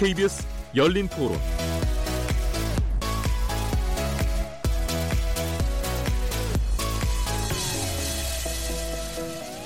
KBS 0.00 0.46
열린 0.74 1.06
토론. 1.08 1.36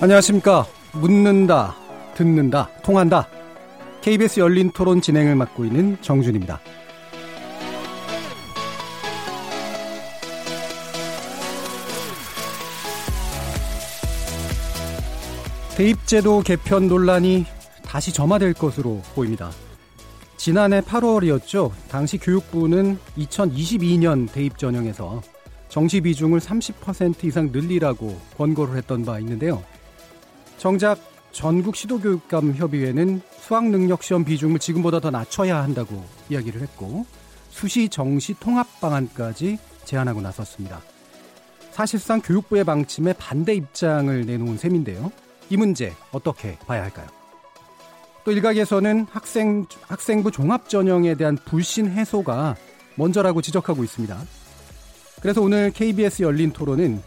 안녕하십니까. 0.00 0.66
묻는다, 0.94 1.76
듣는다, 2.16 2.68
통한다. 2.82 3.28
KBS 4.02 4.40
열린 4.40 4.72
토론 4.72 5.00
진행을 5.00 5.36
맡고 5.36 5.66
있는 5.66 6.02
정준입니다. 6.02 6.58
대입제도 15.76 16.40
개편 16.40 16.88
논란이 16.88 17.46
다시 17.86 18.12
점화될 18.12 18.54
것으로 18.54 19.00
보입니다. 19.14 19.52
지난해 20.44 20.82
8월이었죠. 20.82 21.72
당시 21.88 22.18
교육부는 22.18 22.98
2022년 23.16 24.30
대입 24.30 24.58
전형에서 24.58 25.22
정시 25.70 26.02
비중을 26.02 26.38
30% 26.38 27.24
이상 27.24 27.48
늘리라고 27.50 28.20
권고를 28.36 28.76
했던 28.76 29.06
바 29.06 29.18
있는데요. 29.20 29.64
정작 30.58 30.98
전국 31.32 31.76
시도교육감 31.76 32.56
협의회는 32.56 33.22
수학 33.40 33.70
능력 33.70 34.02
시험 34.02 34.22
비중을 34.22 34.58
지금보다 34.58 35.00
더 35.00 35.10
낮춰야 35.10 35.62
한다고 35.62 36.04
이야기를 36.28 36.60
했고 36.60 37.06
수시 37.48 37.88
정시 37.88 38.34
통합 38.38 38.66
방안까지 38.82 39.56
제안하고 39.86 40.20
나섰습니다. 40.20 40.82
사실상 41.70 42.20
교육부의 42.20 42.64
방침에 42.64 43.14
반대 43.14 43.54
입장을 43.54 44.26
내놓은 44.26 44.58
셈인데요. 44.58 45.10
이 45.48 45.56
문제 45.56 45.94
어떻게 46.12 46.58
봐야 46.66 46.82
할까요? 46.82 47.23
또 48.24 48.32
일각에서는 48.32 49.06
학생, 49.10 49.66
학생부 49.82 50.30
종합전형에 50.30 51.14
대한 51.14 51.36
불신 51.44 51.90
해소가 51.90 52.56
먼저라고 52.96 53.42
지적하고 53.42 53.84
있습니다. 53.84 54.18
그래서 55.20 55.42
오늘 55.42 55.70
KBS 55.70 56.22
열린 56.22 56.50
토론은 56.50 57.02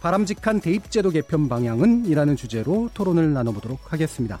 바람직한 0.00 0.60
대입제도 0.60 1.10
개편 1.10 1.48
방향은 1.48 2.06
이라는 2.06 2.36
주제로 2.36 2.88
토론을 2.94 3.32
나눠보도록 3.32 3.92
하겠습니다. 3.92 4.40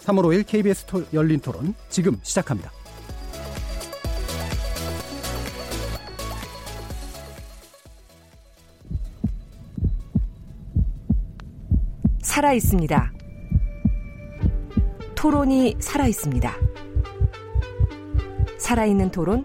3월 0.00 0.22
5일 0.24 0.46
KBS 0.46 0.84
토, 0.84 1.04
열린 1.12 1.40
토론 1.40 1.74
지금 1.90 2.18
시작합니다. 2.22 2.72
살아 12.22 12.52
있습니다. 12.52 13.17
토론이 15.18 15.74
살아 15.80 16.06
있습니다. 16.06 16.54
살아있는 18.56 19.10
토론, 19.10 19.44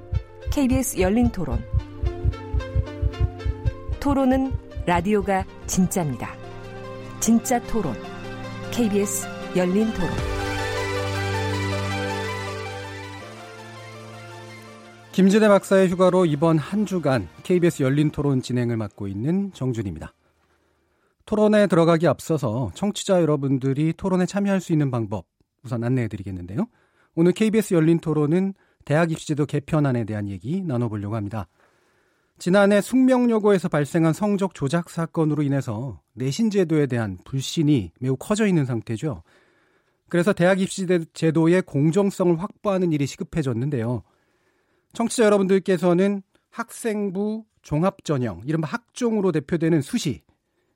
KBS 0.52 1.00
열린 1.00 1.32
토론. 1.32 1.66
토론은 4.00 4.52
라디오가 4.86 5.44
진짜입니다. 5.66 6.30
진짜 7.20 7.60
토론, 7.64 7.96
KBS 8.70 9.26
열린 9.56 9.92
토론. 9.94 10.10
김진애 15.12 15.48
박사의 15.48 15.90
휴가로 15.90 16.28
이번 16.28 16.60
한 16.60 16.86
주간 16.86 17.28
KBS 17.42 17.82
열린 17.82 18.12
토론 18.12 18.44
진행을 18.44 18.78
맡고 18.78 19.08
있는 19.08 19.52
정준입니다. 19.54 20.14
토론에 21.26 21.66
들어가기 21.66 22.08
앞서서 22.08 22.70
청취자 22.76 23.22
여러분들이 23.22 23.94
토론에 23.98 24.28
참여할 24.28 24.62
수 24.62 24.72
있는 24.72 24.92
방법 24.92 25.33
우선 25.64 25.84
안내해 25.84 26.08
드리겠는데요. 26.08 26.68
오늘 27.16 27.32
KBS 27.32 27.74
열린 27.74 28.00
토론은 28.00 28.54
대학 28.86 29.12
입시제도 29.12 29.46
개편안에 29.46 30.06
대한 30.06 30.28
얘기 30.28 30.62
나눠보려고 30.62 31.16
합니다. 31.16 31.48
지난해 32.40 32.82
숙명여고에서 32.82 33.70
발생한 33.70 34.14
성적 34.14 34.54
조작 34.54 34.90
사건으로 34.90 35.44
인해서 35.44 36.02
내신 36.14 36.50
제도에 36.50 36.88
대한 36.88 37.18
불신이 37.24 37.92
매우 38.00 38.18
커져 38.18 38.48
있는 38.48 38.66
상태죠. 38.66 39.24
그래서 40.10 40.34
대학 40.34 40.60
입시 40.60 40.86
제도의 41.14 41.62
공정성을 41.62 42.40
확보하는 42.42 42.92
일이 42.92 43.06
시급해졌는데요. 43.06 44.04
청취자 44.94 45.26
여러분들께서는 45.26 46.22
학생부 46.50 47.46
종합전형, 47.62 48.42
이른바 48.46 48.68
학종으로 48.68 49.32
대표되는 49.32 49.82
수시, 49.82 50.22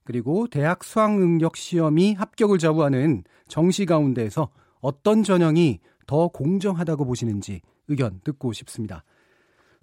그리고 0.06 0.48
대학 0.48 0.84
수학능력 0.84 1.58
시험이 1.58 2.14
합격을 2.14 2.58
자부하는 2.60 3.26
정시 3.48 3.86
가운데에서 3.86 4.50
어떤 4.88 5.22
전형이 5.22 5.82
더 6.06 6.30
공정하다고 6.30 7.04
보시는지 7.04 7.60
의견 7.90 8.22
듣고 8.24 8.54
싶습니다. 8.54 9.04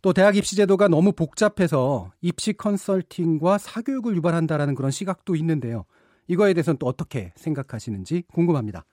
또 0.00 0.14
대학 0.14 0.34
입시 0.34 0.56
제도가 0.56 0.88
너무 0.88 1.12
복잡해서 1.12 2.10
입시 2.22 2.54
컨설팅과 2.54 3.58
사교육을 3.58 4.16
유발한다라는 4.16 4.74
그런 4.74 4.90
시각도 4.90 5.36
있는데요. 5.36 5.84
이거에 6.26 6.54
대해서는 6.54 6.78
또 6.78 6.86
어떻게 6.86 7.34
생각하시는지 7.36 8.24
궁금합니다. 8.32 8.86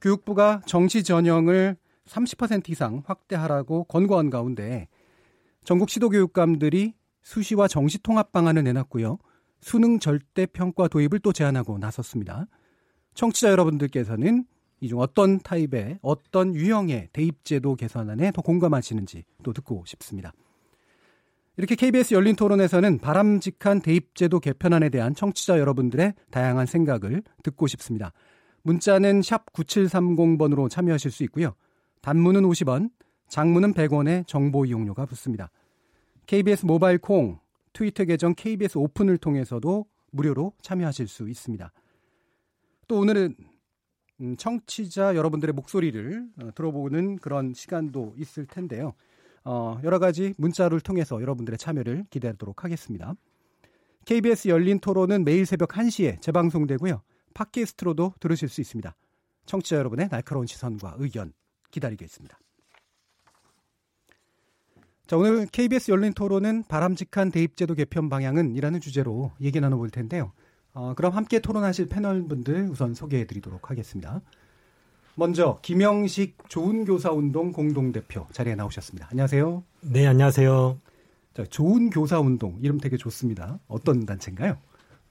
교육부가 0.00 0.62
정시 0.64 1.02
전형을 1.02 1.76
30% 2.06 2.70
이상 2.70 3.02
확대하라고 3.04 3.84
권고한 3.84 4.30
가운데 4.30 4.88
전국 5.62 5.90
시도교육감들이 5.90 6.94
수시와 7.20 7.68
정시 7.68 8.02
통합 8.02 8.32
방안을 8.32 8.64
내놨고요. 8.64 9.18
수능 9.60 9.98
절대 9.98 10.46
평가 10.46 10.88
도입을 10.88 11.18
또 11.18 11.34
제안하고 11.34 11.76
나섰습니다. 11.76 12.46
청취자 13.12 13.50
여러분들께서는 13.50 14.46
이 14.82 14.88
중 14.88 14.98
어떤 14.98 15.38
타입의 15.38 16.00
어떤 16.02 16.54
유형의 16.56 17.10
대입제도 17.12 17.76
개선안에 17.76 18.32
더 18.32 18.42
공감하시는지 18.42 19.24
또 19.44 19.52
듣고 19.52 19.84
싶습니다. 19.86 20.32
이렇게 21.56 21.76
KBS 21.76 22.14
열린 22.14 22.34
토론에서는 22.34 22.98
바람직한 22.98 23.80
대입제도 23.80 24.40
개편안에 24.40 24.88
대한 24.88 25.14
청취자 25.14 25.60
여러분들의 25.60 26.14
다양한 26.30 26.66
생각을 26.66 27.22
듣고 27.44 27.68
싶습니다. 27.68 28.12
문자는 28.62 29.22
샵 29.22 29.52
9730번으로 29.52 30.68
참여하실 30.68 31.10
수 31.12 31.22
있고요. 31.24 31.54
단문은 32.00 32.42
50원, 32.42 32.90
장문은 33.28 33.74
100원의 33.74 34.26
정보 34.26 34.64
이용료가 34.64 35.06
붙습니다. 35.06 35.50
KBS 36.26 36.66
모바일 36.66 36.98
콩, 36.98 37.38
트위터 37.72 38.04
계정 38.04 38.34
KBS 38.34 38.78
오픈을 38.78 39.18
통해서도 39.18 39.86
무료로 40.10 40.54
참여하실 40.60 41.06
수 41.06 41.28
있습니다. 41.28 41.72
또 42.88 42.98
오늘은 42.98 43.36
음, 43.38 43.51
청취자 44.38 45.16
여러분들의 45.16 45.52
목소리를 45.52 46.28
어, 46.40 46.50
들어보는 46.54 47.16
그런 47.16 47.54
시간도 47.54 48.14
있을 48.16 48.46
텐데요. 48.46 48.94
어, 49.44 49.80
여러 49.82 49.98
가지 49.98 50.34
문자를 50.36 50.80
통해서 50.80 51.20
여러분들의 51.20 51.58
참여를 51.58 52.06
기대하도록 52.10 52.64
하겠습니다. 52.64 53.14
KBS 54.04 54.48
열린 54.48 54.78
토론은 54.78 55.24
매일 55.24 55.46
새벽 55.46 55.70
1시에 55.70 56.20
재방송되고요. 56.20 57.02
팟캐스트로도 57.34 58.14
들으실 58.20 58.48
수 58.48 58.60
있습니다. 58.60 58.94
청취자 59.46 59.76
여러분의 59.76 60.08
날카로운 60.08 60.46
시선과 60.46 60.96
의견 60.98 61.32
기다리겠습니다. 61.70 62.38
자, 65.06 65.16
오늘 65.16 65.46
KBS 65.46 65.90
열린 65.90 66.12
토론은 66.12 66.64
바람직한 66.68 67.30
대입제도 67.30 67.74
개편 67.74 68.08
방향은 68.08 68.54
이라는 68.56 68.80
주제로 68.80 69.32
얘기 69.40 69.60
나눠볼 69.60 69.90
텐데요. 69.90 70.32
어, 70.74 70.94
그럼 70.96 71.12
함께 71.12 71.38
토론하실 71.38 71.88
패널분들 71.88 72.68
우선 72.70 72.94
소개해 72.94 73.26
드리도록 73.26 73.70
하겠습니다. 73.70 74.20
먼저 75.14 75.58
김영식 75.60 76.48
좋은 76.48 76.86
교사 76.86 77.10
운동 77.10 77.52
공동 77.52 77.92
대표 77.92 78.26
자리에 78.32 78.54
나오셨습니다. 78.54 79.08
안녕하세요. 79.10 79.62
네, 79.82 80.06
안녕하세요. 80.06 80.78
자, 81.34 81.44
좋은 81.44 81.90
교사 81.90 82.18
운동 82.18 82.58
이름 82.62 82.78
되게 82.78 82.96
좋습니다. 82.96 83.58
어떤 83.68 84.06
단체인가요? 84.06 84.56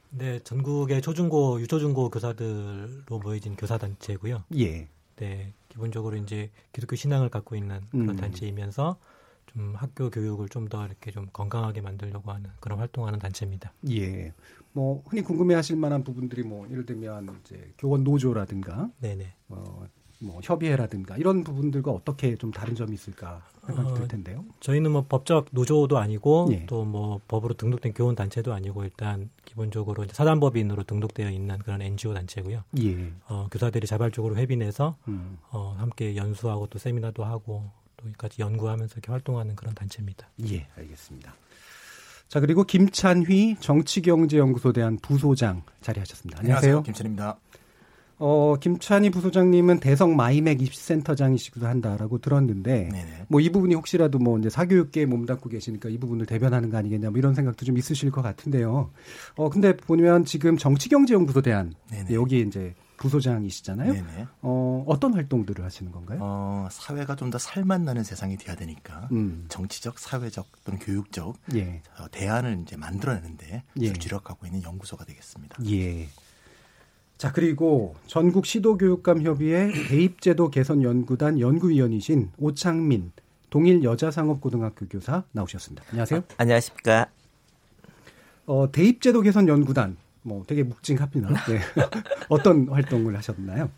네, 0.09 0.39
전국의 0.39 1.01
초중고 1.01 1.61
유초중고 1.61 2.09
교사들로 2.09 3.19
모여진 3.23 3.55
교사 3.55 3.77
단체고요. 3.77 4.43
예. 4.57 4.87
네, 5.17 5.53
기본적으로 5.69 6.17
이제 6.17 6.49
기독교 6.73 6.95
신앙을 6.95 7.29
갖고 7.29 7.55
있는 7.55 7.81
그런 7.91 8.09
음. 8.09 8.15
단체이면서 8.15 8.97
좀 9.53 9.73
학교 9.75 10.09
교육을 10.09 10.47
좀 10.49 10.61
더 10.69 10.85
이렇게 10.85 11.11
좀 11.11 11.27
건강하게 11.33 11.81
만들려고 11.81 12.31
하는 12.31 12.49
그런 12.59 12.79
활동하는 12.79 13.19
단체입니다. 13.19 13.73
예. 13.89 14.31
뭐 14.73 15.03
흔히 15.07 15.21
궁금해하실 15.21 15.75
만한 15.75 16.03
부분들이 16.03 16.43
뭐 16.43 16.65
예를 16.69 16.85
들면 16.85 17.27
이제 17.43 17.73
교원 17.77 18.03
노조라든가, 18.05 18.89
네네. 19.01 19.33
어, 19.49 19.85
뭐 20.19 20.39
협의회라든가 20.41 21.17
이런 21.17 21.43
부분들과 21.43 21.91
어떻게 21.91 22.35
좀 22.37 22.51
다른 22.51 22.75
점이 22.75 22.93
있을까 22.93 23.41
생각이 23.65 23.89
어, 23.89 23.93
들 23.95 24.07
텐데요. 24.07 24.45
저희는 24.59 24.91
뭐 24.91 25.05
법적 25.09 25.47
노조도 25.51 25.97
아니고 25.97 26.47
예. 26.51 26.65
또뭐 26.67 27.21
법으로 27.27 27.55
등록된 27.55 27.93
교원 27.93 28.15
단체도 28.15 28.53
아니고 28.53 28.83
일단 28.83 29.29
기본적으로 29.43 30.05
사단법인으로 30.09 30.83
등록되어 30.83 31.29
있는 31.31 31.57
그런 31.59 31.81
NGO 31.81 32.13
단체고요. 32.13 32.63
예. 32.81 33.11
어, 33.27 33.47
교사들이 33.51 33.87
자발적으로 33.87 34.37
회비내서 34.37 34.95
음. 35.07 35.37
어, 35.49 35.75
함께 35.77 36.15
연수하고 36.15 36.67
또 36.67 36.77
세미나도 36.79 37.25
하고 37.25 37.71
또 37.73 37.80
여기까지 38.05 38.41
연구하면서 38.41 38.93
이렇게 38.93 39.11
활동하는 39.11 39.55
그런 39.55 39.73
단체입니다. 39.73 40.27
예, 40.49 40.67
알겠습니다. 40.77 41.33
자 42.27 42.39
그리고 42.39 42.63
김찬휘 42.63 43.57
정치경제연구소 43.59 44.71
대한 44.73 44.97
부소장 45.01 45.63
자리하셨습니다. 45.81 46.39
안녕하세요. 46.39 46.69
안녕하세요. 46.69 46.83
김찬입니다. 46.83 47.37
어, 48.23 48.55
김찬희 48.59 49.09
부소장님은 49.09 49.79
대성 49.79 50.15
마이맥 50.15 50.61
입시센터장이시기도 50.61 51.65
한다라고 51.65 52.19
들었는데, 52.19 52.89
뭐 53.27 53.41
이 53.41 53.49
부분이 53.49 53.73
혹시라도 53.73 54.19
뭐 54.19 54.37
이제 54.37 54.47
사교육계에 54.47 55.07
몸담고 55.07 55.49
계시니까 55.49 55.89
이 55.89 55.97
부분을 55.97 56.27
대변하는 56.27 56.69
거 56.69 56.77
아니겠냐, 56.77 57.09
뭐 57.09 57.17
이런 57.17 57.33
생각도 57.33 57.65
좀 57.65 57.79
있으실 57.79 58.11
것 58.11 58.21
같은데요. 58.21 58.91
어, 59.35 59.49
근데 59.49 59.75
보면 59.75 60.25
지금 60.25 60.55
정치경제연구소 60.55 61.41
대한 61.41 61.73
여기 62.11 62.41
이제 62.41 62.75
부소장이시잖아요. 63.01 63.93
네네. 63.93 64.27
어, 64.41 64.83
어떤 64.87 65.13
활동들을 65.15 65.65
하시는 65.65 65.91
건가요? 65.91 66.19
어, 66.21 66.67
사회가 66.71 67.15
좀 67.15 67.31
더 67.31 67.37
살맛 67.37 67.81
나는 67.81 68.03
세상이 68.03 68.37
돼야 68.37 68.55
되니까 68.55 69.07
음. 69.13 69.45
정치적, 69.47 69.97
사회적 69.99 70.45
또는 70.65 70.79
교육적 70.79 71.37
예. 71.55 71.81
어, 71.97 72.05
대안을 72.11 72.59
이제 72.63 72.75
만들어내는데 72.75 73.63
예. 73.79 73.93
주력하고 73.93 74.45
있는 74.45 74.61
연구소가 74.63 75.05
되겠습니다. 75.05 75.57
예. 75.71 76.07
자 77.17 77.31
그리고 77.31 77.95
전국 78.07 78.45
시도교육감 78.45 79.21
협의회 79.21 79.71
대입제도 79.87 80.49
개선 80.49 80.83
연구단 80.83 81.39
연구위원이신 81.39 82.31
오창민 82.37 83.11
동일 83.49 83.83
여자상업고등학교 83.83 84.87
교사 84.87 85.23
나오셨습니다. 85.31 85.83
안녕하세요. 85.91 86.19
아, 86.19 86.33
안녕하십니까. 86.37 87.07
어, 88.45 88.71
대입제도 88.71 89.21
개선 89.21 89.47
연구단 89.47 89.95
뭐 90.23 90.43
되게 90.47 90.63
묵직합니다. 90.63 91.29
네. 91.45 91.59
어떤 92.29 92.67
활동을 92.67 93.15
하셨나요? 93.17 93.69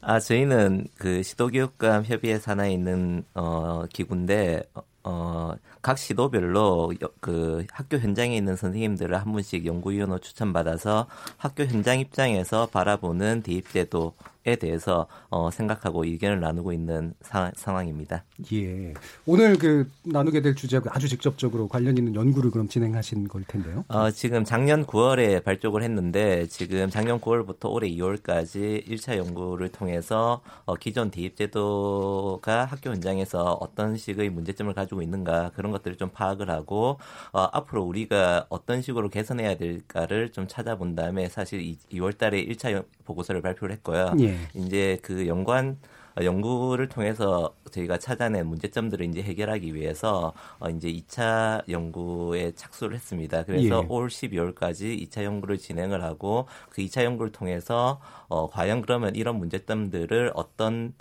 아 0.00 0.20
저희는 0.20 0.86
그 0.96 1.22
시도교육감 1.22 2.04
협의회 2.04 2.38
산하에 2.38 2.72
있는 2.72 3.24
어 3.34 3.84
기구인데 3.92 4.62
어, 5.08 5.54
각 5.82 5.98
시도별로 5.98 6.92
그 7.20 7.64
학교 7.70 7.96
현장에 7.96 8.36
있는 8.36 8.56
선생님들을 8.56 9.16
한 9.16 9.32
분씩 9.32 9.64
연구위원으로 9.64 10.18
추천받아서 10.18 11.06
학교 11.36 11.64
현장 11.64 12.00
입장에서 12.00 12.66
바라보는 12.66 13.42
대입제도 13.42 14.14
에 14.18 14.35
대해서 14.54 15.08
어, 15.28 15.50
생각하고 15.50 16.04
의견을 16.04 16.38
나누고 16.38 16.72
있는 16.72 17.14
사, 17.20 17.50
상황입니다. 17.56 18.22
예. 18.52 18.94
오늘 19.26 19.58
그 19.58 19.90
나누게 20.04 20.42
될 20.42 20.54
주제하고 20.54 20.88
아주 20.92 21.08
직접적으로 21.08 21.66
관련 21.66 21.98
있는 21.98 22.14
연구를 22.14 22.52
그럼 22.52 22.68
진행하신 22.68 23.26
걸 23.26 23.42
텐데요. 23.48 23.84
어, 23.88 24.12
지금 24.12 24.44
작년 24.44 24.86
9월에 24.86 25.42
발족을 25.42 25.82
했는데 25.82 26.46
지금 26.46 26.88
작년 26.88 27.20
9월부터 27.20 27.72
올해 27.72 27.88
2월까지 27.88 28.86
1차 28.86 29.16
연구를 29.16 29.70
통해서 29.70 30.42
어, 30.64 30.76
기존 30.76 31.10
대입제도가 31.10 32.66
학교 32.66 32.90
현장에서 32.90 33.54
어떤 33.54 33.96
식의 33.96 34.30
문제점을 34.30 34.72
가지고 34.72 35.02
있는가 35.02 35.50
그런 35.54 35.72
것들을 35.72 35.96
좀 35.96 36.10
파악을 36.10 36.50
하고 36.50 36.98
어, 37.32 37.48
앞으로 37.52 37.82
우리가 37.82 38.46
어떤 38.48 38.82
식으로 38.82 39.08
개선해야 39.08 39.56
될까를 39.56 40.30
좀 40.30 40.46
찾아본 40.46 40.94
다음에 40.94 41.28
사실 41.28 41.76
2, 41.90 41.98
월 41.98 42.12
달에 42.12 42.44
1차 42.46 42.84
보고서를 43.04 43.42
발표를 43.42 43.74
했고요. 43.76 44.12
예. 44.20 44.35
이제 44.54 44.98
그 45.02 45.26
연관 45.26 45.78
연구를 46.20 46.88
통해서 46.88 47.54
저희가 47.70 47.98
찾아낸 47.98 48.46
문제점들을 48.46 49.04
이제 49.06 49.22
해결하기 49.22 49.74
위해서 49.74 50.32
어 50.58 50.70
이제 50.70 50.88
2차 50.90 51.68
연구에 51.68 52.52
착수를 52.54 52.94
했습니다. 52.96 53.44
그래서 53.44 53.82
예. 53.82 53.86
올 53.88 54.08
12월까지 54.08 54.98
2차 55.08 55.24
연구를 55.24 55.58
진행을 55.58 56.02
하고 56.02 56.46
그 56.70 56.80
2차 56.82 57.04
연구를 57.04 57.32
통해서 57.32 58.00
어 58.28 58.48
과연 58.48 58.80
그러면 58.82 59.14
이런 59.14 59.36
문제점들을 59.36 60.32
어떤 60.34 60.94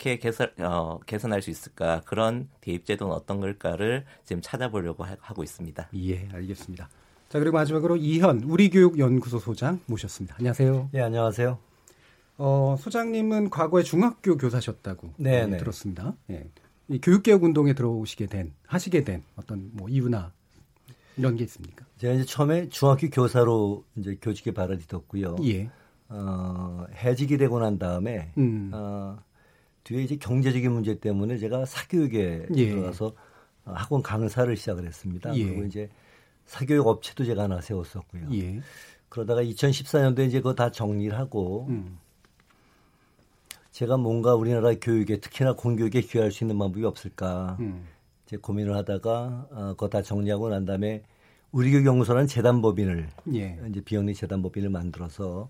어떻게 0.00 0.18
개선, 0.18 0.48
어, 0.60 0.98
개선할 1.04 1.42
수 1.42 1.50
있을까 1.50 2.00
그런 2.06 2.48
대입제도는 2.62 3.12
어떤 3.14 3.38
걸까를 3.40 4.06
지금 4.24 4.40
찾아보려고 4.40 5.04
하 5.04 5.34
고 5.34 5.42
있습니다. 5.42 5.88
예, 5.94 6.28
알겠습니다. 6.32 6.88
자 7.28 7.38
그리고 7.38 7.56
마지막으로 7.58 7.96
이현 7.96 8.44
우리교육연구소 8.44 9.38
소장 9.40 9.80
모셨습니다. 9.86 10.36
안녕하세요. 10.38 10.88
네, 10.92 11.02
안녕하세요. 11.02 11.69
어, 12.42 12.74
소장님은 12.78 13.50
과거에 13.50 13.82
중학교 13.82 14.38
교사셨다고 14.38 15.12
네, 15.18 15.46
네. 15.46 15.58
들었습니다. 15.58 16.16
예. 16.30 16.48
이 16.88 16.98
교육개혁 16.98 17.44
운동에 17.44 17.74
들어오시게 17.74 18.26
된 18.26 18.54
하시게 18.66 19.04
된 19.04 19.22
어떤 19.36 19.70
뭐 19.74 19.90
이유나 19.90 20.32
이런 21.18 21.36
게 21.36 21.44
있습니까? 21.44 21.84
제가 21.98 22.14
이제 22.14 22.24
처음에 22.24 22.70
중학교 22.70 23.10
교사로 23.10 23.84
이제 23.96 24.16
교직에 24.22 24.52
발을 24.52 24.78
디뎠고요. 24.78 25.46
예. 25.52 25.70
어, 26.08 26.86
해직이 26.94 27.36
되고 27.36 27.60
난 27.60 27.78
다음에 27.78 28.32
음. 28.38 28.70
어, 28.72 29.18
뒤에 29.84 30.02
이제 30.02 30.16
경제적인 30.16 30.72
문제 30.72 30.98
때문에 30.98 31.36
제가 31.36 31.66
사교육에 31.66 32.46
예. 32.56 32.70
들어가서 32.70 33.12
학원 33.64 34.00
강사를 34.02 34.56
시작을 34.56 34.86
했습니다. 34.86 35.36
예. 35.36 35.44
그리고 35.44 35.64
이제 35.64 35.90
사교육 36.46 36.86
업체도 36.86 37.26
제가 37.26 37.42
하나 37.42 37.60
세웠었고요. 37.60 38.28
예. 38.32 38.62
그러다가 39.10 39.42
2014년도에 39.42 40.28
이제 40.28 40.38
그거 40.38 40.54
다 40.54 40.70
정리를 40.70 41.16
하고 41.18 41.66
음. 41.68 41.98
제가 43.70 43.96
뭔가 43.96 44.34
우리나라 44.34 44.74
교육에 44.74 45.18
특히나 45.18 45.54
공교육에 45.54 46.00
기여할 46.00 46.32
수 46.32 46.44
있는 46.44 46.58
방법이 46.58 46.84
없을까 46.84 47.56
음. 47.60 47.86
이제 48.26 48.36
고민을 48.36 48.74
하다가 48.76 49.48
어, 49.50 49.66
그거 49.70 49.88
다 49.88 50.02
정리하고 50.02 50.48
난 50.48 50.64
다음에 50.64 51.02
우리교육연구소라는 51.52 52.26
재단법인을 52.26 53.08
예. 53.34 53.58
이제 53.68 53.80
비영리 53.80 54.14
재단법인을 54.14 54.70
만들어서 54.70 55.48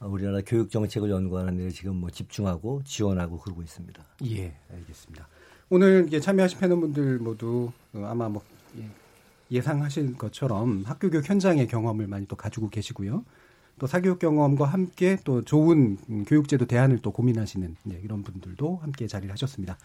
어, 0.00 0.08
우리나라 0.08 0.40
교육 0.44 0.70
정책을 0.70 1.10
연구하는 1.10 1.56
데 1.56 1.70
지금 1.70 1.96
뭐 1.96 2.10
집중하고 2.10 2.82
지원하고 2.84 3.38
그러고 3.38 3.62
있습니다. 3.62 4.04
예, 4.26 4.54
알겠습니다. 4.72 5.28
오늘 5.70 6.08
참여하신 6.20 6.58
패널분들 6.58 7.18
모두 7.18 7.70
어, 7.94 8.04
아마 8.06 8.28
뭐 8.28 8.42
예, 8.78 8.88
예상하신 9.50 10.16
것처럼 10.18 10.82
학교 10.84 11.10
교육 11.10 11.28
현장의 11.28 11.66
경험을 11.68 12.06
많이 12.06 12.26
또 12.26 12.36
가지고 12.36 12.68
계시고요. 12.68 13.24
또 13.82 13.88
사교육 13.88 14.20
경험과 14.20 14.64
함께 14.64 15.18
또 15.24 15.42
좋은 15.42 15.96
교육제도 16.28 16.66
대안을 16.66 17.00
또 17.02 17.10
고민하시는 17.10 17.76
네, 17.82 18.00
이런 18.04 18.22
분들도 18.22 18.78
함께 18.80 19.08
자리를 19.08 19.32
하셨습니다. 19.32 19.76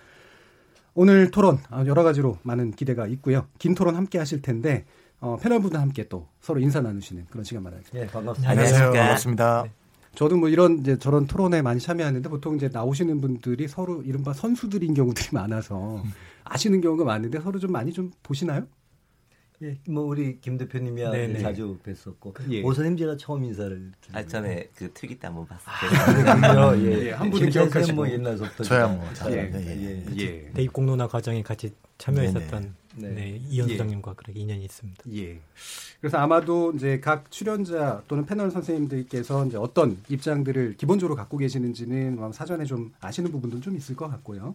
오늘 0.93 1.31
토론 1.31 1.57
아, 1.71 1.83
여러 1.87 2.03
가지로 2.03 2.37
많은 2.43 2.73
기대가 2.73 3.07
있고요. 3.07 3.47
긴 3.57 3.73
토론 3.73 3.95
함께 3.95 4.19
하실 4.19 4.43
텐데 4.43 4.85
어, 5.19 5.37
패널 5.41 5.61
분들 5.61 5.81
함께 5.81 6.07
또 6.07 6.27
서로 6.41 6.59
인사 6.59 6.79
나누시는 6.79 7.25
그런 7.31 7.43
시간 7.43 7.63
마련하겠습니다. 7.63 8.05
네, 8.05 8.11
반갑습니다. 8.11 8.51
안녕하세요. 8.51 8.91
반갑습니다. 8.91 9.63
네. 9.63 9.71
저도 10.13 10.37
뭐 10.37 10.49
이런 10.49 10.81
이제 10.81 10.99
저런 10.99 11.25
토론에 11.25 11.63
많이 11.63 11.79
참여하는데 11.79 12.29
보통 12.29 12.55
이제 12.55 12.69
나오시는 12.71 13.19
분들이 13.19 13.67
서로 13.67 14.03
이른바 14.03 14.31
선수들인 14.31 14.93
경우들이 14.93 15.29
많아서 15.31 16.03
아시는 16.43 16.81
경우가 16.81 17.03
많은데 17.03 17.39
서로 17.39 17.57
좀 17.57 17.71
많이 17.71 17.91
좀 17.91 18.11
보시나요? 18.21 18.67
예, 19.63 19.75
뭐 19.89 20.03
우리 20.03 20.39
김 20.39 20.57
대표님이야 20.57 21.09
네네. 21.11 21.39
자주 21.39 21.79
뵀었고 21.83 22.35
예. 22.51 22.61
오선님 22.61 22.95
제가 22.95 23.17
처음 23.17 23.43
인사를 23.43 23.91
아 24.11 24.23
전에 24.23 24.69
그 24.75 24.91
특이 24.93 25.17
때 25.17 25.27
한번 25.27 25.47
봤어요. 25.47 25.75
아, 26.43 26.77
예. 26.77 27.07
예. 27.07 27.11
한 27.11 27.31
분은 27.31 27.49
기억하시고 27.49 27.95
뭐 27.95 28.07
옛날부터 28.07 28.63
저야 28.63 28.87
뭐 28.87 29.03
예. 29.29 29.51
예. 29.53 30.05
예. 30.15 30.17
예. 30.17 30.51
대입 30.53 30.73
공론화 30.73 31.07
과정에 31.07 31.41
같이 31.41 31.73
참여했었던 31.97 32.75
네. 32.97 33.09
네. 33.09 33.41
이현 33.49 33.67
소장님과 33.69 34.13
그렇게 34.13 34.39
인연이 34.39 34.63
있습니다. 34.63 35.03
예. 35.15 35.39
그래서 36.01 36.17
아마도 36.17 36.71
이제 36.75 36.99
각 36.99 37.31
출연자 37.31 38.03
또는 38.07 38.27
패널 38.27 38.51
선생님들께서 38.51 39.47
이제 39.47 39.57
어떤 39.57 39.97
입장들을 40.07 40.77
기본적으로 40.77 41.15
갖고 41.15 41.37
계시는지는 41.37 42.31
사전에 42.31 42.65
좀 42.65 42.93
아시는 43.01 43.31
부분도 43.31 43.59
좀 43.61 43.75
있을 43.75 43.95
것 43.95 44.07
같고요. 44.07 44.53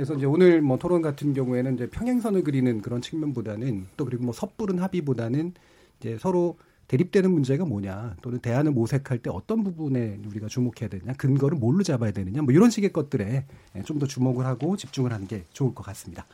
그래서 0.00 0.14
이제 0.14 0.24
오늘 0.24 0.62
뭐 0.62 0.78
토론 0.78 1.02
같은 1.02 1.34
경우에는 1.34 1.74
이제 1.74 1.86
평행선을 1.90 2.42
그리는 2.42 2.80
그런 2.80 3.02
측면보다는 3.02 3.88
또 3.98 4.06
그리고 4.06 4.24
뭐 4.24 4.32
섣부른 4.32 4.78
합의보다는 4.78 5.52
이제 5.98 6.16
서로 6.18 6.56
대립되는 6.88 7.30
문제가 7.30 7.66
뭐냐 7.66 8.16
또는 8.22 8.38
대안을 8.38 8.72
모색할 8.72 9.18
때 9.18 9.28
어떤 9.28 9.62
부분에 9.62 10.20
우리가 10.26 10.46
주목해야 10.48 10.88
되느냐 10.88 11.12
근거를 11.12 11.58
뭘로 11.58 11.82
잡아야 11.82 12.12
되느냐 12.12 12.40
뭐 12.40 12.54
이런 12.54 12.70
식의 12.70 12.94
것들에 12.94 13.44
예, 13.76 13.82
좀더 13.82 14.06
주목을 14.06 14.46
하고 14.46 14.74
집중을 14.74 15.12
하는 15.12 15.26
게 15.26 15.44
좋을 15.52 15.74
것 15.74 15.82
같습니다. 15.82 16.26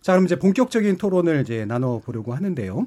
자 0.00 0.12
그럼 0.12 0.26
이제 0.26 0.38
본격적인 0.38 0.96
토론을 0.96 1.40
이제 1.40 1.64
나눠 1.64 1.98
보려고 1.98 2.34
하는데요. 2.34 2.86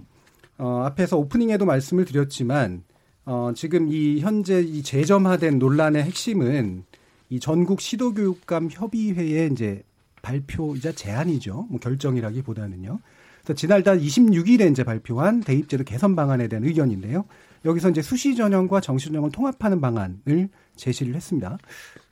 어, 0.59 0.83
앞에서 0.85 1.17
오프닝에도 1.17 1.65
말씀을 1.65 2.05
드렸지만 2.05 2.83
어, 3.25 3.51
지금 3.53 3.89
이 3.89 4.21
현재 4.21 4.61
이 4.61 4.81
재점화된 4.81 5.59
논란의 5.59 6.03
핵심은 6.03 6.85
이 7.31 7.41
전국 7.41 7.81
시도교육감 7.81 8.69
협의회의 8.71 9.51
이제 9.51 9.83
발표이자 10.21 10.91
제안이죠. 10.93 11.67
뭐 11.69 11.79
결정이라기보다는요. 11.79 12.99
그래서 13.43 13.53
지난달 13.53 13.99
26일에 13.99 14.71
이제 14.71 14.83
발표한 14.83 15.41
대입제도 15.41 15.83
개선 15.83 16.15
방안에 16.15 16.47
대한 16.47 16.65
의견인데요. 16.65 17.25
여기서 17.65 17.89
이제 17.89 18.01
수시 18.01 18.35
전형과 18.35 18.81
정시 18.81 19.07
전형을 19.07 19.31
통합하는 19.31 19.81
방안을 19.81 20.49
제시를 20.75 21.15
했습니다. 21.15 21.57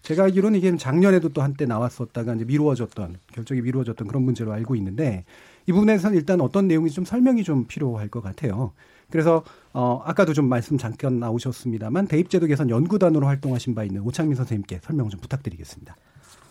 제가 0.02 0.24
알기로는 0.24 0.60
이게 0.60 0.76
작년에도 0.76 1.30
또 1.30 1.42
한때 1.42 1.66
나왔었다가 1.66 2.36
이제 2.36 2.46
미루어졌던 2.46 3.18
결정이 3.34 3.62
미루어졌던 3.62 4.08
그런 4.08 4.24
문제로 4.24 4.52
알고 4.54 4.76
있는데 4.76 5.26
이 5.68 5.72
부분에서는 5.72 6.18
일단 6.18 6.42
어떤 6.42 6.68
내용이 6.68 6.90
좀 6.90 7.06
설명이 7.06 7.44
좀 7.44 7.66
필요할 7.66 8.08
것 8.08 8.22
같아요. 8.22 8.74
그래서 9.10 9.44
어 9.74 10.02
아까도 10.06 10.34
좀 10.34 10.50
말씀 10.50 10.78
잠깐 10.78 11.20
나오셨습니다만 11.20 12.08
대입제도 12.08 12.46
개선 12.48 12.70
연구단으로 12.70 13.26
활동하신 13.28 13.76
바 13.76 13.84
있는 13.84 14.02
오창민 14.02 14.36
선생님께 14.36 14.80
설명 14.84 15.10
좀 15.10 15.20
부탁드리겠습니다. 15.20 15.96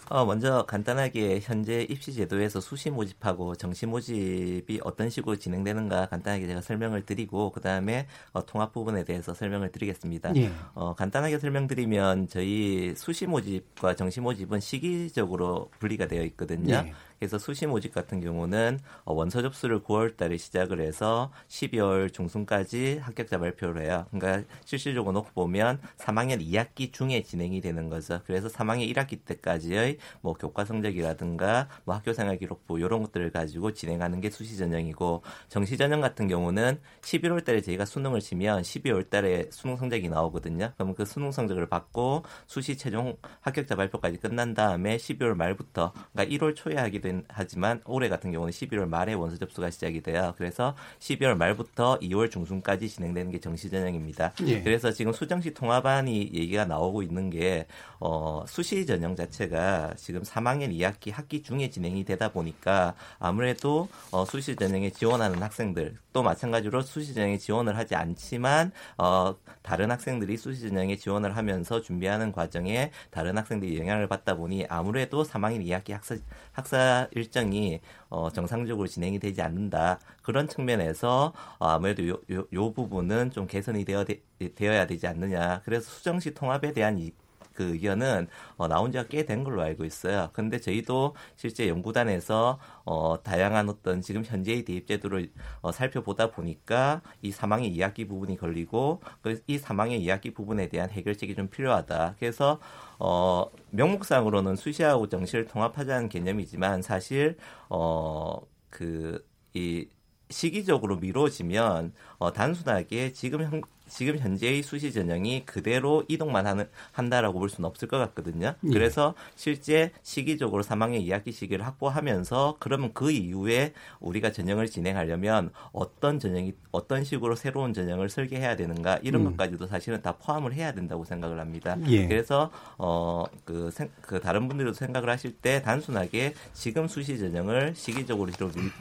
어, 0.09 0.25
먼저 0.25 0.65
간단하게 0.67 1.41
현재 1.43 1.83
입시 1.83 2.13
제도에서 2.13 2.61
수시 2.61 2.91
모집하고 2.91 3.57
정시 3.57 3.87
모집이 3.87 4.81
어떤 4.85 5.11
식으로 5.11 5.37
진행되는가 5.37 6.07
간단하게 6.07 6.47
제가 6.47 6.61
설명을 6.61 7.05
드리고 7.05 7.51
그 7.51 7.61
다음에 7.61 8.07
어, 8.33 8.45
통합 8.47 8.73
부분에 8.73 9.05
대해서 9.05 9.35
설명을 9.35 9.73
드리겠습니다. 9.73 10.37
예. 10.37 10.51
어, 10.75 10.95
간단하게 10.95 11.39
설명드리면 11.39 12.29
저희 12.29 12.95
수시 12.97 13.27
모집과 13.27 13.97
정시 13.97 14.21
모집은 14.21 14.61
시기적으로 14.61 15.71
분리가 15.81 16.07
되어 16.07 16.23
있거든요. 16.25 16.75
예. 16.75 16.93
그래서 17.19 17.39
수시 17.39 17.67
모집 17.67 17.95
같은 17.95 18.21
경우는 18.21 18.79
어, 19.05 19.15
원서 19.15 19.43
접수를 19.43 19.81
9월 19.81 20.17
달에 20.17 20.37
시작을 20.37 20.81
해서 20.81 21.31
12월 21.49 22.13
중순까지 22.13 22.99
합격자 22.99 23.39
발표를 23.39 23.83
해요. 23.83 24.07
그러니까 24.11 24.49
실질적으로 24.65 25.13
놓고 25.13 25.31
보면 25.35 25.81
3학년 25.99 26.41
2학기 26.41 26.93
중에 26.93 27.23
진행이 27.23 27.61
되는 27.61 27.89
거죠. 27.89 28.21
그래서 28.27 28.49
3학년 28.49 28.93
1학기 28.95 29.25
때까지의 29.25 29.99
뭐 30.21 30.35
교과 30.35 30.65
성적이라든가 30.65 31.69
뭐 31.85 31.95
학교 31.95 32.13
생활 32.13 32.39
기록부 32.39 32.79
이런 32.79 33.03
것들을 33.03 33.31
가지고 33.31 33.73
진행하는 33.73 34.21
게 34.21 34.31
수시 34.31 34.57
전형이고 34.57 35.23
정시 35.49 35.77
전형 35.77 36.01
같은 36.01 36.29
경우는 36.29 36.81
11월 37.01 37.45
달에 37.45 37.61
저희가 37.63 37.85
수능을 37.85 38.21
치면 38.21 38.63
12월 38.63 39.09
달에 39.09 39.47
수능 39.51 39.77
성적이 39.77 40.09
나오거든요. 40.09 40.73
그럼 40.77 40.95
그 40.95 41.05
수능 41.05 41.33
성적을 41.33 41.69
받고 41.69 42.25
수시 42.47 42.77
최종 42.77 43.17
합격자 43.41 43.77
발표까지 43.77 44.19
끝난 44.19 44.55
다음에 44.55 44.97
12월 44.97 45.35
말부터 45.35 45.93
그러니까 46.13 46.37
1월 46.37 46.55
초에 46.55 46.77
하기도 46.77 47.06
된, 47.07 47.25
하지만 47.29 47.81
올해 47.85 48.09
같은 48.09 48.33
경우는 48.33 48.53
11월 48.53 48.89
말에 48.89 49.15
원서 49.15 49.37
접수가 49.37 49.71
시작이 49.71 50.03
돼요. 50.03 50.35
그래서 50.37 50.75
12월 50.99 51.37
말부터 51.37 51.99
2월 52.01 52.31
중순까지 52.31 52.89
진행되는 52.89 53.31
게 53.31 53.41
정시 53.41 53.71
전형입니다. 53.71 54.33
예. 54.47 54.63
그래서 54.63 54.91
지금 54.93 55.13
수정시 55.13 55.55
통합안이 55.55 56.31
얘기가 56.35 56.65
나오고 56.65 57.03
있는 57.03 57.31
게 57.31 57.67
어, 58.01 58.45
수시 58.49 58.85
전형 58.87 59.15
자체가 59.15 59.95
지금 59.97 60.23
3학년 60.23 60.73
2학기 60.73 61.13
학기 61.13 61.43
중에 61.43 61.71
진행이 61.71 62.05
되다 62.05 62.31
보니까 62.31 62.95
아무래도 63.19 63.89
어, 64.11 64.25
수시 64.25 64.57
전형에 64.57 64.91
지원하는 64.91 65.43
학생들 65.43 65.97
또 66.13 66.23
마찬가지로 66.23 66.83
수시 66.83 67.15
전형에 67.15 67.39
지원을 67.39 67.77
하지 67.77 67.95
않지만 67.95 68.73
어, 68.99 69.37
다른 69.63 69.91
학생들이 69.91 70.37
수시 70.37 70.69
전형에 70.69 70.97
지원을 70.97 71.37
하면서 71.37 71.83
준비하는 71.83 72.33
과정에 72.33 72.91
다른 73.11 73.37
학생들이 73.37 73.79
영향을 73.79 74.07
받다 74.09 74.35
보니 74.35 74.67
아무래도 74.69 75.25
3학년 75.25 75.65
2학기 75.67 75.93
학사 75.93 76.17
학사 76.53 76.96
일정이 77.12 77.81
어, 78.09 78.31
정상적으로 78.31 78.87
진행이 78.88 79.19
되지 79.19 79.43
않는다. 79.43 79.99
그런 80.23 80.49
측면에서 80.49 81.33
어, 81.59 81.69
아무래도 81.69 82.07
요, 82.09 82.19
요, 82.33 82.47
요 82.53 82.73
부분은 82.73 83.31
좀 83.31 83.47
개선이 83.47 83.85
되어, 83.85 84.05
되, 84.05 84.21
되어야 84.55 84.87
되지 84.87 85.07
않느냐. 85.07 85.62
그래서 85.65 85.91
수정시 85.91 86.35
통합에 86.35 86.73
대한 86.73 86.99
이, 86.99 87.12
그 87.57 87.73
의견은 87.73 88.29
어, 88.57 88.69
나온 88.69 88.93
지가 88.93 89.09
꽤 89.09 89.25
된 89.27 89.43
걸로 89.43 89.63
알고 89.63 89.85
있어요. 89.85 90.31
근데 90.33 90.61
저희도 90.61 91.17
실제 91.37 91.69
연구단에서 91.69 92.59
어, 92.85 93.17
다양한 93.23 93.69
어떤 93.69 94.01
지금 94.03 94.25
현재의 94.25 94.65
대입 94.65 94.87
제도를 94.87 95.33
어, 95.63 95.73
살펴보다 95.73 96.31
보니까 96.31 97.03
이 97.23 97.33
사망의 97.33 97.69
이학기 97.71 98.07
부분이 98.07 98.37
걸리고 98.37 99.01
이 99.49 99.59
사망의 99.59 100.01
이학기 100.03 100.33
부분에 100.33 100.69
대한 100.69 100.91
해결책이 100.91 101.35
좀 101.35 101.49
필요하다. 101.49 102.17
그래서 102.21 102.61
어, 102.99 103.47
명목상으로는 103.71 104.57
수시하고 104.57 105.09
정시를 105.09 105.47
통합하자는 105.47 106.09
개념이지만 106.09 106.83
사실 106.83 107.37
어, 107.69 108.41
그이 108.71 109.89
시기적으로 110.31 110.97
미뤄지면 110.97 111.93
어, 112.19 112.33
단순하게 112.33 113.13
지금 113.13 113.43
현, 113.45 113.63
지금 113.88 114.19
현재의 114.19 114.62
수시 114.62 114.93
전형이 114.93 115.45
그대로 115.47 116.05
이동만 116.09 116.47
하는 116.47 116.69
한다라고 116.93 117.38
볼 117.38 117.49
수는 117.49 117.69
없을 117.69 117.88
것 117.88 117.99
같거든요. 117.99 118.55
예. 118.64 118.71
그래서 118.71 119.14
실제 119.35 119.93
시기적으로 120.02 120.62
3학년 120.62 121.05
2학기 121.07 121.33
시기를 121.33 121.66
확보하면서 121.66 122.57
그러면 122.59 122.93
그 122.93 123.11
이후에 123.11 123.73
우리가 124.00 124.33
전형을 124.33 124.69
진행하려면 124.69 125.50
어떤 125.73 126.19
전형이 126.19 126.55
어떤 126.71 127.05
식으로 127.05 127.37
새로운 127.37 127.73
전형을 127.73 128.09
설계해야 128.09 128.57
되는가 128.57 128.99
이런 129.02 129.23
음. 129.23 129.31
것까지도 129.31 129.66
사실은 129.66 130.02
다 130.02 130.12
포함을 130.12 130.52
해야 130.55 130.73
된다고 130.73 131.05
생각을 131.05 131.40
합니다. 131.40 131.76
예. 131.88 132.07
그래서 132.07 132.50
어그 132.76 133.71
그 134.02 134.21
다른 134.21 134.49
분들도 134.49 134.73
생각을 134.73 135.09
하실 135.09 135.37
때 135.37 135.62
단순하게 135.62 136.35
지금 136.52 136.88
수시 136.88 137.19
전형을 137.19 137.75
시기적으로 137.75 138.31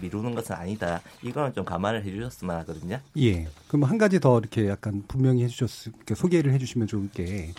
미루는 0.02 0.36
것은 0.36 0.56
아니다. 0.56 1.02
이거는 1.22 1.54
좀 1.54 1.66
감안을 1.66 2.04
해주셨으면 2.04 2.56
하거든요. 2.58 3.00
예. 3.18 3.48
그럼 3.68 3.84
한 3.84 3.98
가지 3.98 4.20
더 4.20 4.40
이렇게 4.40 4.68
약간 4.68 4.95
분명히 5.08 5.44
해주셨, 5.44 5.92
그러니까 5.92 6.16
소개를 6.16 6.54
해주시면 6.54 6.88
좋을 6.88 7.10
게, 7.10 7.54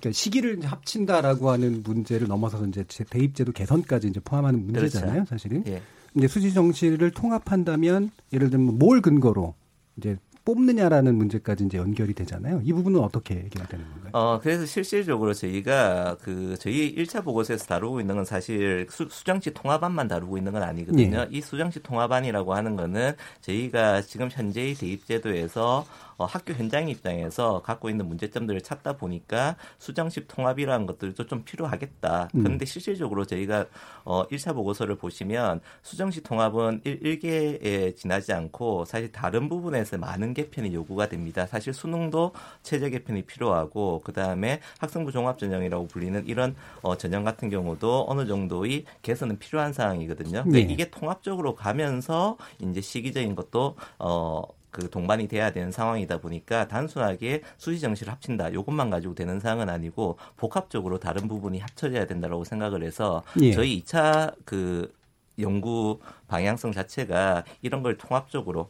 그러니까 0.00 0.12
시기를 0.12 0.60
합친다라고 0.64 1.50
하는 1.50 1.82
문제를 1.82 2.26
넘어서서 2.26 2.66
이제 2.66 2.84
대입제도 2.84 3.52
개선까지 3.52 4.08
이제 4.08 4.20
포함하는 4.20 4.64
문제잖아요, 4.66 5.12
그렇죠. 5.12 5.28
사실은. 5.28 5.64
예. 5.66 5.82
근데 6.12 6.26
수지 6.26 6.52
정시를 6.52 7.12
통합한다면 7.12 8.10
예를 8.32 8.50
들면 8.50 8.78
뭘 8.78 9.00
근거로 9.00 9.54
이제 9.96 10.16
뽑느냐라는 10.44 11.14
문제까지 11.14 11.64
이제 11.64 11.78
연결이 11.78 12.14
되잖아요. 12.14 12.60
이 12.64 12.72
부분은 12.72 12.98
어떻게 13.00 13.34
해결되는 13.36 13.84
건가요? 13.84 14.10
어, 14.12 14.40
그래서 14.42 14.64
실질적으로 14.66 15.34
저희가 15.34 16.16
그 16.22 16.56
저희 16.58 16.94
1차 16.96 17.22
보고서에서 17.22 17.66
다루고 17.66 18.00
있는 18.00 18.16
건 18.16 18.24
사실 18.24 18.86
수, 18.90 19.06
수정시 19.10 19.52
통합안만 19.52 20.08
다루고 20.08 20.38
있는 20.38 20.52
건 20.52 20.62
아니거든요. 20.62 21.18
예. 21.18 21.28
이 21.30 21.40
수정시 21.40 21.80
통합안이라고 21.80 22.54
하는 22.54 22.74
거는 22.74 23.12
저희가 23.42 24.02
지금 24.02 24.28
현재의 24.30 24.74
대입제도에서 24.74 25.86
어, 26.20 26.26
학교 26.26 26.52
현장 26.52 26.86
입장에서 26.90 27.62
갖고 27.62 27.88
있는 27.88 28.06
문제점들을 28.06 28.60
찾다 28.60 28.98
보니까 28.98 29.56
수정식 29.78 30.28
통합이라는 30.28 30.84
것들도 30.84 31.26
좀 31.26 31.44
필요하겠다. 31.44 32.28
음. 32.34 32.42
그런데 32.42 32.66
실질적으로 32.66 33.24
저희가 33.24 33.64
어, 34.04 34.28
1차 34.28 34.54
보고서를 34.54 34.96
보시면 34.96 35.62
수정식 35.82 36.22
통합은 36.24 36.82
1, 36.84 37.20
개에 37.20 37.94
지나지 37.94 38.34
않고 38.34 38.84
사실 38.84 39.10
다른 39.10 39.48
부분에서 39.48 39.96
많은 39.96 40.34
개편이 40.34 40.74
요구가 40.74 41.08
됩니다. 41.08 41.46
사실 41.46 41.72
수능도 41.72 42.32
체제 42.62 42.90
개편이 42.90 43.22
필요하고 43.22 44.02
그다음에 44.04 44.60
학생부 44.78 45.12
종합 45.12 45.38
전형이라고 45.38 45.86
불리는 45.86 46.26
이런 46.26 46.54
어, 46.82 46.98
전형 46.98 47.24
같은 47.24 47.48
경우도 47.48 48.04
어느 48.08 48.26
정도의 48.26 48.84
개선은 49.00 49.38
필요한 49.38 49.72
상황이거든요. 49.72 50.42
근데 50.42 50.66
네. 50.66 50.72
이게 50.72 50.90
통합적으로 50.90 51.54
가면서 51.54 52.36
이제 52.58 52.82
시기적인 52.82 53.34
것도 53.36 53.76
어, 53.98 54.42
그 54.70 54.88
동반이 54.90 55.28
돼야 55.28 55.52
되는 55.52 55.72
상황이다 55.72 56.18
보니까 56.18 56.68
단순하게 56.68 57.42
수시 57.58 57.80
정시를 57.80 58.12
합친다 58.12 58.48
이것만 58.48 58.90
가지고 58.90 59.14
되는 59.14 59.40
상황은 59.40 59.68
아니고 59.68 60.18
복합적으로 60.36 60.98
다른 60.98 61.28
부분이 61.28 61.58
합쳐져야 61.58 62.06
된다라고 62.06 62.44
생각을 62.44 62.82
해서 62.82 63.22
예. 63.40 63.52
저희 63.52 63.82
2차 63.82 64.34
그 64.44 64.92
연구 65.38 66.00
방향성 66.28 66.72
자체가 66.72 67.44
이런 67.62 67.82
걸 67.82 67.96
통합적으로 67.96 68.68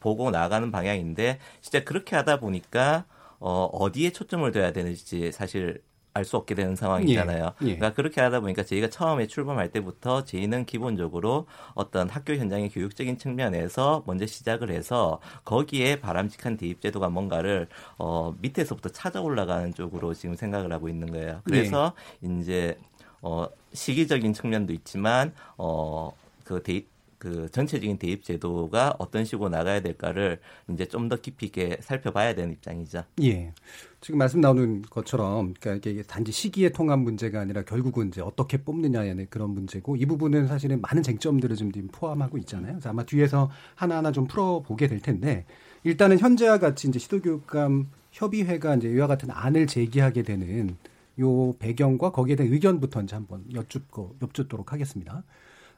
보고 0.00 0.30
나가는 0.30 0.70
방향인데 0.70 1.38
진짜 1.60 1.84
그렇게 1.84 2.16
하다 2.16 2.40
보니까 2.40 3.04
어, 3.38 3.64
어디에 3.72 4.10
초점을 4.10 4.50
둬야 4.52 4.72
되는지 4.72 5.32
사실 5.32 5.82
알 6.14 6.24
수 6.24 6.36
없게 6.36 6.54
되는 6.54 6.76
상황이잖아요. 6.76 7.44
예, 7.62 7.66
예. 7.66 7.76
그러니까 7.76 7.92
그렇게 7.94 8.20
하다 8.20 8.40
보니까 8.40 8.64
저희가 8.64 8.88
처음에 8.88 9.26
출범할 9.26 9.70
때부터 9.70 10.24
저희는 10.24 10.66
기본적으로 10.66 11.46
어떤 11.74 12.08
학교 12.08 12.34
현장의 12.34 12.70
교육적인 12.70 13.18
측면에서 13.18 14.02
먼저 14.06 14.26
시작을 14.26 14.70
해서 14.70 15.20
거기에 15.44 16.00
바람직한 16.00 16.56
대입 16.56 16.80
제도가 16.80 17.08
뭔가를 17.08 17.68
어 17.98 18.34
밑에서부터 18.40 18.90
찾아 18.90 19.20
올라가는 19.20 19.72
쪽으로 19.74 20.14
지금 20.14 20.36
생각을 20.36 20.72
하고 20.72 20.88
있는 20.88 21.10
거예요. 21.10 21.40
그래서 21.44 21.94
예. 22.24 22.28
이제 22.40 22.78
어 23.22 23.46
시기적인 23.72 24.32
측면도 24.34 24.72
있지만 24.74 25.32
어그 25.56 26.62
대입 26.62 26.91
그 27.22 27.48
전체적인 27.52 27.98
대입 27.98 28.24
제도가 28.24 28.96
어떤 28.98 29.24
식으로 29.24 29.48
나가야 29.48 29.80
될까를 29.80 30.40
이제 30.72 30.86
좀 30.86 31.08
더 31.08 31.16
깊이 31.16 31.46
있게 31.46 31.76
살펴봐야 31.80 32.34
되는 32.34 32.52
입장이죠. 32.52 33.04
예. 33.22 33.52
지금 34.00 34.18
말씀 34.18 34.40
나오는 34.40 34.82
것처럼 34.82 35.54
그러니까 35.60 35.90
이게 35.90 36.02
단지 36.02 36.32
시기의 36.32 36.72
통합 36.72 36.98
문제가 36.98 37.40
아니라 37.40 37.62
결국은 37.62 38.08
이제 38.08 38.20
어떻게 38.20 38.56
뽑느냐의 38.56 39.26
그런 39.30 39.50
문제고 39.50 39.94
이 39.94 40.06
부분은 40.06 40.48
사실은 40.48 40.80
많은 40.80 41.04
쟁점들을 41.04 41.54
좀 41.54 41.70
포함하고 41.92 42.38
있잖아요. 42.38 42.72
그래서 42.72 42.90
아마 42.90 43.04
뒤에서 43.04 43.50
하나하나 43.76 44.10
좀 44.10 44.26
풀어보게 44.26 44.88
될 44.88 45.00
텐데 45.00 45.44
일단은 45.84 46.18
현재와 46.18 46.58
같이 46.58 46.88
이제 46.88 46.98
시도교육감 46.98 47.88
협의회가 48.10 48.74
이제 48.76 48.88
이와 48.88 49.06
같은 49.06 49.30
안을 49.30 49.68
제기하게 49.68 50.22
되는 50.22 50.76
요 51.20 51.52
배경과 51.58 52.10
거기에 52.10 52.34
대한 52.34 52.52
의견부터 52.52 53.02
이제 53.02 53.14
한번 53.14 53.44
여쭙고 53.54 54.16
여쭙도록 54.22 54.72
하겠습니다. 54.72 55.22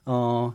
어, 0.06 0.54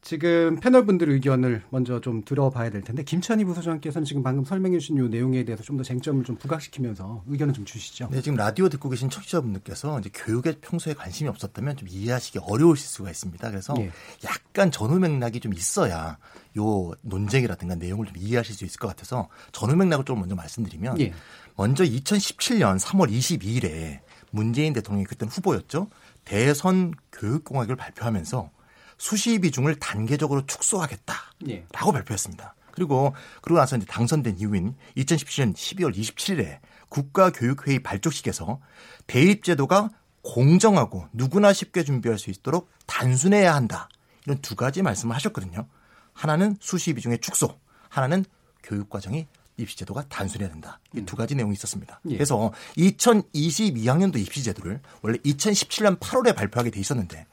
지금 0.00 0.60
패널 0.60 0.86
분들 0.86 1.10
의견을 1.10 1.62
먼저 1.70 2.00
좀 2.00 2.22
들어봐야 2.24 2.70
될 2.70 2.82
텐데 2.82 3.02
김찬희 3.02 3.44
부소장께서는 3.44 4.06
지금 4.06 4.22
방금 4.22 4.44
설명해 4.44 4.78
주신 4.78 4.96
이 4.96 5.08
내용에 5.08 5.44
대해서 5.44 5.62
좀 5.62 5.76
더 5.78 5.84
쟁점을 5.84 6.24
좀 6.24 6.36
부각시키면서 6.36 7.22
의견을 7.26 7.54
좀 7.54 7.64
주시죠. 7.64 8.08
네, 8.10 8.20
지금 8.20 8.36
라디오 8.36 8.68
듣고 8.68 8.88
계신 8.88 9.10
청취자분들께서 9.10 10.00
이제 10.00 10.10
교육에 10.12 10.56
평소에 10.60 10.94
관심이 10.94 11.28
없었다면 11.28 11.76
좀 11.76 11.88
이해하시기 11.88 12.40
어려우실 12.42 12.86
수가 12.88 13.10
있습니다. 13.10 13.48
그래서 13.50 13.74
네. 13.74 13.90
약간 14.24 14.70
전후 14.70 14.98
맥락이 14.98 15.40
좀 15.40 15.52
있어야 15.54 16.18
요 16.56 16.92
논쟁이라든가 17.02 17.76
내용을 17.76 18.06
좀 18.06 18.16
이해하실 18.16 18.54
수 18.54 18.64
있을 18.64 18.78
것 18.78 18.88
같아서 18.88 19.28
전후 19.52 19.76
맥락을 19.76 20.04
좀 20.04 20.18
먼저 20.20 20.34
말씀드리면 20.34 20.96
네. 20.96 21.12
먼저 21.56 21.84
2017년 21.84 22.80
3월 22.80 23.10
22일에 23.10 24.00
문재인 24.30 24.72
대통령이 24.72 25.04
그때 25.06 25.26
후보였죠. 25.26 25.88
대선 26.24 26.92
교육공약을 27.12 27.76
발표하면서 27.76 28.50
수시 28.98 29.38
비중을 29.38 29.76
단계적으로 29.76 30.44
축소하겠다라고 30.46 31.48
예. 31.48 31.64
발표했습니다. 31.70 32.54
그리고 32.72 33.14
그러고 33.42 33.58
나서 33.60 33.76
이제 33.76 33.86
당선된 33.86 34.38
이후인 34.38 34.74
2017년 34.96 35.54
12월 35.54 35.96
27일에 35.96 36.58
국가교육회의 36.90 37.80
발족식에서 37.80 38.60
대입 39.06 39.42
제도가 39.44 39.90
공정하고 40.22 41.08
누구나 41.12 41.52
쉽게 41.52 41.84
준비할 41.84 42.18
수 42.18 42.30
있도록 42.30 42.68
단순해야 42.86 43.54
한다. 43.54 43.88
이런 44.26 44.38
두 44.38 44.56
가지 44.56 44.82
말씀을 44.82 45.14
하셨거든요. 45.16 45.66
하나는 46.12 46.56
수시 46.60 46.92
비중의 46.92 47.18
축소, 47.20 47.58
하나는 47.88 48.24
교육 48.62 48.90
과정이 48.90 49.26
입시 49.56 49.76
제도가 49.76 50.04
단순해야 50.08 50.48
된다. 50.48 50.78
이 50.96 51.02
두 51.04 51.16
가지 51.16 51.34
내용이 51.34 51.52
있었습니다. 51.54 52.00
예. 52.10 52.14
그래서 52.14 52.52
2022학년도 52.76 54.18
입시 54.18 54.42
제도를 54.42 54.80
원래 55.02 55.18
2017년 55.18 55.98
8월에 55.98 56.34
발표하게 56.34 56.70
돼 56.70 56.80
있었는데 56.80 57.26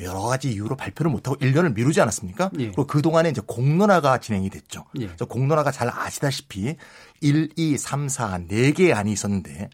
여러 0.00 0.22
가지 0.22 0.52
이유로 0.52 0.76
발표를 0.76 1.10
못하고 1.10 1.36
1년을 1.38 1.74
미루지 1.74 2.00
않았습니까? 2.00 2.50
예. 2.58 2.66
그리고 2.66 2.86
그동안에 2.86 3.30
이제 3.30 3.40
공론화가 3.46 4.18
진행이 4.18 4.50
됐죠. 4.50 4.84
예. 4.98 5.06
그래서 5.06 5.24
공론화가 5.26 5.70
잘 5.70 5.88
아시다시피 5.88 6.76
1, 7.20 7.50
2, 7.56 7.78
3, 7.78 8.08
4, 8.08 8.38
4개의 8.48 8.94
안이 8.94 9.12
있었는데 9.12 9.70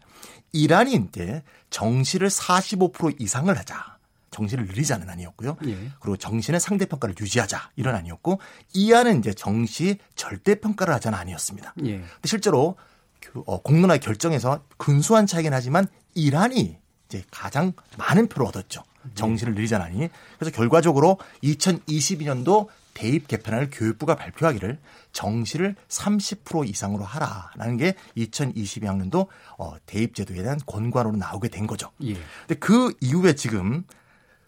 1안이 0.53 1.07
이제 1.07 1.43
정시를 1.69 2.29
45% 2.29 3.19
이상을 3.19 3.57
하자. 3.57 3.97
정시를 4.31 4.65
늘리자는 4.65 5.09
안이었고요. 5.09 5.57
예. 5.65 5.91
그리고 5.99 6.15
정시는 6.15 6.59
상대 6.59 6.85
평가를 6.85 7.15
유지하자 7.19 7.71
이런 7.75 7.95
안이었고 7.95 8.39
이 8.73 8.93
안은 8.93 9.19
이제 9.19 9.33
정시 9.33 9.97
절대 10.15 10.55
평가를 10.55 10.93
하자는 10.93 11.17
안이었습니다. 11.17 11.73
예. 11.85 11.97
근데 11.97 12.07
실제로 12.25 12.77
그, 13.19 13.43
어, 13.45 13.61
공론화 13.61 13.97
결정에서 13.97 14.63
근소한 14.77 15.27
차이긴 15.27 15.53
하지만 15.53 15.85
이란이 16.15 16.77
이제 17.07 17.23
가장 17.29 17.73
많은 17.97 18.27
표를 18.29 18.47
얻었죠. 18.47 18.83
정시를 19.15 19.55
늘리자나니. 19.55 20.09
그래서 20.37 20.55
결과적으로 20.55 21.17
2022년도 21.43 22.67
대입 22.93 23.27
개편안을 23.27 23.69
교육부가 23.71 24.15
발표하기를 24.15 24.77
정시를 25.13 25.75
30% 25.87 26.67
이상으로 26.67 27.03
하라라는 27.03 27.77
게 27.77 27.95
2022학년도 28.17 29.27
어, 29.57 29.75
대입 29.85 30.15
제도에 30.15 30.41
대한 30.41 30.59
권고안으로 30.65 31.17
나오게 31.17 31.49
된 31.49 31.67
거죠. 31.67 31.91
예. 32.03 32.13
근데 32.13 32.55
그 32.59 32.93
이후에 33.01 33.33
지금 33.33 33.85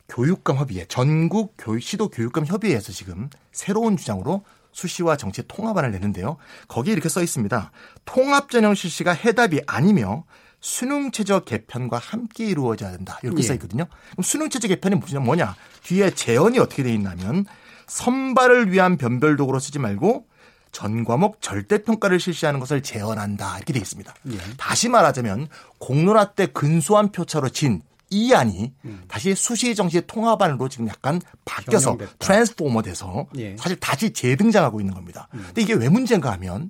교육감 0.10 0.58
협의회 0.58 0.86
전국 0.86 1.56
교육 1.58 1.82
시도 1.82 2.10
교육감 2.10 2.46
협의회에서 2.46 2.92
지금 2.92 3.30
새로운 3.52 3.98
주장으로 3.98 4.44
수시와 4.72 5.18
정치 5.18 5.48
통합안을 5.48 5.92
내는데요. 5.92 6.38
거기에 6.68 6.94
이렇게 6.94 7.08
써 7.08 7.22
있습니다. 7.22 7.72
통합 8.06 8.50
전형 8.50 8.74
실시가 8.74 9.14
해답이 9.14 9.62
아니며 9.68 10.26
수능 10.63 11.12
체제 11.12 11.38
개편과 11.43 11.98
함께 11.98 12.46
이루어져야 12.46 12.91
된다. 12.91 13.20
이렇게 13.22 13.39
예. 13.43 13.43
써 13.43 13.53
있거든요. 13.55 13.86
그럼 14.12 14.24
수능 14.24 14.50
체제 14.50 14.70
개편이 14.70 14.96
뭐냐? 14.96 15.55
뒤에 15.84 16.12
재원이 16.12 16.58
어떻게 16.58 16.84
돼 16.84 16.93
있냐면 16.93 17.46
선발을 17.88 18.72
위한 18.72 18.96
변별 18.96 19.36
도구로 19.36 19.60
쓰지 19.60 19.79
말고 19.79 20.25
전 20.72 21.03
과목 21.03 21.41
절대 21.41 21.84
평가를 21.84 22.17
실시하는 22.20 22.62
것을 22.62 22.82
제언한다. 22.82 23.58
이렇게 23.58 23.74
돼 23.74 23.79
있습니다. 23.79 24.13
예. 24.32 24.38
다시 24.58 24.88
말하자면 24.88 25.50
공론화 25.79 26.32
때 26.32 26.48
근소한 26.48 27.12
표차로 27.12 27.50
진 27.50 27.82
이 28.13 28.32
안이 28.34 28.72
음. 28.86 29.03
다시 29.08 29.34
수시 29.34 29.74
정시 29.74 30.05
통합안으로 30.05 30.70
지금 30.70 30.88
약간 30.88 31.20
바뀌어서 31.46 31.98
트랜스포머 32.20 32.84
돼서 32.84 33.25
예. 33.38 33.58
사실 33.58 33.79
다시 33.79 34.13
재등장하고 34.13 34.79
있는 34.79 34.93
겁니다. 34.93 35.27
음. 35.34 35.41
근데 35.48 35.63
이게 35.63 35.74
왜 35.74 35.89
문제인가 35.89 36.32
하면 36.34 36.70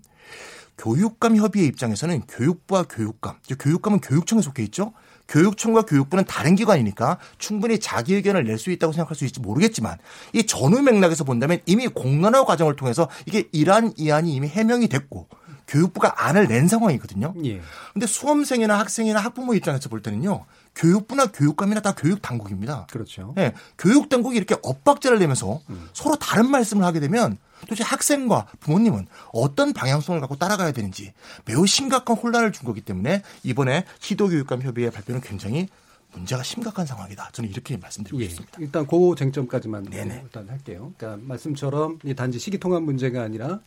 교육감 0.77 1.35
협의회 1.37 1.65
입장에서는 1.67 2.21
교육부와 2.27 2.83
교육감, 2.83 3.35
교육감은 3.59 3.99
교육청에 4.01 4.41
속해 4.41 4.63
있죠. 4.63 4.93
교육청과 5.27 5.83
교육부는 5.83 6.25
다른 6.25 6.55
기관이니까 6.55 7.17
충분히 7.37 7.79
자기 7.79 8.13
의견을 8.15 8.43
낼 8.43 8.57
수 8.57 8.71
있다고 8.71 8.91
생각할 8.93 9.15
수 9.15 9.23
있을지 9.23 9.39
모르겠지만 9.39 9.97
이 10.33 10.45
전후 10.45 10.81
맥락에서 10.81 11.23
본다면 11.23 11.59
이미 11.65 11.87
공론화 11.87 12.43
과정을 12.45 12.75
통해서 12.75 13.09
이게 13.25 13.47
이러한 13.51 13.93
이안이 13.97 14.33
이미 14.33 14.47
해명이 14.47 14.89
됐고 14.89 15.27
교육부가 15.67 16.25
안을 16.27 16.47
낸 16.47 16.67
상황이거든요. 16.67 17.33
예. 17.45 17.61
근데 17.93 18.05
수험생이나 18.05 18.77
학생이나 18.79 19.19
학부모 19.21 19.55
입장에서 19.55 19.87
볼 19.87 20.01
때는요. 20.01 20.45
교육부나 20.75 21.27
교육감이나 21.27 21.79
다 21.79 21.93
교육 21.95 22.21
당국입니다. 22.21 22.87
그렇죠. 22.91 23.33
예. 23.37 23.53
교육 23.77 24.09
당국이 24.09 24.35
이렇게 24.35 24.55
엇박자를 24.61 25.19
내면서 25.19 25.61
음. 25.69 25.87
서로 25.93 26.17
다른 26.17 26.49
말씀을 26.51 26.83
하게 26.83 26.99
되면 26.99 27.37
도대체 27.65 27.83
학생과 27.83 28.47
부모님은 28.59 29.07
어떤 29.31 29.73
방향성을 29.73 30.19
갖고 30.19 30.35
따라가야 30.35 30.71
되는지 30.71 31.13
매우 31.45 31.65
심각한 31.65 32.17
혼란을 32.17 32.51
준 32.51 32.65
거기 32.65 32.81
때문에 32.81 33.23
이번에 33.43 33.85
시도교육감 33.99 34.61
협의회 34.61 34.89
발표는 34.89 35.21
굉장히 35.21 35.67
문제가 36.13 36.43
심각한 36.43 36.85
상황이다. 36.85 37.29
저는 37.31 37.49
이렇게 37.49 37.75
말씀드리고 37.77 38.21
예, 38.21 38.27
싶습니다. 38.27 38.57
일단 38.59 38.85
그 38.85 39.15
쟁점까지만 39.17 39.85
네네. 39.85 40.21
일단 40.23 40.47
할게요. 40.49 40.93
그러니까 40.97 41.25
말씀처럼 41.25 41.99
단지 42.15 42.39
시기 42.39 42.59
통합 42.59 42.83
문제가 42.83 43.23
아니라 43.23 43.59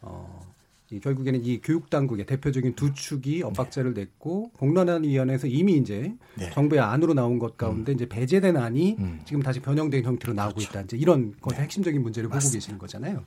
어, 0.00 0.46
이 0.48 0.57
결국에는 0.96 1.44
이 1.44 1.60
교육 1.60 1.90
당국의 1.90 2.24
대표적인 2.24 2.74
두 2.74 2.94
축이 2.94 3.42
엇박자를 3.42 3.92
네. 3.92 4.02
냈고 4.02 4.50
공론화 4.56 4.96
위원회에서 4.96 5.46
이미 5.46 5.76
이제 5.76 6.14
네. 6.34 6.50
정부의 6.50 6.80
안으로 6.80 7.12
나온 7.12 7.38
것 7.38 7.58
가운데 7.58 7.92
음. 7.92 7.94
이제 7.94 8.08
배제된 8.08 8.56
안이 8.56 8.96
음. 8.98 9.20
지금 9.26 9.42
다시 9.42 9.60
변형된 9.60 10.02
형태로 10.04 10.32
나오고 10.32 10.56
그렇죠. 10.56 10.70
있다. 10.70 10.80
이제 10.82 10.96
이런 10.96 11.34
것의 11.40 11.58
네. 11.58 11.64
핵심적인 11.64 12.02
문제를 12.02 12.30
맞습니다. 12.30 12.48
보고 12.48 12.56
계시는 12.56 12.78
거잖아요. 12.78 13.24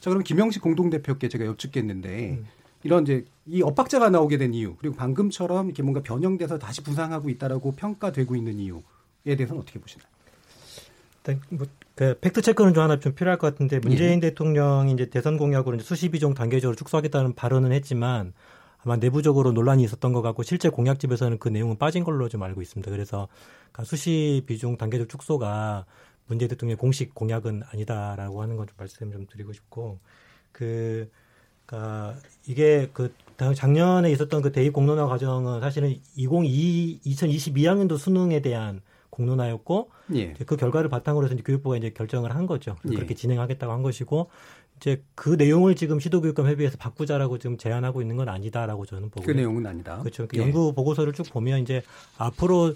자, 0.00 0.10
그럼 0.10 0.24
김영식 0.24 0.60
공동대표께 0.62 1.28
제가 1.28 1.46
여쭙겠는데 1.46 2.30
음. 2.30 2.46
이런 2.82 3.04
이제 3.04 3.24
이 3.46 3.62
엇박자가 3.62 4.10
나오게 4.10 4.38
된 4.38 4.52
이유 4.54 4.74
그리고 4.76 4.96
방금처럼 4.96 5.66
이렇게 5.66 5.82
뭔가 5.82 6.02
변형돼서 6.02 6.58
다시 6.58 6.82
부상하고 6.82 7.30
있다라고 7.30 7.72
평가되고 7.72 8.34
있는 8.34 8.58
이유에 8.58 9.36
대해서는 9.36 9.62
어떻게 9.62 9.78
보시나요? 9.78 10.08
뭐, 11.50 11.66
그 11.94 12.18
팩트 12.20 12.42
체크는 12.42 12.74
좀 12.74 12.82
하나 12.84 12.98
좀 12.98 13.14
필요할 13.14 13.38
것 13.38 13.48
같은데 13.52 13.78
문재인 13.78 14.22
예. 14.22 14.28
대통령이 14.28 14.92
이제 14.92 15.06
대선 15.10 15.36
공약으로 15.38 15.76
이제 15.76 15.84
수시 15.84 16.08
비중 16.10 16.34
단계적으로 16.34 16.76
축소하겠다는 16.76 17.34
발언은 17.34 17.72
했지만 17.72 18.32
아마 18.78 18.96
내부적으로 18.96 19.52
논란이 19.52 19.82
있었던 19.84 20.12
것 20.12 20.22
같고 20.22 20.42
실제 20.42 20.68
공약집에서는 20.68 21.38
그 21.38 21.48
내용은 21.48 21.76
빠진 21.78 22.04
걸로 22.04 22.28
좀 22.28 22.42
알고 22.42 22.62
있습니다. 22.62 22.90
그래서 22.90 23.28
그러니까 23.72 23.84
수시 23.84 24.44
비중 24.46 24.76
단계적 24.76 25.08
축소가 25.08 25.86
문재인 26.26 26.48
대통령의 26.48 26.76
공식 26.76 27.14
공약은 27.14 27.62
아니다라고 27.72 28.42
하는 28.42 28.56
건 28.56 28.66
좀 28.66 28.74
말씀 28.76 29.10
좀 29.12 29.26
드리고 29.26 29.52
싶고 29.52 29.98
그 30.52 31.10
그러니까 31.66 32.16
이게 32.46 32.88
그 32.92 33.12
작년에 33.54 34.10
있었던 34.12 34.40
그 34.42 34.52
대입 34.52 34.72
공론화 34.72 35.06
과정은 35.06 35.60
사실은 35.60 35.94
2022 36.16 37.00
2022학년도 37.04 37.98
수능에 37.98 38.40
대한 38.40 38.80
공론화였고 39.16 39.90
예. 40.14 40.34
그 40.46 40.56
결과를 40.56 40.90
바탕으로 40.90 41.24
해서 41.24 41.34
이제 41.34 41.42
교육부가 41.42 41.76
이제 41.76 41.90
결정을 41.90 42.34
한 42.34 42.46
거죠. 42.46 42.76
예. 42.90 42.94
그렇게 42.94 43.14
진행하겠다고 43.14 43.72
한 43.72 43.82
것이고 43.82 44.28
이제 44.76 45.02
그 45.14 45.30
내용을 45.30 45.74
지금 45.74 45.98
시도교육감 45.98 46.46
협의회에서 46.46 46.76
바꾸자라고 46.76 47.38
지금 47.38 47.56
제안하고 47.56 48.02
있는 48.02 48.16
건 48.16 48.28
아니다라고 48.28 48.84
저는 48.84 49.10
보고 49.10 49.24
그 49.24 49.30
내용은 49.30 49.66
아니다. 49.66 49.98
그렇죠. 50.00 50.28
그 50.28 50.36
예. 50.36 50.42
연구 50.42 50.72
보고서를 50.74 51.12
쭉 51.12 51.24
보면 51.30 51.60
이제 51.60 51.82
앞으로 52.18 52.74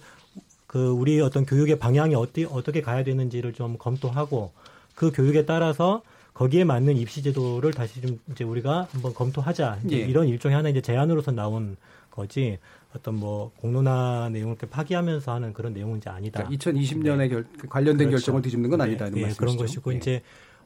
그 0.67 0.89
우리 0.91 1.21
어떤 1.21 1.45
교육의 1.45 1.79
방향이 1.79 2.15
어떻게 2.15 2.47
어떻게 2.47 2.81
가야 2.81 3.05
되는지를 3.05 3.53
좀 3.53 3.77
검토하고 3.77 4.53
그 4.95 5.13
교육에 5.13 5.45
따라서 5.45 6.03
거기에 6.33 6.65
맞는 6.65 6.97
입시 6.97 7.23
제도를 7.23 7.73
다시 7.73 8.01
좀 8.01 8.19
이제 8.31 8.45
우리가 8.45 8.89
한번 8.93 9.13
검토하자 9.13 9.81
예. 9.91 9.97
이런 9.97 10.27
일종의 10.27 10.57
하나 10.57 10.69
이제 10.71 10.81
제안으로서 10.81 11.33
나온 11.33 11.77
거지 12.11 12.59
어떤 12.95 13.15
뭐 13.17 13.53
공론화 13.59 14.31
내용을 14.33 14.57
이렇게 14.57 14.69
파기하면서 14.69 15.33
하는 15.33 15.53
그런 15.53 15.73
내용은 15.73 15.99
이제 15.99 16.11
아니다. 16.11 16.43
그러니까 16.43 16.71
2020년에 16.71 17.31
결, 17.31 17.47
관련된 17.69 18.09
그렇죠. 18.09 18.25
결정을 18.25 18.43
뒤집는 18.43 18.71
건 18.71 18.81
아니다. 18.81 19.09
네, 19.11 19.27
네 19.27 19.35
그런 19.37 19.57
것이고 19.57 19.91
네. 19.91 19.97
이제 19.97 20.23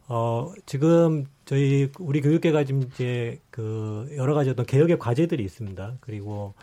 어 0.08 0.52
지금 0.66 1.26
저희 1.44 1.90
우리 1.98 2.20
교육계가 2.20 2.64
지금 2.64 2.82
이제 2.82 3.40
그 3.50 4.08
여러 4.16 4.34
가지 4.34 4.50
어떤 4.50 4.66
개혁의 4.66 4.98
과제들이 4.98 5.44
있습니다. 5.44 5.96
그리고 6.00 6.54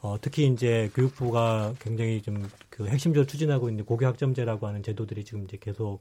어 0.00 0.16
특히 0.20 0.46
이제 0.46 0.90
교육부가 0.94 1.74
굉장히 1.80 2.20
좀 2.22 2.46
그 2.74 2.88
핵심적으로 2.88 3.24
추진하고 3.24 3.68
있는 3.68 3.84
고교 3.84 4.04
학점제라고 4.04 4.66
하는 4.66 4.82
제도들이 4.82 5.24
지금 5.24 5.44
이제 5.44 5.56
계속 5.60 6.00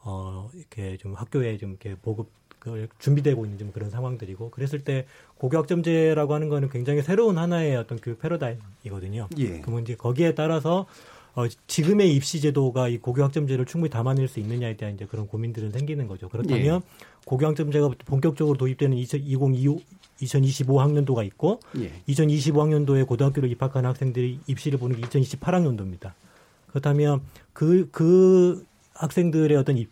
어 0.00 0.48
이렇게 0.54 0.96
좀 0.96 1.12
학교에 1.12 1.58
좀 1.58 1.70
이렇게 1.70 1.94
보급 1.94 2.30
그 2.72 2.88
준비되고 2.98 3.44
있는 3.44 3.58
좀 3.58 3.72
그런 3.72 3.90
상황들이고 3.90 4.50
그랬을 4.50 4.80
때 4.84 5.06
고교학점제라고 5.38 6.34
하는 6.34 6.48
거는 6.48 6.68
굉장히 6.70 7.02
새로운 7.02 7.38
하나의 7.38 7.76
어떤 7.76 7.98
교육 7.98 8.20
패러다임이거든요. 8.20 9.28
예. 9.38 9.60
그러면 9.60 9.82
이제 9.82 9.94
거기에 9.94 10.34
따라서 10.34 10.86
어, 11.34 11.46
지금의 11.66 12.14
입시 12.14 12.40
제도가 12.40 12.88
이 12.88 12.98
고교학점제를 12.98 13.66
충분히 13.66 13.90
담아낼 13.90 14.26
수 14.26 14.40
있느냐에 14.40 14.76
대한 14.76 14.94
이제 14.94 15.04
그런 15.04 15.26
고민들은 15.26 15.70
생기는 15.70 16.06
거죠. 16.06 16.28
그렇다면 16.28 16.80
예. 16.82 17.06
고교학점제가 17.26 17.90
본격적으로 18.06 18.56
도입되는 18.56 18.96
2025 18.96 19.80
2025학년도가 20.22 21.26
있고 21.26 21.60
예. 21.78 21.92
2025학년도에 22.08 23.06
고등학교를 23.06 23.50
입학한 23.50 23.84
학생들이 23.84 24.40
입시를 24.46 24.78
보는 24.78 24.96
게 24.96 25.02
2028학년도입니다. 25.02 26.12
그렇다면 26.68 27.20
그, 27.52 27.88
그 27.90 28.64
학생들의 28.94 29.56
어떤 29.58 29.76
입, 29.76 29.90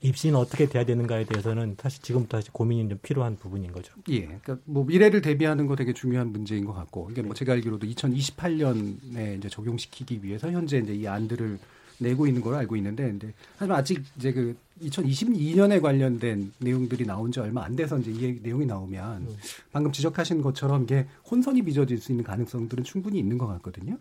입시는 0.00 0.38
어떻게 0.38 0.66
돼야 0.66 0.84
되는가에 0.84 1.24
대해서는 1.24 1.76
사실 1.80 2.02
지금부터 2.02 2.38
다시 2.38 2.50
고민이 2.50 2.88
좀 2.88 2.98
필요한 3.02 3.36
부분인 3.36 3.72
거죠. 3.72 3.94
예. 4.10 4.26
그러니까 4.26 4.58
뭐 4.64 4.84
미래를 4.84 5.22
대비하는 5.22 5.66
거 5.66 5.74
되게 5.74 5.92
중요한 5.92 6.32
문제인 6.32 6.64
것 6.64 6.74
같고 6.74 7.08
이게 7.10 7.22
뭐 7.22 7.34
제가 7.34 7.54
알기로도 7.54 7.86
2028년에 7.86 9.38
이제 9.38 9.48
적용시키기 9.48 10.22
위해서 10.22 10.50
현재 10.50 10.78
이제 10.78 10.94
이 10.94 11.06
안들을 11.06 11.58
내고 11.98 12.26
있는 12.26 12.42
걸로 12.42 12.56
알고 12.56 12.76
있는데 12.76 13.04
근데 13.04 13.32
하지만 13.56 13.78
아직 13.78 14.02
이제 14.16 14.32
그 14.32 14.54
2022년에 14.82 15.80
관련된 15.80 16.52
내용들이 16.58 17.06
나온 17.06 17.32
지 17.32 17.40
얼마 17.40 17.64
안 17.64 17.74
돼서 17.74 17.98
이제 17.98 18.10
이 18.10 18.38
내용이 18.42 18.66
나오면 18.66 19.22
음. 19.22 19.36
방금 19.72 19.90
지적하신 19.92 20.42
것처럼 20.42 20.82
이게 20.84 21.06
혼선이 21.30 21.62
빚어질 21.62 21.98
수 21.98 22.12
있는 22.12 22.22
가능성들은 22.22 22.84
충분히 22.84 23.18
있는 23.18 23.38
것 23.38 23.46
같거든요. 23.46 23.96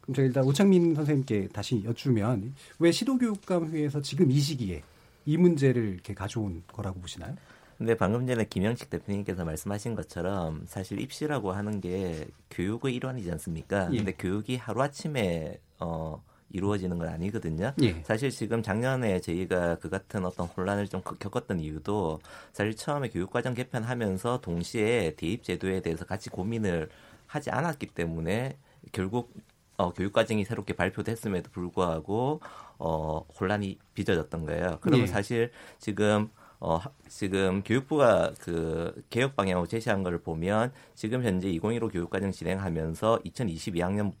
그럼 0.00 0.14
제가 0.14 0.26
일단 0.26 0.44
오창민 0.44 0.94
선생님께 0.94 1.48
다시 1.52 1.82
여쭈면 1.84 2.54
왜 2.78 2.90
시도교육감 2.90 3.72
회에서 3.72 4.00
지금 4.00 4.30
이 4.30 4.40
시기에 4.40 4.82
이 5.26 5.36
문제를 5.36 5.88
이렇게 5.88 6.14
가져온 6.14 6.62
거라고 6.68 7.00
보시나요? 7.00 7.34
근데 7.76 7.94
방금 7.94 8.26
전에 8.26 8.46
김영식 8.46 8.88
대표님께서 8.88 9.44
말씀하신 9.44 9.94
것처럼 9.96 10.64
사실 10.66 10.98
입시라고 10.98 11.52
하는 11.52 11.80
게 11.80 12.26
교육의 12.50 12.94
일환이지 12.94 13.30
않습니까? 13.32 13.90
예. 13.92 13.98
근데 13.98 14.12
교육이 14.12 14.56
하루아침에 14.56 15.60
어 15.80 16.22
이루어지는 16.50 16.98
건 16.98 17.08
아니거든요. 17.08 17.72
예. 17.82 18.02
사실 18.04 18.30
지금 18.30 18.62
작년에 18.62 19.20
저희가 19.20 19.76
그 19.76 19.90
같은 19.90 20.24
어떤 20.24 20.46
혼란을 20.46 20.88
좀 20.88 21.02
겪었던 21.02 21.60
이유도 21.60 22.20
사실 22.52 22.74
처음에 22.74 23.10
교육과정 23.10 23.52
개편하면서 23.52 24.40
동시에 24.40 25.14
대입 25.16 25.42
제도에 25.42 25.80
대해서 25.80 26.06
같이 26.06 26.30
고민을 26.30 26.88
하지 27.26 27.50
않았기 27.50 27.88
때문에 27.88 28.56
결국 28.92 29.34
어, 29.76 29.92
교육과정이 29.92 30.44
새롭게 30.44 30.72
발표됐음에도 30.74 31.50
불구하고 31.50 32.40
어, 32.78 33.24
혼란이 33.38 33.78
빚어졌던 33.94 34.46
거예요. 34.46 34.78
그러면 34.80 35.06
예. 35.06 35.10
사실 35.10 35.50
지금 35.78 36.28
어, 36.58 36.80
지금 37.08 37.62
교육부가 37.62 38.32
그 38.40 39.02
개혁 39.10 39.36
방향으로 39.36 39.66
제시한 39.66 40.02
것을 40.02 40.18
보면 40.18 40.72
지금 40.94 41.22
현재 41.22 41.48
2015 41.50 41.88
교육과정 41.88 42.32
진행하면서 42.32 43.20
2022학년 43.24 44.12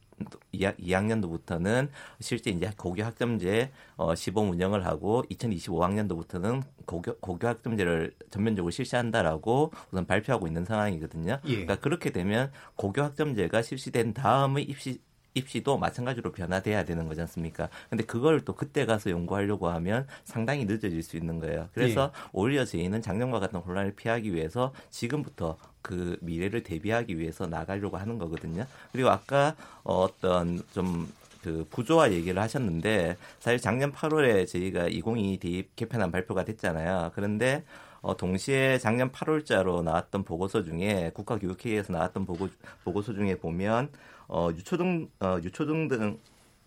2학년도부터는 0.52 1.88
실제 2.20 2.50
이제 2.50 2.70
고교 2.76 3.02
학점제 3.04 3.70
어, 3.96 4.14
시범 4.14 4.50
운영을 4.50 4.86
하고 4.86 5.22
2025학년도부터는 5.30 6.62
고교, 6.86 7.18
고교 7.18 7.46
학점제를 7.46 8.14
전면적으로 8.30 8.70
실시한다라고 8.70 9.72
우선 9.90 10.06
발표하고 10.06 10.46
있는 10.46 10.64
상황이거든요. 10.64 11.40
예. 11.44 11.50
그러니까 11.50 11.76
그렇게 11.76 12.10
되면 12.10 12.50
고교 12.76 13.02
학점제가 13.02 13.60
실시된 13.62 14.14
다음의 14.14 14.64
입시 14.64 15.00
입시도 15.36 15.76
마찬가지로 15.76 16.32
변화돼야 16.32 16.84
되는 16.84 17.06
거지 17.06 17.20
않습니까? 17.20 17.68
근데 17.90 18.04
그걸 18.04 18.44
또 18.44 18.54
그때 18.54 18.86
가서 18.86 19.10
연구하려고 19.10 19.68
하면 19.68 20.06
상당히 20.24 20.64
늦어질 20.64 21.02
수 21.02 21.16
있는 21.16 21.38
거예요. 21.38 21.68
그래서 21.74 22.10
예. 22.14 22.28
오히려 22.32 22.64
저희는 22.64 23.02
작년과 23.02 23.38
같은 23.38 23.60
혼란을 23.60 23.94
피하기 23.94 24.32
위해서 24.32 24.72
지금부터 24.90 25.58
그 25.82 26.16
미래를 26.22 26.62
대비하기 26.62 27.18
위해서 27.18 27.46
나가려고 27.46 27.98
하는 27.98 28.18
거거든요. 28.18 28.66
그리고 28.92 29.10
아까 29.10 29.54
어떤 29.84 30.62
좀그 30.72 31.66
부조화 31.70 32.12
얘기를 32.12 32.40
하셨는데 32.40 33.16
사실 33.38 33.60
작년 33.60 33.92
8월에 33.92 34.48
저희가 34.48 34.88
2022 34.88 35.38
대입 35.38 35.76
개편안 35.76 36.10
발표가 36.10 36.44
됐잖아요. 36.44 37.12
그런데 37.14 37.62
어, 38.00 38.16
동시에 38.16 38.78
작년 38.78 39.10
8월자로 39.10 39.82
나왔던 39.82 40.22
보고서 40.24 40.62
중에 40.62 41.10
국가교육회의에서 41.12 41.92
나왔던 41.92 42.24
보고, 42.24 42.48
보고서 42.84 43.12
중에 43.12 43.36
보면 43.36 43.90
어, 44.28 44.50
유초등 44.52 45.08
어, 45.20 45.38
유초등 45.42 45.88
등 45.88 46.18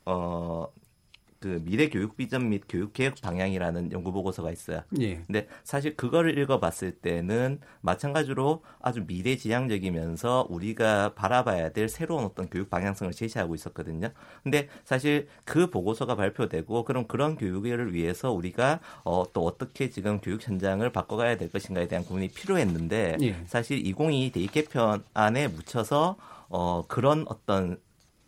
어, 0.06 0.67
그 1.39 1.62
미래 1.63 1.89
교육 1.89 2.17
비전 2.17 2.50
및 2.50 2.63
교육 2.67 2.91
개혁 2.93 3.15
방향이라는 3.22 3.91
연구 3.93 4.12
보고서가 4.12 4.52
있어요. 4.52 4.82
예. 5.00 5.22
근데 5.26 5.48
사실 5.63 5.95
그거를 5.95 6.38
읽어봤을 6.38 6.91
때는 6.91 7.60
마찬가지로 7.82 8.62
아주 8.82 9.06
미래 9.08 9.38
지향적이면서 9.38 10.48
우리가 10.50 11.13
바라봐야 11.13 11.69
될 11.69 11.88
새로운 11.88 12.26
어떤 12.26 12.50
교육 12.50 12.69
방향성을 12.69 13.13
제시하고 13.13 13.56
있었거든요. 13.56 14.10
근데 14.43 14.67
사실 14.84 15.28
그 15.45 15.69
보고서가 15.69 16.15
발표되고 16.15 16.84
그럼 16.84 17.08
그런 17.08 17.38
교육을 17.38 17.93
위해서 17.93 18.32
우리가 18.32 18.82
어, 19.06 19.24
또 19.32 19.45
어떻게 19.45 19.89
지금 19.89 20.19
교육 20.19 20.45
현장을 20.45 20.88
바꿔가야 20.91 21.38
될 21.38 21.50
것인가에 21.50 21.88
대한 21.88 22.04
고민이 22.04 22.30
필요했는데 22.30 23.17
예. 23.22 23.36
사실 23.48 23.86
2022 23.86 24.32
대입 24.32 24.52
개편 24.52 25.04
안에 25.13 25.48
묻혀서 25.48 26.17
어, 26.50 26.86
그런 26.88 27.26
어떤 27.28 27.80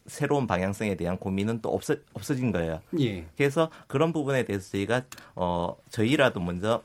새로운 0.06 0.48
방향성에 0.48 0.96
대한 0.96 1.18
고민은 1.18 1.62
또 1.62 1.70
없어, 1.70 1.96
없어진 2.14 2.52
거예요. 2.52 2.82
예. 3.00 3.26
그래서 3.38 3.70
그런 3.88 4.14
부분에 4.14 4.46
대해서 4.46 4.72
저희가 4.72 5.04
어 5.36 5.76
저희라도 5.90 6.40
먼저 6.40 6.84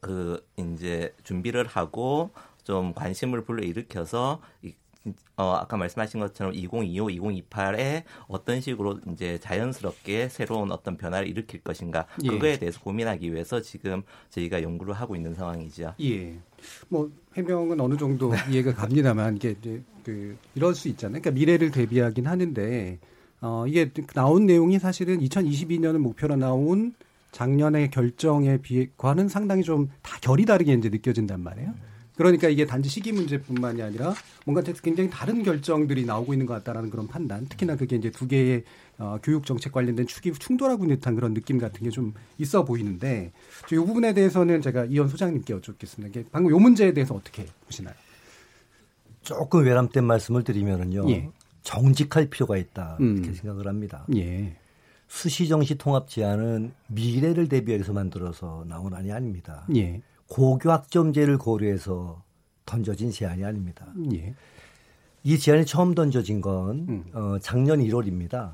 그 0.00 0.44
이제 0.56 1.14
준비를 1.24 1.66
하고 1.66 2.30
좀 2.64 2.94
관심을 2.94 3.44
불러일으켜서 3.44 4.40
이, 4.62 4.74
어, 5.36 5.54
아까 5.54 5.76
말씀하신 5.76 6.20
것처럼 6.20 6.54
2025, 6.54 7.08
2028에 7.08 8.04
어떤 8.28 8.60
식으로 8.60 9.00
이제 9.12 9.38
자연스럽게 9.38 10.28
새로운 10.28 10.70
어떤 10.72 10.96
변화를 10.96 11.26
일으킬 11.28 11.62
것인가 11.62 12.06
예. 12.24 12.28
그거에 12.28 12.58
대해서 12.58 12.80
고민하기 12.80 13.32
위해서 13.32 13.60
지금 13.60 14.02
저희가 14.30 14.62
연구를 14.62 14.94
하고 14.94 15.16
있는 15.16 15.34
상황이죠. 15.34 15.94
예. 16.00 16.38
뭐 16.88 17.10
해명은 17.36 17.80
어느 17.80 17.96
정도 17.96 18.32
이해가 18.50 18.74
갑니다만 18.74 19.36
이게 19.36 19.54
이제 19.60 19.82
그 20.04 20.36
이럴 20.54 20.74
수 20.74 20.88
있잖아요. 20.88 21.20
그러니까 21.20 21.38
미래를 21.38 21.70
대비하긴 21.70 22.26
하는데 22.26 22.98
어 23.40 23.64
이게 23.66 23.90
나온 24.14 24.46
내용이 24.46 24.78
사실은 24.78 25.20
2022년을 25.20 25.98
목표로 25.98 26.36
나온 26.36 26.94
작년의 27.32 27.90
결정에 27.90 28.58
비해과는 28.58 29.28
상당히 29.28 29.62
좀 29.62 29.88
다 30.02 30.18
결이 30.20 30.44
다르게 30.44 30.72
이제 30.74 30.88
느껴진단 30.88 31.40
말이에요. 31.42 31.72
그러니까 32.16 32.48
이게 32.48 32.66
단지 32.66 32.90
시기 32.90 33.12
문제뿐만이 33.12 33.80
아니라 33.80 34.12
뭔가 34.44 34.60
굉장히 34.82 35.08
다른 35.08 35.42
결정들이 35.42 36.04
나오고 36.04 36.34
있는 36.34 36.44
것 36.44 36.52
같다라는 36.54 36.90
그런 36.90 37.08
판단. 37.08 37.46
특히나 37.48 37.76
그게 37.76 37.96
이제 37.96 38.10
두 38.10 38.28
개의 38.28 38.64
어, 39.00 39.18
교육 39.22 39.46
정책 39.46 39.72
관련된 39.72 40.06
축이 40.06 40.32
충돌하고 40.34 40.84
있는 40.84 40.96
듯한 40.96 41.14
그런 41.16 41.34
느낌 41.34 41.58
같은 41.58 41.82
게 41.82 41.90
좀 41.90 42.14
있어 42.38 42.64
보이는데 42.64 43.32
이 43.72 43.74
부분에 43.74 44.12
대해서는 44.14 44.60
제가 44.62 44.84
이현 44.84 45.08
소장님께 45.08 45.54
여쭙겠습니다. 45.54 46.20
방금 46.30 46.54
이 46.54 46.60
문제에 46.60 46.92
대해서 46.92 47.14
어떻게 47.14 47.46
보시나요? 47.66 47.94
조금 49.22 49.64
외람된 49.64 50.04
말씀을 50.04 50.44
드리면은요. 50.44 51.10
예. 51.10 51.28
정직할 51.62 52.26
필요가 52.30 52.56
있다 52.56 52.96
이렇게 53.00 53.28
음. 53.28 53.34
생각을 53.34 53.66
합니다. 53.66 54.06
예. 54.14 54.56
수시 55.08 55.48
정시 55.48 55.74
통합 55.76 56.08
제안은 56.08 56.72
미래를 56.88 57.48
대비해서 57.48 57.92
만들어서 57.92 58.64
나온 58.68 58.94
안이 58.94 59.10
아닙니다. 59.12 59.66
예. 59.74 60.00
고교 60.28 60.70
학점제를 60.70 61.38
고려해서 61.38 62.22
던져진 62.64 63.10
제안이 63.10 63.44
아닙니다. 63.44 63.86
예. 64.14 64.34
이 65.22 65.38
제안이 65.38 65.66
처음 65.66 65.94
던져진 65.94 66.40
건 66.40 66.86
음. 66.88 67.04
어, 67.12 67.38
작년 67.42 67.80
1월입니다. 67.80 68.52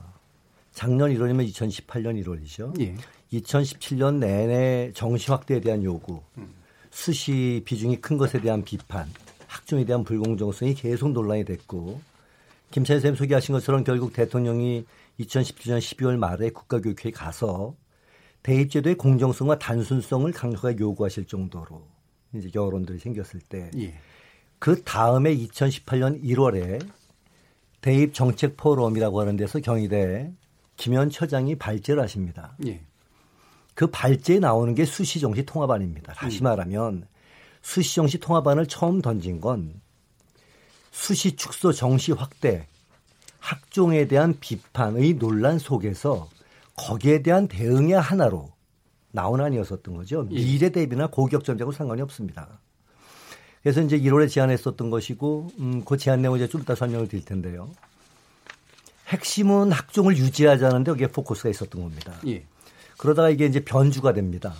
작년 0.77 1.11
1월이면 1.11 1.51
2018년 1.51 2.23
1월이죠. 2.23 2.79
예. 2.83 2.95
2017년 3.33 4.19
내내 4.19 4.93
정시 4.95 5.31
확대에 5.31 5.59
대한 5.59 5.83
요구, 5.83 6.21
음. 6.37 6.53
수시 6.91 7.63
비중이 7.65 8.03
큰 8.03 8.19
것에 8.19 8.43
대한 8.43 8.63
비판, 8.63 9.09
학종에 9.47 9.87
대한 9.87 10.05
불공정성이 10.05 10.75
계속 10.75 11.13
논란이 11.13 11.47
됐고 11.47 11.99
김찬희 12.73 13.01
선생님 13.01 13.17
소개하신 13.17 13.55
것처럼 13.55 13.85
결국 13.85 14.13
대통령이 14.13 14.85
2017년 15.19 15.79
12월 15.79 16.19
말에 16.19 16.51
국가교육회에 16.51 17.11
가서 17.11 17.75
대입제도의 18.43 18.97
공정성과 18.97 19.59
단순성을 19.59 20.31
강력하게 20.31 20.77
요구하실 20.79 21.25
정도로 21.25 21.87
이제 22.35 22.51
여론들이 22.55 22.99
생겼을 22.99 23.41
때, 23.49 23.71
예. 23.79 23.95
그 24.59 24.83
다음에 24.83 25.35
2018년 25.35 26.23
1월에 26.23 26.87
대입 27.81 28.13
정책 28.13 28.59
포럼이라고 28.59 29.23
하는 29.23 29.39
데서 29.39 29.61
경희대 29.61 30.35
김현 30.77 31.11
처장이 31.11 31.57
발제를 31.57 32.03
하십니다. 32.03 32.57
예. 32.67 32.81
그 33.75 33.87
발제에 33.89 34.39
나오는 34.39 34.75
게 34.75 34.85
수시정시 34.85 35.45
통합안입니다. 35.45 36.15
다시 36.15 36.43
음. 36.43 36.45
말하면 36.45 37.07
수시정시 37.63 38.19
통합안을 38.19 38.67
처음 38.67 39.03
던진 39.03 39.41
건 39.41 39.81
수시 40.91 41.37
축소 41.37 41.73
정시 41.73 42.13
확대 42.13 42.67
학종에 43.39 44.09
대한 44.09 44.37
비판의 44.41 45.15
논란 45.15 45.59
속에서 45.59 46.29
거기에 46.75 47.23
대한 47.23 47.49
대응의 47.49 48.01
하나로 48.01 48.51
나온 49.13 49.41
안이었었던 49.41 49.95
거죠. 49.95 50.27
예. 50.31 50.37
미래 50.37 50.71
대비나 50.71 51.09
고격 51.09 51.45
전쟁하고 51.45 51.73
상관이 51.73 52.03
없습니다. 52.03 52.61
그래서 53.63 53.83
이제 53.83 53.99
1월에 53.99 54.31
제안했었던 54.31 54.91
것이고, 54.91 55.49
음, 55.59 55.85
그 55.85 55.97
제안 55.97 56.23
내용 56.23 56.37
이제 56.37 56.47
좀 56.47 56.61
이따 56.61 56.75
설명을 56.75 57.09
드릴 57.09 57.25
텐데요. 57.25 57.71
핵심은 59.07 59.73
학종을 59.73 60.17
유지하자는데 60.17 60.91
여기에 60.91 61.09
포커스가 61.09 61.49
있었던 61.51 61.81
겁니다. 61.83 62.15
예. 62.27 62.45
그러다가 62.99 63.31
이게 63.31 63.47
이제 63.47 63.61
변주가 63.61 64.13
됩니다. 64.13 64.55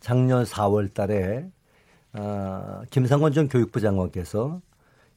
작년 0.00 0.44
4월 0.44 0.92
달에 0.92 1.48
아, 2.12 2.82
김상원 2.90 3.32
전 3.32 3.48
교육부 3.48 3.80
장관께서 3.80 4.60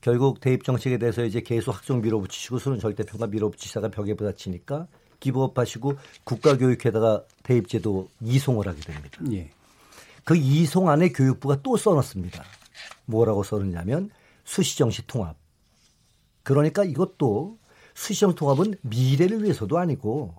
결국 0.02 0.40
대입 0.40 0.64
정책에 0.64 0.98
대해서 0.98 1.24
이제 1.26 1.42
계속 1.42 1.76
학종 1.76 2.02
밀어붙이시고 2.02 2.60
수능 2.60 2.80
절대평가 2.80 3.28
밀어붙이시다가 3.28 3.90
벽에 3.90 4.14
부딪히니까 4.14 4.88
기부업하시고 5.20 5.94
국가교육회다가 6.24 7.24
대입제도 7.44 8.08
이송을 8.22 8.68
하게 8.68 8.82
됩니다. 8.82 9.20
예. 9.32 9.50
그 10.24 10.36
이송 10.36 10.90
안에 10.90 11.10
교육부가 11.10 11.62
또 11.64 11.78
써놨습니다. 11.78 12.44
뭐라고 13.06 13.44
써놨냐면 13.44 14.12
수시정시 14.44 15.08
통합. 15.08 15.36
그러니까 16.44 16.84
이것도 16.84 17.58
수시정 17.96 18.36
통합은 18.36 18.76
미래를 18.82 19.44
위해서도 19.44 19.80
아니고 19.80 20.36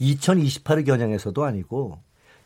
2028을 0.00 0.84
겨냥해서도 0.84 1.44
아니고 1.44 1.98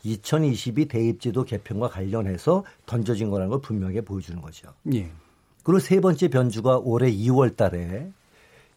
2022 0.05 0.87
대입제도 0.87 1.45
개편과 1.45 1.89
관련해서 1.89 2.65
던져진 2.87 3.31
거라는 3.31 3.51
걸 3.51 3.61
분명히 3.63 4.01
보여주는 4.03 4.41
거죠. 4.41 4.73
예. 4.93 5.11
그리고 5.63 5.79
세 5.79 6.01
번째 6.01 6.29
변주가 6.29 6.79
올해 6.79 7.11
2월 7.11 7.57
달에 7.57 8.11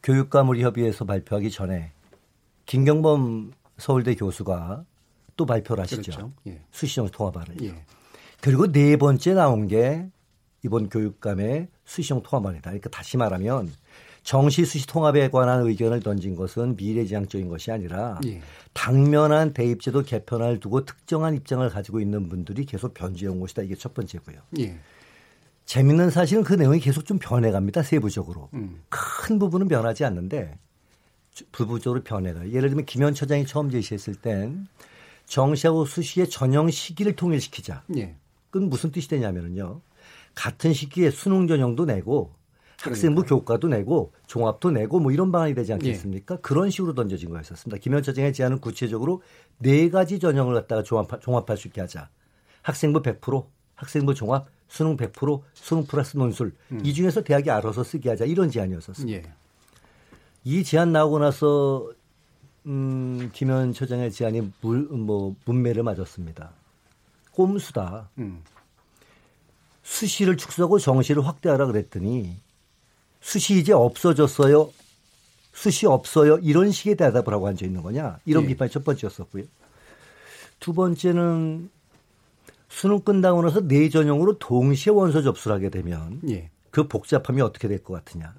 교육과물협의회에서 0.03 1.03
발표하기 1.03 1.51
전에 1.51 1.91
김경범 2.65 3.51
서울대 3.77 4.15
교수가 4.15 4.85
또 5.35 5.45
발표를 5.45 5.83
하시죠. 5.83 6.01
그렇죠. 6.01 6.31
예. 6.47 6.61
수시정 6.71 7.09
통합안을. 7.09 7.61
예. 7.63 7.83
그리고 8.39 8.71
네 8.71 8.95
번째 8.95 9.33
나온 9.33 9.67
게 9.67 10.07
이번 10.63 10.87
교육감의 10.87 11.67
수시정 11.83 12.23
통합안이다. 12.23 12.69
그러니까 12.69 12.89
다시 12.89 13.17
말하면 13.17 13.73
정시 14.27 14.65
수시 14.65 14.85
통합에 14.87 15.29
관한 15.29 15.65
의견을 15.65 16.01
던진 16.01 16.35
것은 16.35 16.75
미래지향적인 16.75 17.47
것이 17.47 17.71
아니라 17.71 18.19
예. 18.25 18.41
당면한 18.73 19.53
대입제도 19.53 20.03
개편을 20.03 20.59
두고 20.59 20.83
특정한 20.83 21.33
입장을 21.33 21.69
가지고 21.69 22.01
있는 22.01 22.27
분들이 22.27 22.65
계속 22.65 22.93
변주해온 22.93 23.39
것이다. 23.39 23.61
이게 23.61 23.75
첫 23.75 23.93
번째고요. 23.93 24.35
예. 24.59 24.77
재밌는 25.63 26.09
사실은 26.09 26.43
그 26.43 26.55
내용이 26.55 26.81
계속 26.81 27.05
좀 27.05 27.19
변해갑니다. 27.19 27.83
세부적으로. 27.83 28.49
음. 28.53 28.81
큰 28.89 29.39
부분은 29.39 29.69
변하지 29.69 30.03
않는데 30.03 30.59
부부적으로 31.53 32.03
변해가요. 32.03 32.51
예를 32.51 32.67
들면 32.67 32.83
김현 32.83 33.13
처장이 33.13 33.45
처음 33.45 33.69
제시했을 33.69 34.15
땐 34.15 34.67
정시하고 35.25 35.85
수시의 35.85 36.29
전형 36.29 36.69
시기를 36.69 37.15
통일시키자. 37.15 37.83
예. 37.95 38.17
그건 38.49 38.67
무슨 38.67 38.91
뜻이 38.91 39.07
되냐면요. 39.07 39.79
같은 40.35 40.73
시기에 40.73 41.11
수능 41.11 41.47
전형도 41.47 41.85
내고 41.85 42.35
학생부 42.81 43.23
교과도 43.23 43.67
내고 43.67 44.13
종합도 44.27 44.71
내고 44.71 44.99
뭐 44.99 45.11
이런 45.11 45.31
방안이 45.31 45.55
되지 45.55 45.73
않겠습니까? 45.73 46.35
예. 46.35 46.39
그런 46.41 46.69
식으로 46.69 46.93
던져진 46.93 47.29
거였었습니다. 47.29 47.79
김현 47.79 48.03
처장의 48.03 48.33
제안은 48.33 48.59
구체적으로 48.59 49.21
네 49.57 49.89
가지 49.89 50.19
전형을 50.19 50.53
갖다가 50.53 50.83
종합, 50.83 51.21
종합할 51.21 51.57
수 51.57 51.67
있게 51.67 51.81
하자. 51.81 52.09
학생부 52.61 53.01
100%, 53.01 53.45
학생부 53.75 54.13
종합, 54.13 54.47
수능 54.67 54.95
100%, 54.95 55.41
수능 55.53 55.85
플러스 55.85 56.17
논술 56.17 56.53
음. 56.71 56.81
이 56.83 56.93
중에서 56.93 57.23
대학이 57.23 57.49
알아서 57.49 57.83
쓰게 57.83 58.09
하자 58.09 58.25
이런 58.25 58.51
제안이었었습니다. 58.51 59.17
예. 59.17 59.31
이 60.43 60.63
제안 60.63 60.91
나오고 60.91 61.19
나서 61.19 61.91
음, 62.67 63.29
김현 63.33 63.73
처장의 63.73 64.11
제안이 64.11 64.51
물, 64.61 64.83
뭐 64.83 65.35
문매를 65.45 65.83
맞았습니다. 65.83 66.51
꼼수다. 67.31 68.09
음. 68.19 68.43
수시를 69.83 70.35
축소하고 70.37 70.79
정시를 70.79 71.25
확대하라 71.25 71.65
그랬더니 71.67 72.37
수시 73.21 73.59
이제 73.59 73.73
없어졌어요. 73.73 74.71
수시 75.53 75.87
없어요. 75.87 76.37
이런 76.37 76.71
식의 76.71 76.95
대답을 76.95 77.33
하고 77.33 77.47
앉아 77.47 77.65
있는 77.65 77.81
거냐. 77.81 78.19
이런 78.25 78.43
예. 78.43 78.47
비판이 78.47 78.71
첫 78.71 78.83
번째였었고요. 78.83 79.43
두 80.59 80.73
번째는 80.73 81.69
수능 82.69 82.99
끝나고 83.01 83.41
나서 83.41 83.61
내전형으로 83.61 84.37
동시에 84.37 84.93
원서 84.93 85.21
접수를 85.21 85.55
하게 85.55 85.69
되면 85.69 86.21
예. 86.29 86.51
그 86.69 86.87
복잡함이 86.87 87.41
어떻게 87.41 87.67
될 87.67 87.79
것 87.83 87.93
같으냐. 87.93 88.35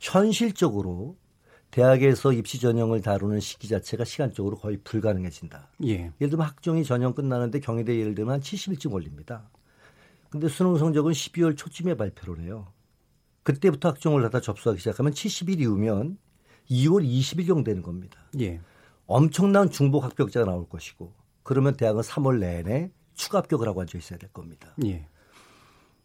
현실적으로 0.00 1.16
대학에서 1.70 2.32
입시 2.32 2.60
전형을 2.60 3.02
다루는 3.02 3.40
시기 3.40 3.68
자체가 3.68 4.04
시간적으로 4.04 4.56
거의 4.56 4.78
불가능해진다. 4.78 5.68
예. 5.84 6.12
를 6.18 6.28
들면 6.30 6.46
학종이 6.46 6.84
전형 6.84 7.14
끝나는데 7.14 7.60
경희대 7.60 7.98
예를 7.98 8.14
들면 8.14 8.34
한 8.34 8.40
70일쯤 8.40 8.90
걸립니다. 8.90 9.48
근데 10.30 10.48
수능 10.48 10.76
성적은 10.76 11.12
12월 11.12 11.56
초쯤에 11.56 11.94
발표를 11.96 12.44
해요. 12.44 12.66
그때부터 13.46 13.90
학종을 13.90 14.22
갖다 14.22 14.40
접수하기 14.40 14.80
시작하면 14.80 15.12
70일 15.12 15.60
이후면 15.60 16.18
2월 16.68 17.08
20일경 17.08 17.64
되는 17.64 17.80
겁니다. 17.80 18.18
예. 18.40 18.60
엄청난 19.06 19.70
중복 19.70 20.02
합격자가 20.02 20.46
나올 20.46 20.68
것이고 20.68 21.12
그러면 21.44 21.76
대학은 21.76 22.02
3월 22.02 22.40
내내 22.40 22.90
추가 23.14 23.38
합격을 23.38 23.68
하고 23.68 23.82
앉아 23.82 23.96
있어야 23.98 24.18
될 24.18 24.32
겁니다. 24.32 24.74
예. 24.84 25.06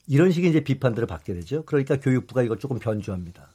이런 0.05 0.31
식의 0.31 0.51
이제 0.51 0.63
비판들을 0.63 1.07
받게 1.07 1.33
되죠. 1.33 1.65
그러니까 1.65 1.99
교육부가 1.99 2.43
이걸 2.43 2.59
조금 2.59 2.77
변주합니다. 2.77 3.49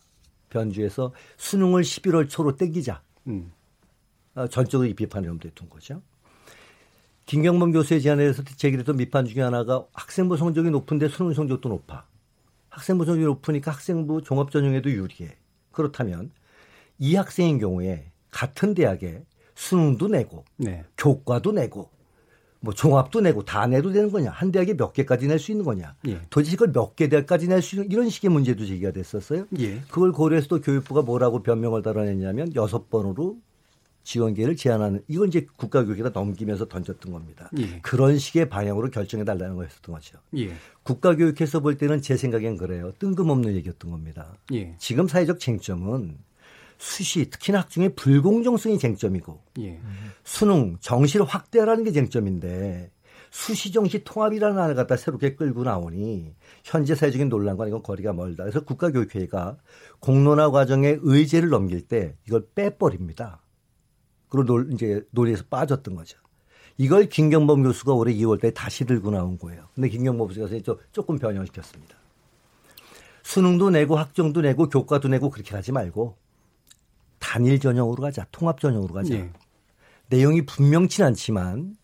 변주해서 0.50 1.12
수능을 1.36 1.82
11월 1.82 2.28
초로 2.28 2.56
땡기자. 2.56 3.00
음. 3.28 3.52
아, 4.34 4.48
전적으로 4.48 4.88
이 4.88 4.94
비판을 4.94 5.28
염두에 5.28 5.52
둔 5.54 5.68
거죠. 5.68 6.02
김경범 7.26 7.70
교수의 7.70 8.02
제안에 8.02 8.20
대해서 8.20 8.42
제기됐던 8.42 8.96
비판 8.96 9.26
중에 9.26 9.42
하나가 9.42 9.86
학생부 9.92 10.36
성적이 10.36 10.70
높은데 10.70 11.06
수능 11.06 11.32
성적도 11.34 11.68
높아. 11.68 12.04
학생부 12.76 13.06
성적이 13.06 13.24
높으니까 13.24 13.70
학생부 13.70 14.22
종합 14.22 14.50
전형에도 14.50 14.90
유리해. 14.90 15.34
그렇다면 15.72 16.30
이 16.98 17.14
학생인 17.14 17.58
경우에 17.58 18.10
같은 18.30 18.74
대학에 18.74 19.22
수능도 19.54 20.08
내고 20.08 20.44
네. 20.58 20.84
교과도 20.98 21.52
내고 21.52 21.88
뭐 22.60 22.74
종합도 22.74 23.22
내고 23.22 23.44
다 23.44 23.66
내도 23.66 23.92
되는 23.92 24.10
거냐 24.10 24.30
한 24.30 24.52
대학에 24.52 24.74
몇 24.76 24.92
개까지 24.92 25.26
낼 25.26 25.38
수 25.38 25.52
있는 25.52 25.64
거냐 25.64 25.94
예. 26.08 26.20
도대체 26.28 26.52
이걸 26.52 26.72
몇 26.72 26.96
개 26.96 27.08
대학까지 27.08 27.48
낼 27.48 27.62
수 27.62 27.76
있는 27.76 27.90
이런 27.90 28.10
식의 28.10 28.30
문제도 28.30 28.64
제기가 28.66 28.90
됐었어요. 28.90 29.46
예. 29.58 29.80
그걸 29.88 30.12
고려해서 30.12 30.48
또 30.48 30.60
교육부가 30.60 31.00
뭐라고 31.02 31.42
변명을 31.42 31.80
달아냈냐면 31.82 32.54
여섯 32.54 32.90
번으로 32.90 33.38
지원 34.06 34.34
기회를 34.34 34.54
제한하는 34.54 35.02
이건 35.08 35.26
이제 35.26 35.48
국가교육에다 35.56 36.10
넘기면서 36.10 36.68
던졌던 36.68 37.10
겁니다. 37.10 37.50
예. 37.58 37.80
그런 37.80 38.18
식의 38.18 38.48
방향으로 38.48 38.88
결정해 38.90 39.24
달라는 39.24 39.56
거였었던 39.56 39.92
거죠. 39.92 40.20
예. 40.36 40.52
국가교육에서 40.84 41.58
볼 41.58 41.76
때는 41.76 42.00
제 42.00 42.16
생각엔 42.16 42.56
그래요. 42.56 42.92
뜬금없는 43.00 43.54
얘기였던 43.56 43.90
겁니다. 43.90 44.32
예. 44.52 44.76
지금 44.78 45.08
사회적 45.08 45.40
쟁점은 45.40 46.18
수시 46.78 47.30
특히나 47.30 47.62
학중의 47.62 47.96
불공정성이 47.96 48.78
쟁점이고 48.78 49.40
예. 49.58 49.80
수능 50.22 50.76
정시를 50.78 51.26
확대하라는 51.26 51.82
게 51.82 51.90
쟁점인데 51.90 52.92
수시 53.32 53.72
정시 53.72 54.04
통합이라는 54.04 54.56
안을 54.56 54.76
갖다 54.76 54.96
새롭게 54.96 55.34
끌고 55.34 55.64
나오니 55.64 56.32
현재 56.62 56.94
사회적인 56.94 57.28
논란과 57.28 57.66
이건 57.66 57.82
거리가 57.82 58.12
멀다. 58.12 58.44
그래서 58.44 58.60
국가교육회의가 58.60 59.56
공론화 59.98 60.52
과정에 60.52 60.96
의제를 61.02 61.48
넘길 61.48 61.80
때 61.80 62.14
이걸 62.28 62.46
빼버립니다. 62.54 63.40
그리고 64.28 64.44
논, 64.44 64.72
이제 64.72 65.02
논의에서 65.10 65.44
빠졌던 65.48 65.94
거죠. 65.94 66.18
이걸 66.78 67.08
김경범 67.08 67.62
교수가 67.62 67.94
올해 67.94 68.12
2월 68.14 68.40
때 68.40 68.52
다시 68.52 68.84
들고 68.84 69.10
나온 69.10 69.38
거예요. 69.38 69.68
근데 69.74 69.88
김경범 69.88 70.28
교수가 70.28 70.76
조금 70.92 71.18
변형시켰습니다. 71.18 71.96
수능도 73.22 73.70
내고 73.70 73.96
학종도 73.96 74.42
내고 74.42 74.68
교과도 74.68 75.08
내고 75.08 75.30
그렇게 75.30 75.54
하지 75.56 75.72
말고 75.72 76.16
단일 77.18 77.58
전형으로 77.58 78.02
가자. 78.02 78.26
통합 78.30 78.60
전형으로 78.60 78.94
가자. 78.94 79.14
네. 79.14 79.32
내용이 80.08 80.46
분명치 80.46 81.02
않지만 81.02 81.76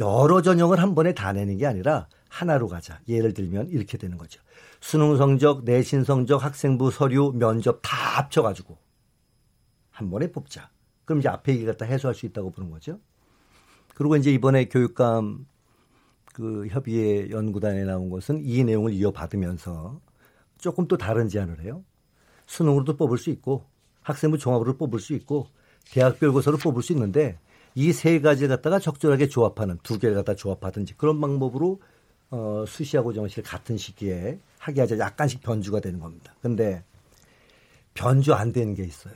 여러 0.00 0.42
전형을 0.42 0.80
한 0.80 0.94
번에 0.94 1.14
다 1.14 1.32
내는 1.32 1.56
게 1.56 1.66
아니라 1.66 2.08
하나로 2.28 2.68
가자. 2.68 3.00
예를 3.08 3.32
들면 3.32 3.68
이렇게 3.70 3.96
되는 3.96 4.18
거죠. 4.18 4.42
수능 4.80 5.16
성적, 5.16 5.64
내신 5.64 6.04
성적, 6.04 6.44
학생부 6.44 6.90
서류, 6.90 7.32
면접 7.32 7.80
다 7.80 8.18
합쳐가지고 8.18 8.76
한 9.90 10.10
번에 10.10 10.30
뽑자. 10.30 10.68
그럼 11.04 11.20
이제 11.20 11.28
앞에 11.28 11.52
얘기 11.52 11.64
갖다 11.64 11.84
해소할 11.84 12.14
수 12.14 12.26
있다고 12.26 12.50
보는 12.50 12.70
거죠. 12.70 12.98
그리고 13.94 14.16
이제 14.16 14.32
이번에 14.32 14.66
교육감 14.66 15.46
그 16.32 16.66
협의회 16.68 17.30
연구단에 17.30 17.84
나온 17.84 18.10
것은 18.10 18.42
이 18.44 18.64
내용을 18.64 18.92
이어받으면서 18.92 20.00
조금 20.58 20.88
또 20.88 20.96
다른 20.96 21.28
제안을 21.28 21.62
해요. 21.62 21.84
수능으로도 22.46 22.96
뽑을 22.96 23.18
수 23.18 23.30
있고 23.30 23.64
학생부 24.02 24.38
종합으로 24.38 24.76
뽑을 24.76 24.98
수 24.98 25.14
있고 25.14 25.46
대학별 25.90 26.32
고서로 26.32 26.56
뽑을 26.58 26.82
수 26.82 26.92
있는데 26.92 27.38
이 27.74 27.92
세 27.92 28.20
가지를 28.20 28.48
갖다가 28.48 28.78
적절하게 28.78 29.28
조합하는 29.28 29.78
두 29.82 29.98
개를 29.98 30.14
갖다 30.14 30.34
조합하든지 30.34 30.94
그런 30.96 31.20
방법으로 31.20 31.80
어, 32.30 32.64
수시하고 32.66 33.12
정시를 33.12 33.44
같은 33.44 33.76
시기에 33.76 34.38
하게 34.58 34.80
하자 34.80 34.98
약간씩 34.98 35.40
변주가 35.42 35.80
되는 35.80 36.00
겁니다. 36.00 36.34
근데 36.40 36.82
변주 37.94 38.34
안 38.34 38.52
되는 38.52 38.74
게 38.74 38.84
있어요. 38.84 39.14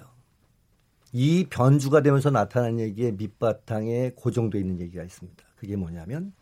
이 1.12 1.46
변주가 1.48 2.02
되면서 2.02 2.30
나타나는 2.30 2.80
얘기에 2.80 3.12
밑바탕에 3.12 4.12
고정되어 4.14 4.60
있는 4.60 4.80
얘기가 4.80 5.02
있습니다. 5.02 5.44
그게 5.56 5.76
뭐냐면 5.76 6.32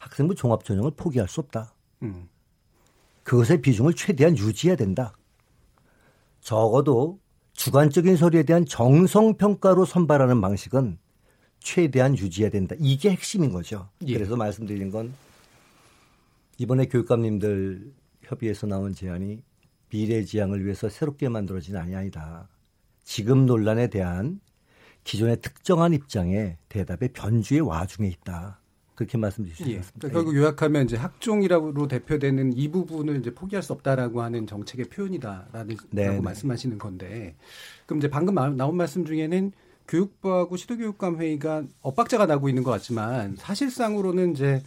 학생부 0.00 0.34
종합 0.34 0.64
전형을 0.64 0.92
포기할 0.96 1.28
수 1.28 1.40
없다. 1.40 1.72
음. 2.02 2.28
그것의 3.22 3.60
비중을 3.62 3.94
최대한 3.94 4.36
유지해야 4.36 4.76
된다. 4.76 5.14
적어도 6.40 7.18
주관적인 7.54 8.16
서류에 8.16 8.44
대한 8.44 8.66
정성 8.66 9.36
평가로 9.36 9.84
선발하는 9.84 10.40
방식은 10.40 10.98
최대한 11.58 12.16
유지해야 12.16 12.50
된다. 12.50 12.76
이게 12.78 13.10
핵심인 13.10 13.50
거죠. 13.50 13.88
예. 14.06 14.14
그래서 14.14 14.36
말씀드린 14.36 14.90
건 14.90 15.12
이번에 16.58 16.86
교육감님들 16.86 17.92
협의에서 18.22 18.66
나온 18.66 18.94
제안이 18.94 19.42
미래 19.88 20.22
지향을 20.24 20.64
위해서 20.64 20.88
새롭게 20.88 21.28
만들어진 21.28 21.76
아니 21.76 21.94
아니다. 21.96 22.48
지금 23.06 23.46
논란에 23.46 23.86
대한 23.86 24.40
기존의 25.04 25.40
특정한 25.40 25.94
입장에 25.94 26.58
대답의 26.68 27.10
변주의 27.12 27.60
와중에 27.60 28.08
있다. 28.08 28.58
그렇게 28.96 29.16
말씀드릴 29.16 29.56
수 29.56 29.70
예. 29.70 29.76
있습니다. 29.76 30.08
결국 30.08 30.34
요약하면 30.34 30.86
이제 30.86 30.96
학종이라고 30.96 31.86
대표되는 31.86 32.54
이 32.54 32.68
부분을 32.68 33.20
이제 33.20 33.32
포기할 33.32 33.62
수 33.62 33.72
없다라고 33.74 34.22
하는 34.22 34.46
정책의 34.48 34.86
표현이다라는 34.86 35.76
네, 35.90 36.08
네. 36.08 36.20
말씀하시는 36.20 36.78
건데, 36.78 37.36
그럼 37.86 37.98
이제 37.98 38.10
방금 38.10 38.34
나온 38.56 38.76
말씀 38.76 39.04
중에는 39.04 39.52
교육부하고 39.86 40.56
시도교육감 40.56 41.20
회의가 41.20 41.62
엇박자가 41.82 42.26
나고 42.26 42.48
있는 42.48 42.64
것 42.64 42.72
같지만 42.72 43.36
사실상으로는 43.36 44.32
이제 44.32 44.62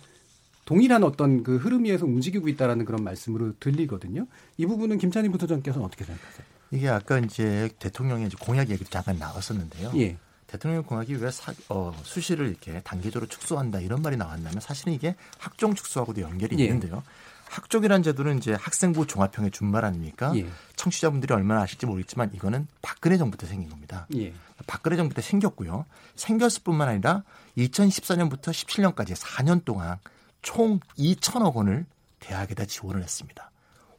동일한 0.63 1.03
어떤 1.03 1.43
그 1.43 1.57
흐름위에서 1.57 2.05
움직이고 2.05 2.47
있다라는 2.47 2.85
그런 2.85 3.03
말씀으로 3.03 3.53
들리거든요. 3.59 4.27
이 4.55 4.65
부분은 4.65 4.97
김찬희 4.97 5.27
부소장께서는 5.27 5.85
어떻게 5.85 6.05
생각하세요? 6.05 6.58
이게 6.71 6.89
아까 6.89 7.17
이제 7.19 7.69
대통령의 7.79 8.27
이제 8.27 8.37
공약 8.39 8.69
얘기도 8.69 8.89
잠깐 8.89 9.17
나왔었는데요. 9.17 9.91
예. 9.97 10.17
대통령 10.47 10.83
공약이 10.83 11.15
왜 11.15 11.29
사, 11.29 11.53
어, 11.69 11.95
수시를 12.03 12.47
이렇게 12.49 12.81
단계적으로 12.81 13.27
축소한다 13.27 13.79
이런 13.81 14.01
말이 14.01 14.17
나왔냐면 14.17 14.59
사실은 14.59 14.93
이게 14.93 15.15
학종 15.37 15.75
축소하고도 15.75 16.21
연결이 16.21 16.57
예. 16.59 16.65
있는데요. 16.65 17.03
학종이라는 17.49 18.03
제도는 18.03 18.37
이제 18.37 18.53
학생부 18.53 19.07
종합형의 19.07 19.51
준말 19.51 19.83
아닙니까? 19.83 20.31
예. 20.35 20.47
청취자분들이 20.75 21.33
얼마나 21.33 21.61
아실지 21.61 21.85
모르겠지만 21.85 22.31
이거는 22.33 22.67
박근혜 22.81 23.17
정부 23.17 23.37
때 23.37 23.47
생긴 23.47 23.69
겁니다. 23.69 24.07
예. 24.15 24.33
박근혜 24.67 24.97
정부 24.97 25.15
때 25.15 25.21
생겼고요. 25.21 25.85
생겼을 26.15 26.63
뿐만 26.63 26.89
아니라 26.89 27.23
2014년부터 27.57 28.51
17년까지 28.51 29.15
4년 29.15 29.65
동안 29.65 29.97
총 30.41 30.79
2천억 30.97 31.55
원을 31.55 31.85
대학에다 32.19 32.65
지원을 32.65 33.01
했습니다. 33.01 33.51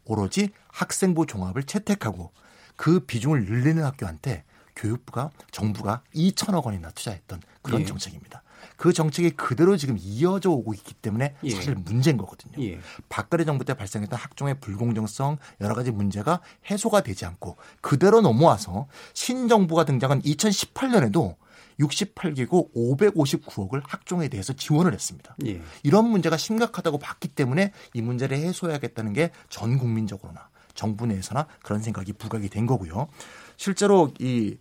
오로지 0.04 0.50
학생부 0.68 1.26
종합을 1.26 1.64
채택하고 1.64 2.32
그 2.80 3.00
비중을 3.00 3.44
늘리는 3.44 3.84
학교한테 3.84 4.42
교육부가 4.74 5.30
정부가 5.50 6.00
2천억 6.14 6.64
원이나 6.64 6.90
투자했던 6.92 7.42
그런 7.60 7.82
예. 7.82 7.84
정책입니다. 7.84 8.42
그 8.78 8.94
정책이 8.94 9.32
그대로 9.32 9.76
지금 9.76 9.98
이어져 10.00 10.48
오고 10.48 10.72
있기 10.72 10.94
때문에 10.94 11.34
예. 11.44 11.50
사실 11.50 11.74
문제인 11.74 12.16
거거든요. 12.16 12.54
예. 12.64 12.80
박근혜 13.10 13.44
정부 13.44 13.66
때 13.66 13.74
발생했던 13.74 14.18
학종의 14.18 14.60
불공정성 14.60 15.36
여러 15.60 15.74
가지 15.74 15.90
문제가 15.90 16.40
해소가 16.70 17.02
되지 17.02 17.26
않고 17.26 17.58
그대로 17.82 18.22
넘어와서 18.22 18.86
신정부가 19.12 19.84
등장한 19.84 20.22
2018년에도 20.22 21.36
68개국 21.80 22.72
559억을 22.74 23.82
학종에 23.84 24.28
대해서 24.28 24.54
지원을 24.54 24.94
했습니다. 24.94 25.36
예. 25.44 25.60
이런 25.82 26.08
문제가 26.08 26.38
심각하다고 26.38 26.98
봤기 26.98 27.28
때문에 27.28 27.72
이 27.92 28.00
문제를 28.00 28.38
해소해야겠다는 28.38 29.12
게 29.12 29.32
전 29.50 29.76
국민적으로나 29.76 30.48
정부 30.74 31.06
내에서나 31.06 31.46
그런 31.62 31.80
생각이 31.80 32.12
부각이 32.12 32.48
된 32.48 32.66
거고요. 32.66 33.08
실제로 33.56 34.10
이, 34.18 34.56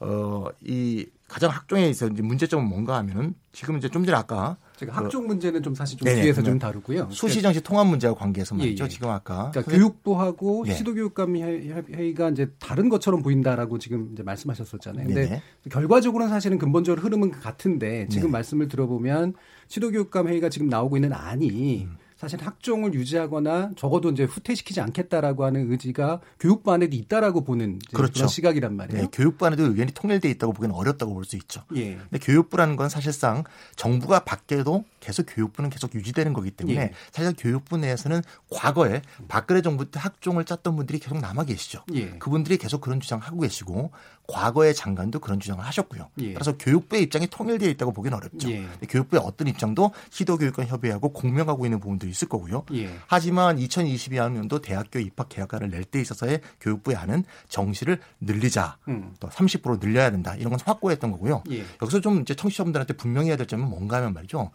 어, 0.00 0.46
이 0.60 1.06
가장 1.30 1.50
학종에 1.50 1.88
있어 1.88 2.08
이제 2.08 2.22
문제점은 2.22 2.68
뭔가 2.68 2.96
하면은 2.96 3.34
지금 3.52 3.78
이제 3.78 3.88
좀 3.88 4.04
전에 4.04 4.18
아까 4.18 4.56
제가 4.76 4.92
학종 4.92 5.28
문제는 5.28 5.62
좀 5.62 5.74
사실 5.74 5.96
좀 5.96 6.06
네네, 6.06 6.22
뒤에서 6.22 6.42
좀 6.42 6.58
다루고요. 6.58 7.08
수시 7.12 7.40
정시 7.40 7.60
통합 7.60 7.86
문제와 7.86 8.14
관계해서 8.14 8.56
말이죠. 8.56 8.84
예, 8.84 8.86
예. 8.86 8.88
지금 8.88 9.10
아까 9.10 9.50
그러니까 9.52 9.70
교육부하고 9.70 10.64
네. 10.66 10.74
시도교육감 10.74 11.36
회의가 11.36 12.30
이제 12.30 12.50
다른 12.58 12.88
것처럼 12.88 13.22
보인다라고 13.22 13.78
지금 13.78 14.10
이제 14.12 14.22
말씀하셨었잖아요. 14.24 15.06
근데 15.06 15.26
네네. 15.26 15.42
결과적으로는 15.70 16.30
사실은 16.30 16.58
근본적으로 16.58 17.02
흐름은 17.02 17.30
같은데 17.30 18.08
지금 18.08 18.28
네. 18.28 18.32
말씀을 18.32 18.66
들어보면 18.66 19.34
시도교육감 19.68 20.26
회의가 20.28 20.48
지금 20.48 20.68
나오고 20.68 20.96
있는 20.96 21.12
안이 21.12 21.84
음. 21.84 21.96
사실 22.20 22.38
학종을 22.44 22.92
유지하거나 22.92 23.70
적어도 23.76 24.10
이제 24.10 24.24
후퇴시키지 24.24 24.82
않겠다라고 24.82 25.46
하는 25.46 25.72
의지가 25.72 26.20
교육부 26.38 26.70
안에도 26.70 26.94
있다라고 26.94 27.44
보는 27.44 27.78
그렇죠. 27.94 28.12
그런 28.12 28.28
시각이란 28.28 28.76
말이에요. 28.76 29.04
네, 29.04 29.08
교육부 29.10 29.46
안에도 29.46 29.64
의견이 29.64 29.92
통일돼 29.92 30.28
있다고 30.28 30.52
보기는 30.52 30.74
어렵다고 30.74 31.14
볼 31.14 31.24
수 31.24 31.36
있죠. 31.36 31.62
예. 31.76 31.94
근데 31.96 32.18
교육부라는 32.18 32.76
건 32.76 32.90
사실상 32.90 33.44
정부가 33.76 34.20
바뀌어도 34.20 34.84
계속 35.00 35.26
교육부는 35.28 35.70
계속 35.70 35.94
유지되는 35.94 36.32
거기 36.32 36.50
때문에 36.50 36.80
예. 36.80 36.92
사실 37.10 37.34
교육부 37.36 37.76
내에서는 37.78 38.22
과거에 38.50 39.02
박근혜 39.28 39.62
정부 39.62 39.90
때 39.90 39.98
학종을 39.98 40.44
짰던 40.44 40.76
분들이 40.76 40.98
계속 40.98 41.18
남아 41.18 41.44
계시죠. 41.44 41.84
예. 41.94 42.10
그분들이 42.18 42.56
계속 42.58 42.80
그런 42.80 43.00
주장을 43.00 43.24
하고 43.24 43.40
계시고 43.40 43.90
과거의 44.28 44.74
장관도 44.74 45.18
그런 45.18 45.40
주장을 45.40 45.64
하셨고요. 45.64 46.08
예. 46.20 46.34
따라서 46.34 46.56
교육부의 46.56 47.02
입장이 47.02 47.26
통일되어 47.26 47.68
있다고 47.70 47.92
보기는 47.92 48.16
어렵죠. 48.16 48.50
예. 48.50 48.66
교육부의 48.88 49.22
어떤 49.24 49.48
입장도 49.48 49.92
시도교육과 50.10 50.66
협의하고 50.66 51.12
공명하고 51.12 51.66
있는 51.66 51.80
부분도 51.80 52.06
있을 52.06 52.28
거고요. 52.28 52.64
예. 52.74 52.94
하지만 53.06 53.56
2022년도 53.56 54.62
대학교 54.62 54.98
입학 54.98 55.28
계약안을 55.28 55.70
낼 55.70 55.80
때 55.90 56.00
있어서의 56.00 56.40
교육부의 56.60 56.96
안은 56.96 57.24
정시를 57.48 57.98
늘리자, 58.20 58.76
음. 58.86 59.14
또30% 59.18 59.80
늘려야 59.80 60.10
된다 60.10 60.36
이런 60.36 60.50
건 60.50 60.60
확고했던 60.64 61.10
거고요. 61.10 61.42
예. 61.50 61.64
여기서 61.82 62.00
좀 62.00 62.20
이제 62.20 62.34
청취자분들한테 62.34 62.94
분명히 62.94 63.28
해야 63.28 63.36
될 63.36 63.46
점은 63.48 63.68
뭔가 63.68 63.96
하면 63.96 64.12
말이죠. 64.12 64.52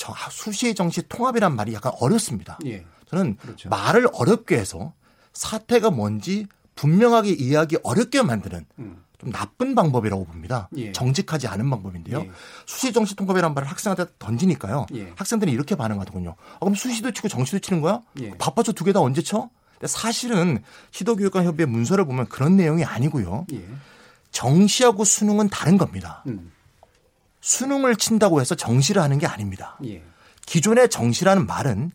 저 0.00 0.14
수시 0.30 0.74
정시 0.74 1.02
통합이란 1.10 1.54
말이 1.54 1.74
약간 1.74 1.92
어렵습니다. 2.00 2.58
예. 2.64 2.86
저는 3.10 3.36
그렇죠. 3.36 3.68
말을 3.68 4.08
어렵게 4.14 4.56
해서 4.56 4.94
사태가 5.34 5.90
뭔지 5.90 6.46
분명하게 6.74 7.32
이해하기 7.32 7.80
어렵게 7.82 8.22
만드는 8.22 8.64
음. 8.78 9.04
좀 9.18 9.30
나쁜 9.30 9.74
방법이라고 9.74 10.24
봅니다. 10.24 10.70
예. 10.76 10.92
정직하지 10.92 11.48
않은 11.48 11.68
방법인데요. 11.68 12.20
예. 12.20 12.30
수시 12.64 12.94
정시 12.94 13.14
통합이란 13.14 13.52
말을 13.52 13.68
학생한테 13.68 14.06
던지니까요. 14.18 14.86
예. 14.94 15.12
학생들이 15.16 15.52
이렇게 15.52 15.74
반응하더군요. 15.74 16.34
아, 16.54 16.58
그럼 16.60 16.74
수시도 16.74 17.10
치고 17.10 17.28
정시도 17.28 17.58
치는 17.58 17.82
거야? 17.82 18.00
예. 18.20 18.30
바빠져 18.38 18.72
두개 18.72 18.94
다 18.94 19.00
언제 19.00 19.20
쳐? 19.20 19.50
근데 19.74 19.86
사실은 19.86 20.62
시도교육관 20.92 21.44
협의회 21.44 21.66
문서를 21.66 22.06
보면 22.06 22.26
그런 22.30 22.56
내용이 22.56 22.84
아니고요. 22.84 23.44
예. 23.52 23.68
정시하고 24.30 25.04
수능은 25.04 25.50
다른 25.50 25.76
겁니다. 25.76 26.24
음. 26.26 26.52
수능을 27.40 27.96
친다고 27.96 28.40
해서 28.40 28.54
정시를 28.54 29.02
하는 29.02 29.18
게 29.18 29.26
아닙니다. 29.26 29.78
예. 29.84 30.02
기존의 30.46 30.88
정시라는 30.90 31.46
말은 31.46 31.92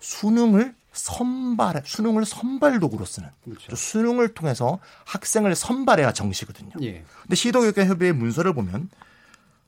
수능을 0.00 0.74
선발 0.92 1.82
수능을 1.84 2.24
선발 2.24 2.78
도구로 2.78 3.04
쓰는 3.04 3.28
그렇죠. 3.42 3.74
수능을 3.74 4.34
통해서 4.34 4.78
학생을 5.04 5.54
선발해야 5.54 6.12
정시거든요. 6.12 6.70
예. 6.82 7.04
근데 7.22 7.34
시도교육회 7.34 7.86
협의회 7.86 8.12
문서를 8.12 8.52
보면 8.52 8.88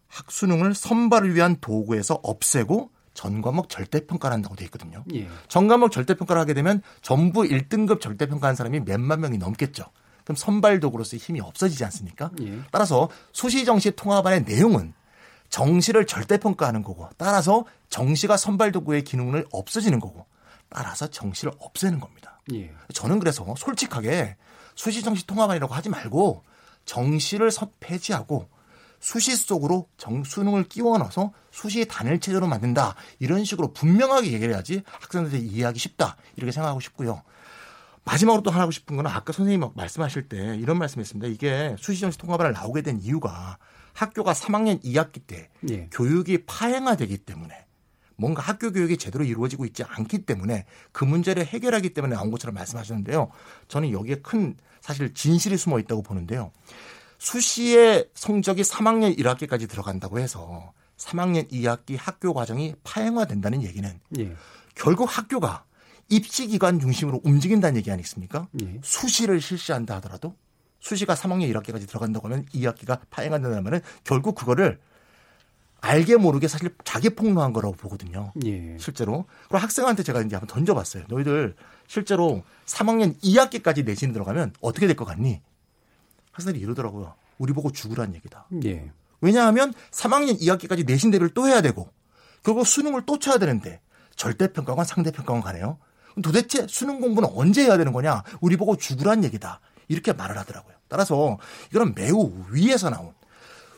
학수능을 0.08 0.74
선발을 0.74 1.34
위한 1.34 1.56
도구에서 1.60 2.20
없애고 2.22 2.90
전 3.12 3.42
과목 3.42 3.68
절대평가를 3.68 4.34
한다고 4.34 4.54
돼 4.54 4.64
있거든요. 4.66 5.02
예. 5.14 5.28
전 5.48 5.66
과목 5.68 5.90
절대평가를 5.90 6.40
하게 6.40 6.54
되면 6.54 6.82
전부 7.02 7.42
1등급 7.42 8.00
절대평가한 8.00 8.54
사람이 8.54 8.80
몇만 8.80 9.20
명이 9.20 9.38
넘겠죠. 9.38 9.84
그럼 10.26 10.34
선발 10.34 10.80
도구로서의 10.80 11.20
힘이 11.20 11.40
없어지지 11.40 11.84
않습니까? 11.84 12.32
예. 12.42 12.60
따라서 12.72 13.08
수시정시 13.32 13.92
통합안의 13.92 14.42
내용은 14.42 14.92
정시를 15.50 16.04
절대평가하는 16.04 16.82
거고 16.82 17.08
따라서 17.16 17.64
정시가 17.90 18.36
선발 18.36 18.72
도구의 18.72 19.04
기능을 19.04 19.46
없어지는 19.52 20.00
거고 20.00 20.26
따라서 20.68 21.06
정시를 21.06 21.52
없애는 21.60 22.00
겁니다. 22.00 22.40
예. 22.52 22.72
저는 22.92 23.20
그래서 23.20 23.54
솔직하게 23.56 24.36
수시 24.74 25.04
정시 25.04 25.24
통합안이라고 25.28 25.72
하지 25.72 25.88
말고 25.90 26.42
정시를 26.84 27.52
폐지하고 27.78 28.48
수시 28.98 29.36
속으로 29.36 29.88
정, 29.96 30.24
수능을 30.24 30.64
끼워 30.64 30.98
넣어서 30.98 31.32
수시 31.52 31.86
단일 31.86 32.18
체제로 32.18 32.48
만든다. 32.48 32.96
이런 33.20 33.44
식으로 33.44 33.72
분명하게 33.72 34.32
얘기를 34.32 34.54
해야지 34.54 34.82
학생들이 35.00 35.40
이해하기 35.46 35.78
쉽다. 35.78 36.16
이렇게 36.34 36.50
생각하고 36.50 36.80
싶고요. 36.80 37.22
마지막으로 38.06 38.42
또 38.42 38.50
하고 38.50 38.70
싶은 38.70 38.96
거는 38.96 39.10
아까 39.10 39.32
선생님 39.32 39.68
말씀하실 39.74 40.28
때 40.28 40.56
이런 40.56 40.78
말씀했습니다. 40.78 41.26
이게 41.26 41.76
수시정시 41.78 42.18
통합안을 42.18 42.52
나오게 42.52 42.82
된 42.82 43.00
이유가 43.00 43.58
학교가 43.92 44.32
3학년 44.32 44.82
2학기 44.84 45.20
때 45.26 45.50
예. 45.68 45.88
교육이 45.90 46.44
파행화되기 46.46 47.18
때문에 47.18 47.66
뭔가 48.16 48.42
학교 48.42 48.72
교육이 48.72 48.96
제대로 48.96 49.24
이루어지고 49.24 49.66
있지 49.66 49.82
않기 49.82 50.20
때문에 50.20 50.66
그 50.92 51.04
문제를 51.04 51.44
해결하기 51.44 51.90
때문에 51.90 52.14
나온 52.14 52.30
것처럼 52.30 52.54
말씀하셨는데요. 52.54 53.30
저는 53.68 53.90
여기에 53.90 54.16
큰 54.16 54.56
사실 54.80 55.12
진실이 55.12 55.56
숨어 55.56 55.80
있다고 55.80 56.02
보는데요. 56.02 56.52
수시의 57.18 58.08
성적이 58.14 58.62
3학년 58.62 59.18
1학기까지 59.18 59.68
들어간다고 59.68 60.20
해서 60.20 60.72
3학년 60.96 61.50
2학기 61.50 61.96
학교 61.98 62.32
과정이 62.32 62.74
파행화된다는 62.84 63.64
얘기는 63.64 64.00
예. 64.18 64.36
결국 64.76 65.06
학교가 65.06 65.65
입시 66.08 66.46
기관 66.46 66.78
중심으로 66.78 67.20
움직인다는 67.24 67.76
얘기 67.78 67.90
아니겠습니까? 67.90 68.48
예. 68.62 68.78
수시를 68.82 69.40
실시한다 69.40 69.96
하더라도 69.96 70.34
수시가 70.80 71.14
3학년 71.14 71.52
1학기까지 71.52 71.88
들어간다고 71.88 72.28
하면 72.28 72.44
2학기가 72.54 73.00
파행한다는 73.10 73.64
말은 73.64 73.80
결국 74.04 74.34
그거를 74.36 74.78
알게 75.80 76.16
모르게 76.16 76.48
사실 76.48 76.74
자기 76.84 77.10
폭로한 77.10 77.52
거라고 77.52 77.74
보거든요. 77.74 78.32
예. 78.44 78.76
실제로. 78.78 79.26
그리고 79.48 79.58
학생한테 79.58 80.02
제가 80.02 80.22
이제 80.22 80.36
한번 80.36 80.46
던져봤어요. 80.54 81.04
너희들 81.08 81.54
실제로 81.86 82.42
3학년 82.66 83.18
2학기까지 83.20 83.84
내신 83.84 84.12
들어가면 84.12 84.54
어떻게 84.60 84.86
될 84.86 84.96
것 84.96 85.04
같니? 85.04 85.40
학생들이 86.32 86.62
이러더라고요. 86.62 87.14
우리 87.38 87.52
보고 87.52 87.70
죽으란 87.70 88.14
얘기다. 88.14 88.46
예. 88.64 88.90
왜냐하면 89.20 89.72
3학년 89.90 90.40
2학기까지 90.40 90.86
내신 90.86 91.10
대를 91.10 91.30
또 91.30 91.46
해야 91.46 91.60
되고 91.62 91.88
결국 92.42 92.66
수능을 92.66 93.02
또 93.06 93.18
쳐야 93.18 93.38
되는데 93.38 93.80
절대평가관 94.16 94.84
상대평가관 94.84 95.42
가네요. 95.42 95.78
도대체 96.22 96.66
수능 96.68 97.00
공부는 97.00 97.28
언제 97.34 97.64
해야 97.64 97.76
되는 97.76 97.92
거냐? 97.92 98.22
우리 98.40 98.56
보고 98.56 98.76
죽으란 98.76 99.24
얘기다. 99.24 99.60
이렇게 99.88 100.12
말을 100.12 100.36
하더라고요. 100.38 100.74
따라서 100.88 101.38
이거는 101.70 101.94
매우 101.94 102.32
위에서 102.50 102.90
나온 102.90 103.12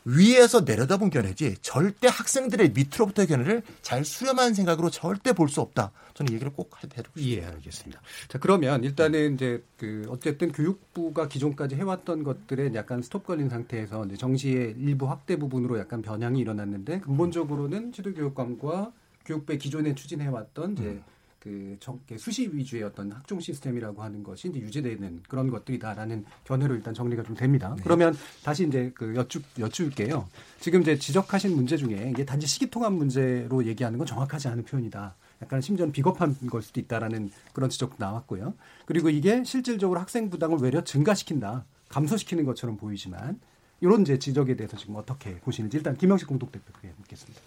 위에서 0.05 0.61
내려다본 0.61 1.11
견해지 1.11 1.57
절대 1.61 2.09
학생들의 2.09 2.71
밑으로부터의 2.71 3.29
견해를 3.29 3.63
잘 3.83 4.05
수렴하는 4.07 4.55
생각으로 4.55 4.89
절대 4.89 5.33
볼 5.35 5.49
수 5.49 5.61
없다. 5.61 5.91
저는 6.15 6.33
얘기를 6.33 6.51
꼭 6.53 6.71
해드리고 6.83 7.19
싶습니다. 7.19 7.43
예, 7.43 7.53
알겠습니다. 7.53 8.01
자, 8.29 8.39
그러면 8.39 8.85
일단은 8.85 9.35
이제 9.35 9.63
그 9.77 10.07
어쨌든 10.09 10.51
교육부가 10.53 11.29
기존까지 11.29 11.75
해왔던 11.75 12.23
것들에 12.25 12.73
약간 12.75 13.03
스톱 13.03 13.27
걸린 13.27 13.49
상태에서 13.51 14.07
이제 14.07 14.17
정시의 14.17 14.77
일부 14.79 15.11
확대 15.11 15.37
부분으로 15.37 15.79
약간 15.79 16.01
변형이 16.01 16.41
일어났는데 16.41 17.01
근본적으로는 17.01 17.93
지도교육감과 17.93 18.93
교육부의 19.27 19.59
기존에 19.59 19.95
추진해왔던 19.95 20.73
이제 20.73 20.85
음. 20.85 21.03
그 21.39 21.77
정, 21.79 22.01
수시 22.17 22.51
위주의 22.53 22.83
어떤 22.83 23.13
학종 23.13 23.41
시스템이라고 23.41 24.03
하는 24.03 24.23
것이 24.23 24.49
이제 24.49 24.59
유지되는 24.59 25.23
그런 25.29 25.51
것들이다라는 25.51 26.25
견해로 26.45 26.75
일단 26.75 26.95
정리가 26.95 27.23
좀 27.23 27.37
됩니다. 27.37 27.75
네. 27.77 27.83
그러면 27.85 28.17
다시 28.43 28.67
이제 28.67 28.91
그 28.95 29.15
여쭙 29.15 29.43
여쭐게요. 29.59 30.29
지금 30.61 30.83
이제 30.83 30.99
지적하신 30.99 31.55
문제 31.55 31.77
중에 31.77 32.11
이게 32.11 32.25
단지 32.25 32.47
시기통합 32.47 32.93
문제로 32.93 33.65
얘기하는 33.65 33.99
건 33.99 34.07
정확하지 34.07 34.49
않은 34.49 34.65
표현이다. 34.65 35.15
약간 35.43 35.61
심지어는 35.61 35.93
비겁한 35.93 36.37
걸 36.51 36.63
수도 36.63 36.81
있다라는 36.81 37.31
그런 37.53 37.71
지적도 37.71 37.97
나왔고요. 37.99 38.55
그리고 38.87 39.09
이게 39.09 39.45
실질적으로 39.45 40.01
학생 40.01 40.31
부담을 40.31 40.59
외려 40.59 40.83
증가시킨다, 40.83 41.65
감소시키는 41.89 42.45
것처럼 42.45 42.77
보이지만 42.77 43.41
이런 43.81 44.03
이제 44.03 44.19
지적에 44.19 44.57
대해서 44.57 44.77
지금 44.77 44.97
어떻게 44.97 45.39
보시는지 45.39 45.77
일단 45.77 45.97
김영식 45.97 46.27
공동대표께 46.27 46.93
묻겠습니다. 46.97 47.41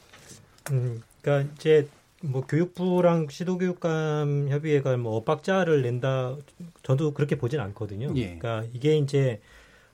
음, 0.72 1.04
그러니까 1.22 1.54
이제 1.56 1.90
뭐 2.22 2.42
교육부랑 2.46 3.28
시도교육감 3.30 4.48
협의회가 4.50 4.96
뭐 4.98 5.16
엇박자를 5.18 5.82
낸다 5.82 6.36
저도 6.84 7.14
그렇게 7.14 7.38
보진 7.38 7.60
않거든요. 7.60 8.14
예. 8.16 8.38
그러니까 8.38 8.64
이게 8.74 8.98
이제 8.98 9.42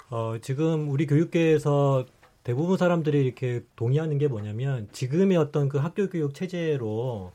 어 0.09 0.35
지금 0.41 0.89
우리 0.89 1.05
교육계에서 1.05 2.05
대부분 2.43 2.77
사람들이 2.77 3.25
이렇게 3.25 3.61
동의하는 3.75 4.17
게 4.17 4.27
뭐냐면 4.27 4.87
지금의 4.91 5.37
어떤 5.37 5.69
그 5.69 5.77
학교 5.77 6.09
교육 6.09 6.33
체제로 6.33 7.31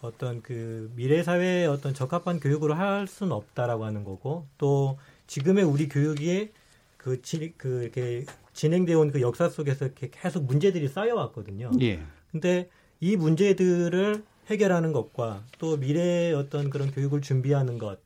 어떤 0.00 0.42
그 0.42 0.92
미래 0.94 1.22
사회에 1.22 1.66
어떤 1.66 1.92
적합한 1.94 2.38
교육으로 2.40 2.74
할 2.74 3.06
수는 3.08 3.32
없다라고 3.32 3.84
하는 3.84 4.04
거고 4.04 4.46
또 4.58 4.98
지금의 5.26 5.64
우리 5.64 5.88
교육이 5.88 6.50
그, 6.96 7.20
지, 7.22 7.52
그 7.56 7.82
이렇게 7.82 8.24
진행되어 8.52 8.98
온 8.98 9.10
그 9.10 9.20
역사 9.20 9.48
속에서 9.48 9.86
이렇게 9.86 10.08
계속 10.10 10.44
문제들이 10.44 10.88
쌓여왔거든요. 10.88 11.70
예. 11.80 12.00
근데 12.30 12.68
이 13.00 13.16
문제들을 13.16 14.22
해결하는 14.48 14.92
것과 14.92 15.44
또 15.58 15.76
미래의 15.76 16.34
어떤 16.34 16.70
그런 16.70 16.90
교육을 16.90 17.20
준비하는 17.20 17.78
것, 17.78 17.98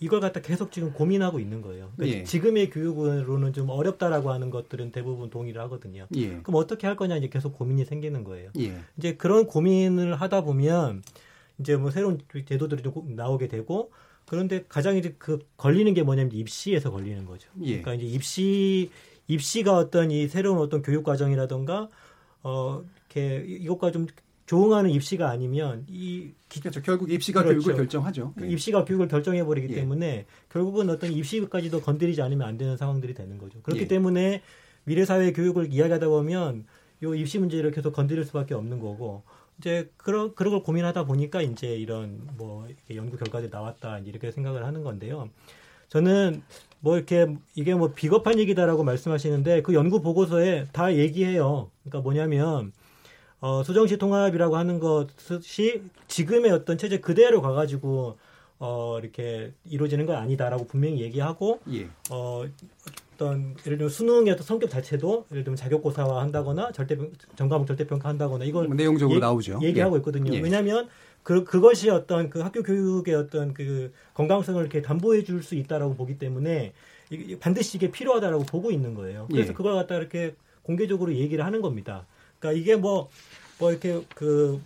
이걸 0.00 0.20
갖다 0.20 0.40
계속 0.40 0.72
지금 0.72 0.92
고민하고 0.92 1.38
있는 1.38 1.62
거예요. 1.62 1.90
그러니까 1.96 2.20
예. 2.20 2.24
지금의 2.24 2.70
교육으로는 2.70 3.52
좀 3.52 3.70
어렵다라고 3.70 4.32
하는 4.32 4.50
것들은 4.50 4.90
대부분 4.90 5.30
동의를 5.30 5.60
하거든요. 5.62 6.06
예. 6.16 6.38
그럼 6.38 6.56
어떻게 6.56 6.86
할 6.86 6.96
거냐 6.96 7.16
이제 7.16 7.28
계속 7.28 7.56
고민이 7.56 7.84
생기는 7.84 8.24
거예요. 8.24 8.50
예. 8.58 8.76
이제 8.96 9.14
그런 9.14 9.46
고민을 9.46 10.16
하다 10.16 10.42
보면 10.42 11.02
이제 11.58 11.76
뭐 11.76 11.90
새로운 11.90 12.18
제도들이 12.44 12.82
좀 12.82 13.14
나오게 13.14 13.46
되고 13.48 13.92
그런데 14.24 14.64
가장 14.68 14.96
이제 14.96 15.14
그 15.18 15.38
걸리는 15.56 15.94
게 15.94 16.02
뭐냐면 16.02 16.32
입시에서 16.32 16.90
걸리는 16.90 17.24
거죠. 17.24 17.48
예. 17.62 17.80
그러니까 17.80 17.94
이제 17.94 18.06
입시 18.06 18.90
입시가 19.28 19.76
어떤 19.76 20.10
이 20.10 20.26
새로운 20.26 20.58
어떤 20.58 20.82
교육 20.82 21.04
과정이라던가 21.04 21.88
어 22.42 22.84
이렇게 23.16 23.44
이것과 23.46 23.90
좀 23.90 24.06
조응하는 24.44 24.90
입시가 24.90 25.28
아니면 25.28 25.84
이 25.88 26.30
그렇죠. 26.48 26.82
결국 26.82 27.10
입시가 27.10 27.42
그렇죠. 27.42 27.58
교육을 27.58 27.76
결정하죠. 27.76 28.34
네. 28.36 28.48
입시가 28.48 28.84
교육을 28.84 29.08
결정해 29.08 29.42
버리기 29.44 29.72
예. 29.72 29.74
때문에 29.74 30.26
결국은 30.50 30.88
어떤 30.90 31.10
입시까지도 31.10 31.80
건드리지 31.80 32.22
않으면 32.22 32.46
안 32.46 32.56
되는 32.56 32.76
상황들이 32.76 33.14
되는 33.14 33.38
거죠. 33.38 33.60
그렇기 33.62 33.82
예. 33.82 33.88
때문에 33.88 34.42
미래 34.84 35.04
사회 35.04 35.32
교육을 35.32 35.72
이야기하다 35.72 36.08
보면 36.08 36.66
요 37.02 37.14
입시 37.14 37.38
문제를 37.38 37.72
계속 37.72 37.92
건드릴 37.92 38.24
수밖에 38.24 38.54
없는 38.54 38.78
거고 38.78 39.24
이제 39.58 39.90
그런 39.96 40.34
그런 40.34 40.52
걸 40.52 40.62
고민하다 40.62 41.06
보니까 41.06 41.42
이제 41.42 41.74
이런 41.74 42.20
뭐 42.36 42.68
연구 42.94 43.16
결과들이 43.16 43.50
나왔다 43.50 43.98
이렇게 44.00 44.30
생각을 44.30 44.64
하는 44.64 44.84
건데요. 44.84 45.28
저는 45.88 46.42
뭐 46.78 46.96
이렇게 46.96 47.26
이게 47.56 47.74
뭐 47.74 47.92
비겁한 47.92 48.38
얘기다라고 48.38 48.84
말씀하시는데 48.84 49.62
그 49.62 49.74
연구 49.74 50.00
보고서에 50.00 50.66
다 50.72 50.94
얘기해요. 50.94 51.70
그러니까 51.82 52.00
뭐냐면 52.00 52.72
어, 53.40 53.62
수정시 53.62 53.96
통합이라고 53.98 54.56
하는 54.56 54.80
것이 54.80 55.82
지금의 56.08 56.50
어떤 56.52 56.78
체제 56.78 56.98
그대로 57.00 57.42
가가지고 57.42 58.16
어, 58.58 58.98
이렇게 59.00 59.52
이루어지는 59.68 60.06
건 60.06 60.16
아니다라고 60.16 60.66
분명히 60.66 61.00
얘기하고 61.02 61.60
예. 61.72 61.88
어, 62.10 62.44
어떤 63.14 63.54
예를 63.66 63.78
들면 63.78 63.88
수능의 63.90 64.32
어떤 64.32 64.44
성격 64.44 64.70
자체도 64.70 65.26
예를 65.30 65.44
들면 65.44 65.56
자격고사화 65.56 66.20
한다거나 66.22 66.72
절대 66.72 66.96
전과목 67.36 67.66
절대평가 67.66 68.08
한다거나 68.08 68.44
이걸 68.44 68.66
뭐 68.66 68.74
내용적으로 68.74 69.16
예, 69.16 69.20
나오죠. 69.20 69.58
얘기하고 69.62 69.96
예. 69.96 69.98
있거든요. 69.98 70.32
예. 70.34 70.40
왜냐하면 70.40 70.88
그 71.22 71.44
그것이 71.44 71.90
어떤 71.90 72.30
그 72.30 72.40
학교 72.40 72.62
교육의 72.62 73.14
어떤 73.14 73.52
그 73.52 73.92
건강성을 74.14 74.60
이렇게 74.60 74.80
담보해 74.80 75.24
줄 75.24 75.42
수 75.42 75.54
있다라고 75.54 75.94
보기 75.94 76.18
때문에 76.18 76.72
반드시 77.40 77.76
이게 77.76 77.90
필요하다라고 77.90 78.44
보고 78.44 78.70
있는 78.70 78.94
거예요. 78.94 79.26
그래서 79.30 79.50
예. 79.50 79.52
그걸 79.52 79.74
갖다 79.74 79.96
이렇게 79.96 80.34
공개적으로 80.62 81.14
얘기를 81.14 81.44
하는 81.44 81.60
겁니다. 81.60 82.06
그러니까 82.38 82.60
이게 82.60 82.76
뭐 82.76 83.08
뭐 83.58 83.70
이렇게 83.70 84.02
그뭐한 84.14 84.60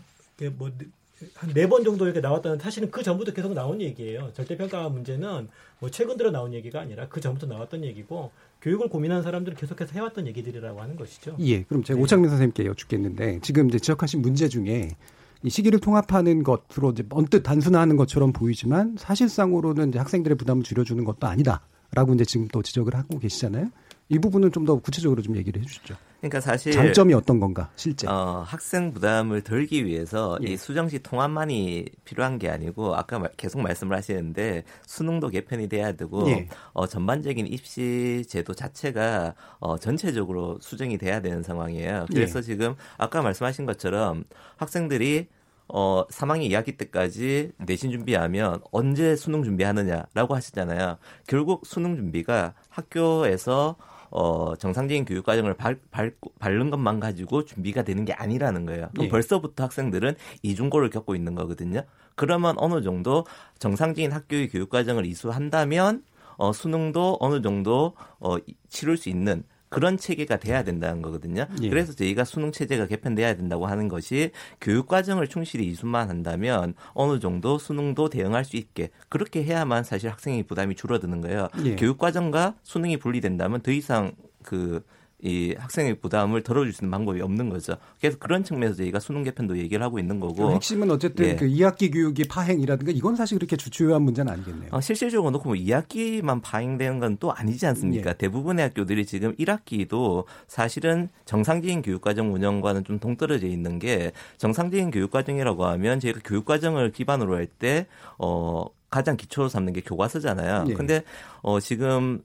네 1.55 1.67
번 1.69 1.85
정도 1.85 2.07
이렇게 2.07 2.21
나왔다는 2.21 2.59
사실은 2.59 2.91
그 2.91 3.03
전부터 3.03 3.33
계속 3.33 3.53
나온 3.53 3.81
얘기예요. 3.81 4.33
절대평가 4.35 4.89
문제는 4.89 5.49
뭐 5.79 5.91
최근 5.91 6.17
들어 6.17 6.31
나온 6.31 6.53
얘기가 6.55 6.81
아니라 6.81 7.07
그 7.09 7.21
전부터 7.21 7.47
나왔던 7.47 7.85
얘기고 7.85 8.33
교육을 8.63 8.89
고민하는 8.89 9.23
사람들은 9.23 9.57
계속해서 9.57 9.93
해왔던 9.93 10.27
얘기들이라고 10.29 10.81
하는 10.81 10.97
것이죠. 10.97 11.37
예, 11.41 11.63
그럼 11.63 11.85
제가 11.85 11.97
네. 11.99 12.03
오창민 12.03 12.29
선생님께 12.31 12.67
여쭙겠는데 12.67 13.41
지금 13.43 13.69
이제 13.69 13.79
지적하신 13.79 14.23
문제 14.23 14.49
중에 14.49 14.97
이 15.43 15.49
시기를 15.51 15.79
통합하는 15.81 16.43
것으로 16.43 16.91
이제 16.91 17.05
언뜻 17.11 17.43
단순화하는 17.43 17.97
것처럼 17.97 18.33
보이지만 18.33 18.97
사실상으로는 18.99 19.91
이제 19.91 19.99
학생들의 19.99 20.37
부담을 20.37 20.63
줄여주는 20.65 21.03
것도 21.05 21.27
아니다라고 21.27 22.15
이제 22.15 22.25
지금 22.25 22.49
또 22.49 22.63
지적을 22.63 22.95
하고 22.95 23.19
계시잖아요. 23.19 23.71
이 24.11 24.19
부분은 24.19 24.53
좀 24.53 24.67
더 24.67 24.77
구체적으로 24.81 25.23
좀 25.23 25.37
얘기를 25.37 25.63
해주시죠. 25.63 25.95
그러니까 26.21 26.41
사실 26.41 26.73
장점이 26.73 27.15
어떤 27.15 27.41
건가 27.41 27.71
실제 27.77 28.07
어, 28.07 28.45
학생 28.47 28.93
부담을 28.93 29.43
덜기 29.43 29.87
위해서 29.87 30.39
예. 30.47 30.53
이 30.53 30.57
수정시 30.57 30.99
통합만이 31.01 31.87
필요한 32.05 32.39
게 32.39 32.51
아니고 32.51 32.95
아까 32.95 33.23
계속 33.37 33.61
말씀을 33.63 33.97
하시는데 33.97 34.65
수능도 34.87 35.29
개편이 35.29 35.69
돼야 35.69 35.93
되고 35.93 36.29
예. 36.29 36.49
어, 36.73 36.87
전반적인 36.87 37.47
입시 37.47 38.23
제도 38.29 38.55
자체가 38.55 39.35
어, 39.59 39.79
전체적으로 39.79 40.59
수정이 40.61 40.99
돼야 40.99 41.21
되는 41.21 41.43
상황이에요. 41.43 42.07
그래서 42.11 42.41
예. 42.41 42.43
지금 42.43 42.75
아까 42.99 43.23
말씀하신 43.23 43.65
것처럼 43.65 44.25
학생들이 44.57 45.29
어, 45.73 46.05
3학년 46.09 46.51
2학기 46.51 46.77
때까지 46.77 47.53
내신 47.59 47.93
준비하면 47.93 48.61
언제 48.73 49.15
수능 49.17 49.45
준비하느냐라고 49.45 50.35
하시잖아요. 50.35 50.99
결국 51.27 51.65
수능 51.65 51.97
준비가 51.97 52.55
학교에서 52.69 53.77
어, 54.11 54.57
정상적인 54.57 55.05
교육 55.05 55.25
과정을 55.25 55.55
발, 55.55 55.79
발, 55.91 56.15
밟는 56.39 56.71
것만 56.71 57.01
가지고 57.01 57.45
준비가 57.45 57.83
되는 57.83 58.05
게 58.05 58.13
아니라는 58.13 58.67
거예요. 58.67 58.89
그럼 58.93 59.07
예. 59.07 59.09
벌써부터 59.09 59.65
학생들은 59.65 60.15
이중고를 60.43 60.91
겪고 60.91 61.15
있는 61.15 61.35
거거든요. 61.35 61.83
그러면 62.17 62.55
어느 62.59 62.83
정도 62.83 63.25
정상적인 63.59 64.13
학교의 64.13 64.49
교육 64.49 64.69
과정을 64.69 65.07
이수한다면 65.07 66.03
어, 66.37 66.53
수능도 66.53 67.19
어느 67.21 67.43
정도 67.43 67.95
어, 68.19 68.37
치를 68.69 68.97
수 68.97 69.09
있는 69.09 69.45
그런 69.71 69.97
체계가 69.97 70.37
돼야 70.37 70.65
된다는 70.65 71.01
거거든요. 71.01 71.47
예. 71.63 71.69
그래서 71.69 71.95
저희가 71.95 72.25
수능 72.25 72.53
체제가 72.53 72.87
개편돼야 72.89 73.37
된다고 73.37 73.67
하는 73.67 73.89
것이 73.89 74.33
교육 74.61 74.89
과정을 74.89 75.29
충실히 75.29 75.67
이수만 75.67 76.11
한다면 76.11 76.75
어느 76.93 77.21
정도 77.21 77.57
수능도 77.57 78.11
대응할 78.11 78.45
수 78.45 78.57
있게 78.57 78.91
그렇게 79.09 79.45
해야만 79.45 79.85
사실 79.85 80.11
학생의 80.11 80.43
부담이 80.43 80.75
줄어드는 80.75 81.21
거예요. 81.21 81.49
예. 81.65 81.77
교육 81.77 81.99
과정과 81.99 82.57
수능이 82.65 82.99
분리된다면 82.99 83.63
더 83.63 83.71
이상 83.71 84.13
그 84.43 84.83
이 85.23 85.55
학생의 85.59 85.97
부담을 86.01 86.43
덜어줄 86.43 86.73
수 86.73 86.85
있는 86.85 86.91
방법이 86.91 87.21
없는 87.21 87.51
거죠. 87.51 87.77
그래서 88.01 88.17
그런 88.19 88.43
측면에서 88.45 88.77
저희가 88.77 89.01
수능 89.01 89.23
개편도 89.23 89.59
얘기를 89.59 89.83
하고 89.85 89.99
있는 89.99 90.19
거고. 90.21 90.53
핵심은 90.53 90.91
어쨌든 90.91 91.27
예. 91.27 91.37
그 91.37 91.47
2학기 91.47 91.93
교육이 91.93 92.25
파행이라든가 92.25 92.93
이건 92.93 93.17
사실 93.17 93.39
그렇게 93.39 93.57
주요한 93.57 94.03
문제는 94.03 94.33
아니겠네요. 94.33 94.71
어, 94.73 94.81
실질적으로 94.81 95.31
놓고 95.31 95.51
뭐 95.51 95.55
2학기만 95.57 96.41
파행되는 96.43 96.99
건 96.99 97.11
또 97.21 97.33
아니지 97.33 97.67
않습니까? 97.67 98.11
예. 98.11 98.15
대부분의 98.17 98.69
학교들이 98.69 99.05
지금 99.05 99.35
1학기도 99.37 100.25
사실은 100.47 101.09
정상적인 101.25 101.83
교육과정 101.83 102.33
운영과는 102.33 102.85
좀 102.85 102.99
동떨어져 102.99 103.47
있는 103.47 103.79
게 103.79 104.13
정상적인 104.39 104.91
교육과정이라고 104.91 105.67
하면 105.67 106.01
저희가 106.01 106.21
교육과정을 106.25 106.93
기반으로 106.93 107.35
할 107.35 107.47
때 107.59 107.87
어, 108.19 108.65
가장 108.91 109.17
기초로 109.17 109.49
삼는 109.49 109.73
게 109.73 109.81
교과서잖아요. 109.83 110.65
예. 110.69 110.75
근데 110.75 111.03
어, 111.43 111.59
지금 111.61 112.23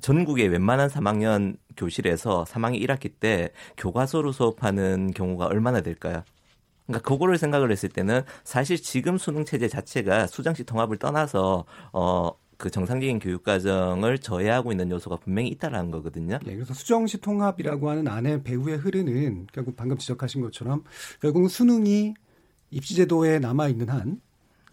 전국의 0.00 0.48
웬만한 0.48 0.88
3학년 0.88 1.56
교실에서 1.76 2.44
3학년 2.44 2.80
1학기 2.86 3.12
때 3.18 3.50
교과서로 3.76 4.32
수업하는 4.32 5.12
경우가 5.12 5.46
얼마나 5.46 5.80
될까요? 5.80 6.22
그러니까 6.86 7.08
그거를 7.08 7.38
생각을 7.38 7.70
했을 7.72 7.88
때는 7.88 8.22
사실 8.44 8.76
지금 8.76 9.16
수능 9.16 9.44
체제 9.44 9.68
자체가 9.68 10.26
수정식 10.26 10.66
통합을 10.66 10.98
떠나서 10.98 11.64
어 11.92 12.32
그 12.56 12.70
정상적인 12.70 13.18
교육 13.18 13.42
과정을 13.42 14.18
저해하고 14.18 14.72
있는 14.72 14.90
요소가 14.90 15.16
분명히 15.16 15.48
있다라는 15.48 15.90
거거든요. 15.90 16.38
네, 16.44 16.54
그래서 16.54 16.74
수정시 16.74 17.20
통합이라고 17.20 17.90
하는 17.90 18.08
안에 18.08 18.42
배후에 18.42 18.74
흐르는 18.74 19.46
결국 19.52 19.76
방금 19.76 19.98
지적하신 19.98 20.40
것처럼 20.42 20.84
결국 21.20 21.48
수능이 21.48 22.14
입시제도에 22.70 23.38
남아 23.38 23.68
있는 23.68 23.88
한 23.88 24.20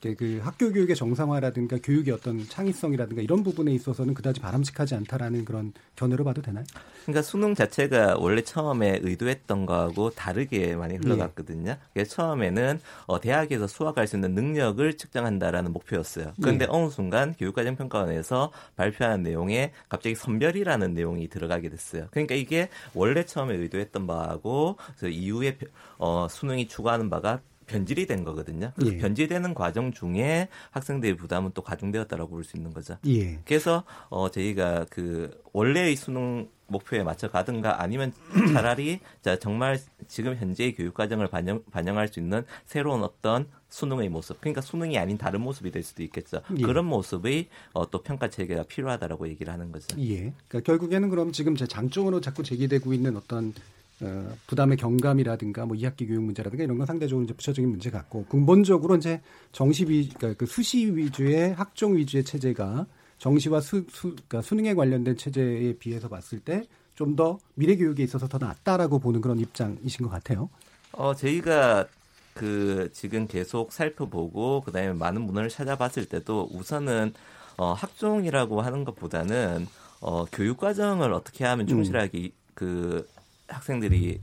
그 0.01 0.39
학교 0.43 0.71
교육의 0.73 0.95
정상화라든가 0.95 1.77
교육의 1.83 2.13
어떤 2.13 2.47
창의성이라든가 2.47 3.21
이런 3.21 3.43
부분에 3.43 3.71
있어서는 3.73 4.15
그다지 4.15 4.41
바람직하지 4.41 4.95
않다라는 4.95 5.45
그런 5.45 5.73
견해로 5.95 6.23
봐도 6.23 6.41
되나요? 6.41 6.65
그러니까 7.03 7.21
수능 7.21 7.53
자체가 7.53 8.17
원래 8.17 8.41
처음에 8.41 8.99
의도했던 9.03 9.65
거하고 9.67 10.09
다르게 10.09 10.75
많이 10.75 10.97
흘러갔거든요. 10.97 11.71
예. 11.71 11.77
그래서 11.93 12.15
처음에는 12.15 12.79
어, 13.05 13.21
대학에서 13.21 13.67
수학할 13.67 14.07
수 14.07 14.15
있는 14.15 14.33
능력을 14.33 14.97
측정한다라는 14.97 15.71
목표였어요. 15.71 16.33
그런데 16.41 16.65
예. 16.65 16.67
어느 16.71 16.89
순간 16.89 17.33
교육과정 17.33 17.75
평가원에서 17.75 18.51
발표한 18.75 19.21
내용에 19.21 19.71
갑자기 19.87 20.15
선별이라는 20.15 20.93
내용이 20.93 21.27
들어가게 21.29 21.69
됐어요. 21.69 22.07
그러니까 22.11 22.35
이게 22.35 22.69
원래 22.93 23.23
처음에 23.23 23.55
의도했던 23.55 24.07
바하고 24.07 24.77
이후에 25.03 25.57
어, 25.97 26.27
수능이 26.29 26.67
추구하는 26.67 27.09
바가 27.09 27.41
변질이 27.71 28.05
된 28.05 28.23
거거든요. 28.23 28.71
그 28.79 28.93
예. 28.93 28.97
변질되는 28.97 29.53
과정 29.53 29.91
중에 29.93 30.49
학생들의 30.71 31.15
부담은 31.17 31.51
또 31.53 31.61
가중되었다라고 31.61 32.29
볼 32.31 32.43
수 32.43 32.57
있는 32.57 32.73
거죠. 32.73 32.97
예. 33.07 33.39
그래서 33.45 33.83
어 34.09 34.29
저희가 34.29 34.85
그 34.89 35.41
원래의 35.53 35.95
수능 35.95 36.49
목표에 36.67 37.03
맞춰 37.03 37.27
가든가 37.29 37.81
아니면 37.81 38.13
차라리 38.53 38.99
자 39.21 39.37
정말 39.37 39.79
지금 40.07 40.35
현재의 40.35 40.73
교육 40.75 40.93
과정을 40.93 41.27
반영 41.27 41.63
반영할 41.71 42.07
수 42.07 42.19
있는 42.19 42.43
새로운 42.65 43.03
어떤 43.03 43.47
수능의 43.69 44.09
모습, 44.09 44.39
그러니까 44.41 44.59
수능이 44.61 44.97
아닌 44.97 45.17
다른 45.17 45.41
모습이 45.41 45.71
될 45.71 45.81
수도 45.83 46.03
있겠죠. 46.03 46.41
예. 46.57 46.61
그런 46.61 46.85
모습의 46.85 47.47
어, 47.73 47.89
또 47.89 48.01
평가 48.03 48.29
체계가 48.29 48.63
필요하다라고 48.63 49.27
얘기를 49.29 49.51
하는 49.53 49.71
거죠. 49.71 49.97
예. 50.01 50.33
그러니까 50.47 50.59
결국에는 50.65 51.09
그럼 51.09 51.31
지금 51.31 51.55
제 51.55 51.65
장점으로 51.67 52.19
자꾸 52.21 52.43
제기되고 52.43 52.93
있는 52.93 53.15
어떤 53.15 53.53
어, 54.01 54.33
부담의 54.47 54.77
경감이라든가 54.77 55.65
뭐 55.65 55.77
2학기 55.77 56.07
교육 56.07 56.23
문제라든가 56.23 56.63
이런 56.63 56.77
건 56.77 56.87
상대적으로 56.87 57.23
이제 57.23 57.33
부차적인 57.33 57.69
문제 57.69 57.89
같고 57.89 58.25
근본적으로 58.25 58.95
이제 58.95 59.21
정시 59.51 59.85
위 59.85 60.09
그러니까 60.09 60.37
그 60.37 60.45
수시 60.45 60.95
위주의 60.95 61.53
학종 61.53 61.95
위주의 61.95 62.23
체제가 62.23 62.87
정시와 63.19 63.61
수, 63.61 63.85
수 63.89 64.09
그러니까 64.09 64.41
수능에 64.41 64.73
관련된 64.73 65.17
체제에 65.17 65.73
비해서 65.77 66.07
봤을 66.09 66.39
때 66.39 66.63
좀 67.01 67.15
더 67.15 67.39
미래 67.55 67.75
교육에 67.75 68.03
있어서 68.03 68.27
더 68.27 68.37
낫다라고 68.37 68.99
보는 68.99 69.21
그런 69.21 69.39
입장이신 69.39 70.05
것 70.05 70.11
같아요. 70.11 70.49
어 70.91 71.15
저희가 71.15 71.87
그 72.33 72.89
지금 72.93 73.27
계속 73.27 73.73
살펴보고 73.73 74.61
그다음에 74.61 74.93
많은 74.93 75.21
문헌을 75.23 75.49
찾아봤을 75.49 76.05
때도 76.07 76.49
우선은 76.53 77.13
어 77.57 77.73
학종이라고 77.73 78.61
하는 78.61 78.83
것보다는 78.83 79.67
어 80.01 80.25
교육 80.25 80.57
과정을 80.57 81.11
어떻게 81.13 81.43
하면 81.45 81.65
충실하게 81.65 82.19
음. 82.19 82.29
그 82.53 83.07
학생들이 83.51 84.21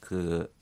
그 0.00 0.52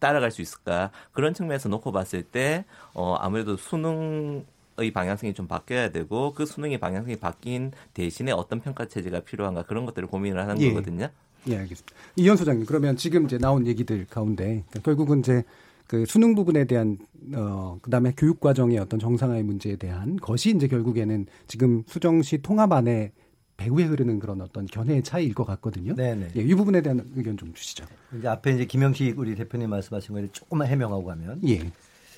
따라갈 0.00 0.30
수 0.30 0.42
있을까 0.42 0.90
그런 1.12 1.34
측면에서 1.34 1.68
놓고 1.68 1.92
봤을 1.92 2.22
때 2.22 2.64
어, 2.94 3.14
아무래도 3.14 3.56
수능 3.56 4.44
의 4.76 4.90
방향성이 4.90 5.34
좀 5.34 5.46
바뀌어야 5.46 5.90
되고 5.90 6.34
그 6.34 6.46
수능의 6.46 6.78
방향성이 6.78 7.14
바뀐 7.14 7.70
대신에 7.92 8.32
어떤 8.32 8.60
평가 8.60 8.86
체제가 8.86 9.20
필요한가 9.20 9.62
그런 9.62 9.86
것들을 9.86 10.08
고민을 10.08 10.40
하는 10.40 10.60
예. 10.60 10.70
거거든요. 10.70 11.08
예, 11.46 11.58
알겠습니다. 11.58 11.94
이현 12.16 12.36
소장님 12.36 12.66
그러면 12.66 12.96
지금 12.96 13.26
이제 13.26 13.38
나온 13.38 13.68
얘기들 13.68 14.04
가운데 14.06 14.64
그러니까 14.68 14.80
결국은 14.82 15.20
이제 15.20 15.44
그 15.86 16.04
수능 16.06 16.34
부분에 16.34 16.64
대한 16.64 16.98
어 17.34 17.78
그다음에 17.82 18.14
교육 18.16 18.40
과정의 18.40 18.78
어떤 18.78 18.98
정상화의 18.98 19.44
문제에 19.44 19.76
대한 19.76 20.16
것이 20.16 20.50
이제 20.50 20.66
결국에는 20.66 21.26
지금 21.46 21.84
수정시 21.86 22.38
통합안에 22.38 23.12
배후에 23.56 23.84
흐르는 23.84 24.18
그런 24.18 24.40
어떤 24.40 24.66
견해의 24.66 25.02
차이일 25.02 25.34
것 25.34 25.44
같거든요. 25.44 25.94
네네. 25.94 26.32
예, 26.36 26.40
이 26.40 26.54
부분에 26.54 26.82
대한 26.82 27.04
의견 27.14 27.36
좀 27.36 27.52
주시죠. 27.54 27.84
이제 28.18 28.28
앞에 28.28 28.52
이제 28.52 28.64
김영식 28.64 29.18
우리 29.18 29.34
대표님 29.34 29.70
말씀하신 29.70 30.14
거를 30.14 30.28
조금만 30.32 30.68
해명하고 30.68 31.04
가면. 31.04 31.40
예. 31.48 31.70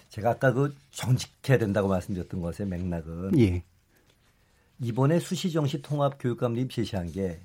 제가 0.09 0.31
아까 0.31 0.53
그 0.53 0.75
정직해야 0.93 1.59
된다고 1.59 1.89
말씀드렸던 1.89 2.41
것의 2.41 2.69
맥락은. 2.69 3.39
예. 3.39 3.63
이번에 4.81 5.19
수시정시 5.19 5.83
통합 5.83 6.19
교육감 6.19 6.55
립 6.55 6.71
제시한 6.71 7.11
게 7.11 7.39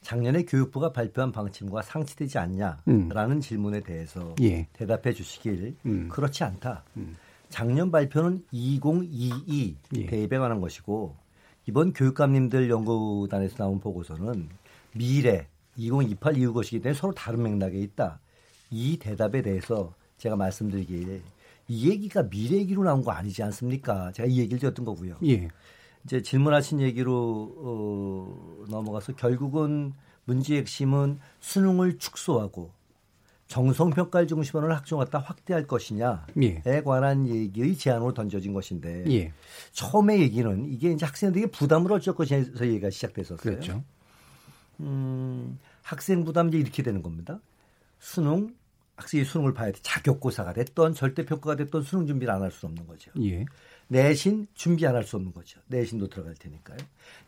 작년에 0.00 0.44
교육부가 0.44 0.92
발표한 0.92 1.32
방침과 1.32 1.82
상치되지 1.82 2.38
않냐라는 2.38 3.36
음. 3.36 3.40
질문에 3.40 3.80
대해서 3.80 4.34
예. 4.40 4.66
대답해 4.72 5.12
주시길 5.12 5.76
음. 5.86 6.08
그렇지 6.08 6.44
않다. 6.44 6.84
음. 6.96 7.16
작년 7.48 7.90
발표는 7.90 8.44
2022 8.52 9.76
예. 9.96 10.06
대입에 10.06 10.38
관한 10.38 10.60
것이고 10.60 11.16
이번 11.68 11.92
교육감님들 11.92 12.70
연구단에서 12.70 13.56
나온 13.58 13.78
보고서는 13.78 14.48
미래 14.94 15.46
2028 15.76 16.38
이후 16.38 16.54
것이기 16.54 16.80
때문에 16.80 16.98
서로 16.98 17.12
다른 17.12 17.42
맥락에 17.42 17.78
있다. 17.78 18.20
이 18.70 18.96
대답에 18.98 19.42
대해서 19.42 19.92
제가 20.16 20.34
말씀드리기에 20.34 21.20
이 21.68 21.90
얘기가 21.90 22.26
미래 22.30 22.56
얘기로 22.56 22.84
나온 22.84 23.04
거 23.04 23.10
아니지 23.12 23.42
않습니까? 23.42 24.10
제가 24.12 24.26
이 24.26 24.38
얘기를 24.38 24.58
드렸던 24.58 24.86
거고요. 24.86 25.18
예. 25.26 25.48
이제 26.06 26.22
질문하신 26.22 26.80
얘기로 26.80 27.54
어, 27.58 28.64
넘어가서 28.70 29.12
결국은 29.16 29.92
문제의 30.24 30.60
핵심은 30.60 31.18
수능을 31.40 31.98
축소하고 31.98 32.70
정성평가를 33.48 34.28
중심으로 34.28 34.72
학종 34.74 34.98
갖다 34.98 35.18
확대할 35.18 35.66
것이냐에 35.66 36.18
예. 36.42 36.62
관한 36.84 37.26
얘기의 37.26 37.76
제안으로 37.76 38.12
던져진 38.14 38.52
것인데 38.52 39.04
예. 39.10 39.32
처음에 39.72 40.18
얘기는 40.20 40.66
이게 40.70 40.92
이제 40.92 41.04
학생들에게 41.06 41.50
부담을 41.50 41.90
어쩔 41.92 42.14
것이냐서 42.14 42.66
얘기가 42.66 42.90
시작됐었어요. 42.90 43.38
그렇죠. 43.38 43.82
음, 44.80 45.58
학생 45.82 46.24
부담 46.24 46.48
이제 46.48 46.58
이렇게 46.58 46.82
되는 46.82 47.02
겁니다. 47.02 47.40
수능 47.98 48.54
학생이 48.96 49.24
수능을 49.24 49.54
봐야 49.54 49.72
돼. 49.72 49.78
자격고사가 49.82 50.52
됐던 50.52 50.92
절대평가가 50.94 51.56
됐던 51.56 51.82
수능 51.82 52.06
준비를 52.06 52.32
안 52.34 52.42
할 52.42 52.50
수 52.52 52.66
없는 52.66 52.86
거죠. 52.86 53.10
예. 53.22 53.44
내신 53.88 54.46
준비 54.54 54.86
안 54.86 54.94
할 54.94 55.04
수 55.04 55.16
없는 55.16 55.32
거죠. 55.32 55.58
내신도 55.68 56.08
들어갈 56.08 56.34
테니까요. 56.34 56.78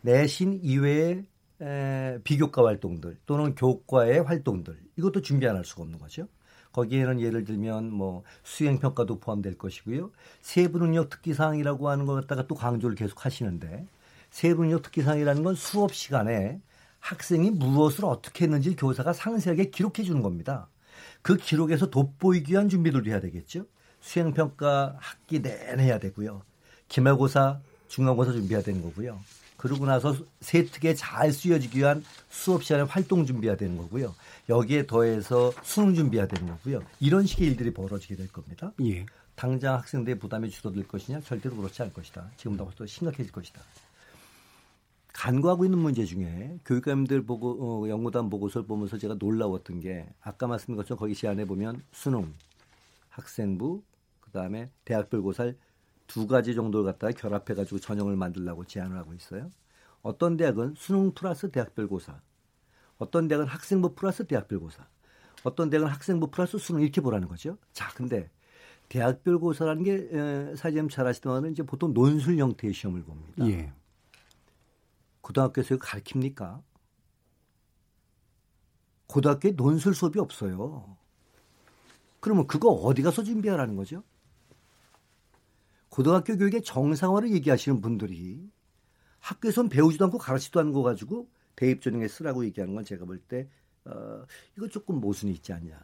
내신 0.01 0.59
이외에 0.61 1.23
에, 1.61 2.19
비교과 2.23 2.65
활동들 2.65 3.17
또는 3.25 3.55
교과의 3.55 4.23
활동들 4.23 4.77
이것도 4.97 5.21
준비 5.21 5.47
안 5.47 5.55
할 5.55 5.63
수가 5.63 5.83
없는 5.83 5.99
거죠. 5.99 6.27
거기에는 6.73 7.19
예를 7.19 7.43
들면 7.43 7.91
뭐 7.91 8.23
수행 8.43 8.79
평가도 8.79 9.19
포함될 9.19 9.57
것이고요. 9.57 10.11
세부 10.41 10.79
능력 10.79 11.09
특기 11.09 11.33
사항이라고 11.33 11.89
하는 11.89 12.05
것 12.05 12.13
갖다가 12.15 12.47
또 12.47 12.55
강조를 12.55 12.95
계속 12.95 13.25
하시는데 13.25 13.85
세부 14.29 14.63
능력 14.63 14.81
특기 14.81 15.01
사항이라는 15.01 15.43
건 15.43 15.55
수업 15.55 15.93
시간에 15.93 16.61
학생이 16.99 17.51
무엇을 17.51 18.05
어떻게 18.05 18.45
했는지 18.45 18.75
교사가 18.75 19.11
상세하게 19.13 19.65
기록해 19.71 20.03
주는 20.03 20.21
겁니다. 20.21 20.69
그 21.21 21.35
기록에서 21.35 21.89
돋보이기 21.89 22.53
위한 22.53 22.69
준비들도 22.69 23.09
해야 23.09 23.19
되겠죠. 23.19 23.65
수행 23.99 24.33
평가 24.33 24.95
학기 24.99 25.41
내내 25.41 25.83
해야 25.83 25.99
되고요. 25.99 26.43
기말고사, 26.87 27.59
중간고사 27.87 28.31
준비해야 28.31 28.63
되는 28.63 28.81
거고요. 28.81 29.19
그러고 29.61 29.85
나서 29.85 30.15
세특에 30.39 30.95
잘 30.95 31.31
쓰여지기 31.31 31.77
위한 31.77 32.03
수업 32.31 32.63
시간에 32.63 32.81
활동 32.81 33.27
준비해야 33.27 33.55
되는 33.55 33.77
거고요. 33.77 34.15
여기에 34.49 34.87
더해서 34.87 35.53
수능 35.61 35.93
준비해야 35.93 36.27
되는 36.27 36.47
거고요. 36.47 36.81
이런 36.99 37.27
식의 37.27 37.49
일들이 37.49 37.71
벌어지게 37.71 38.15
될 38.15 38.27
겁니다. 38.31 38.73
예. 38.81 39.05
당장 39.35 39.75
학생들의 39.75 40.17
부담이 40.17 40.49
줄어들 40.49 40.87
것이냐? 40.87 41.21
절대로 41.21 41.55
그렇지 41.57 41.79
않을 41.83 41.93
것이다. 41.93 42.31
지금보다 42.37 42.71
더 42.75 42.87
심각해질 42.87 43.31
것이다. 43.31 43.61
간과하고 45.13 45.65
있는 45.65 45.77
문제 45.77 46.05
중에 46.05 46.57
교육감들 46.65 47.27
보고 47.27 47.83
어, 47.83 47.87
연구단 47.87 48.31
보고서를 48.31 48.65
보면서 48.65 48.97
제가 48.97 49.17
놀라웠던 49.19 49.79
게 49.81 50.07
아까 50.23 50.47
말씀드린 50.47 50.77
것처럼 50.77 50.97
거기 50.97 51.13
시안에 51.13 51.45
보면 51.45 51.83
수능, 51.91 52.33
학생부, 53.09 53.83
그다음에 54.21 54.71
대학별 54.85 55.21
고사를 55.21 55.55
두 56.11 56.27
가지 56.27 56.53
정도를 56.53 56.91
갖다가 56.91 57.13
결합해 57.13 57.55
가지고 57.55 57.79
전형을 57.79 58.17
만들라고 58.17 58.65
제안을 58.65 58.97
하고 58.97 59.13
있어요. 59.13 59.49
어떤 60.01 60.35
대학은 60.35 60.73
수능 60.75 61.13
플러스 61.13 61.49
대학별 61.51 61.87
고사, 61.87 62.19
어떤 62.97 63.29
대학은 63.29 63.47
학생부 63.47 63.95
플러스 63.95 64.27
대학별 64.27 64.59
고사, 64.59 64.85
어떤 65.43 65.69
대학은 65.69 65.87
학생부 65.87 66.29
플러스 66.29 66.57
수능 66.57 66.81
이렇게 66.81 66.99
보라는 66.99 67.29
거죠. 67.29 67.57
자, 67.71 67.87
근데 67.95 68.29
대학별 68.89 69.39
고사라는 69.39 69.83
게 69.83 70.55
사장님 70.57 70.89
잘 70.89 71.07
아시던 71.07 71.49
이제 71.53 71.63
보통 71.63 71.93
논술 71.93 72.37
형태의 72.37 72.73
시험을 72.73 73.03
봅니다. 73.03 73.47
예. 73.47 73.71
고등학교에서 75.21 75.77
가르칩니까? 75.77 76.61
고등학교에 79.07 79.51
논술 79.51 79.95
수업이 79.95 80.19
없어요. 80.19 80.97
그러면 82.19 82.47
그거 82.47 82.67
어디 82.69 83.01
가서 83.01 83.23
준비하라는 83.23 83.77
거죠? 83.77 84.03
고등학교 85.91 86.37
교육의 86.37 86.63
정상화를 86.63 87.31
얘기하시는 87.33 87.81
분들이 87.81 88.49
학교에선 89.19 89.67
배우지도 89.67 90.05
않고 90.05 90.17
가르치지도 90.17 90.61
않은 90.61 90.71
거 90.71 90.83
가지고 90.83 91.29
대입 91.57 91.81
전형에 91.81 92.07
쓰라고 92.07 92.45
얘기하는 92.45 92.73
건 92.73 92.85
제가 92.85 93.05
볼때 93.05 93.49
어, 93.83 94.23
이거 94.57 94.67
조금 94.69 95.01
모순이 95.01 95.33
있지 95.33 95.51
않냐. 95.51 95.77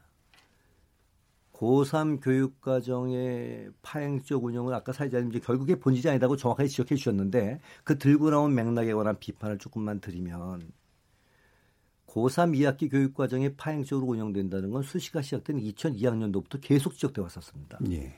고3 1.52 2.24
교육과정의 2.24 3.72
파행적 3.82 4.44
운영은 4.46 4.74
아까 4.74 4.94
사회자님 4.94 5.30
이제 5.30 5.40
결국에 5.40 5.76
본질이 5.76 6.08
아니다고 6.10 6.38
정확하게 6.38 6.70
지적해 6.70 6.96
주셨는데 6.96 7.60
그 7.84 7.98
들고 7.98 8.30
나온 8.30 8.56
맥락에 8.56 8.94
관한 8.94 9.20
비판을 9.20 9.58
조금만 9.58 10.00
드리면 10.00 10.72
고3 12.06 12.56
2학기 12.56 12.90
교육과정이 12.90 13.56
파행적으로 13.56 14.08
운영된다는 14.08 14.70
건 14.70 14.84
수시가 14.84 15.22
시작된 15.22 15.58
2002학년도부터 15.58 16.60
계속 16.62 16.94
지적돼 16.94 17.22
왔었습니다. 17.22 17.80
예. 17.92 18.16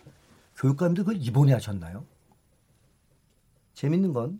교육감들 0.59 1.03
그걸 1.03 1.21
이번에 1.21 1.53
하셨나요? 1.53 2.05
재밌는 3.73 4.13
건 4.13 4.39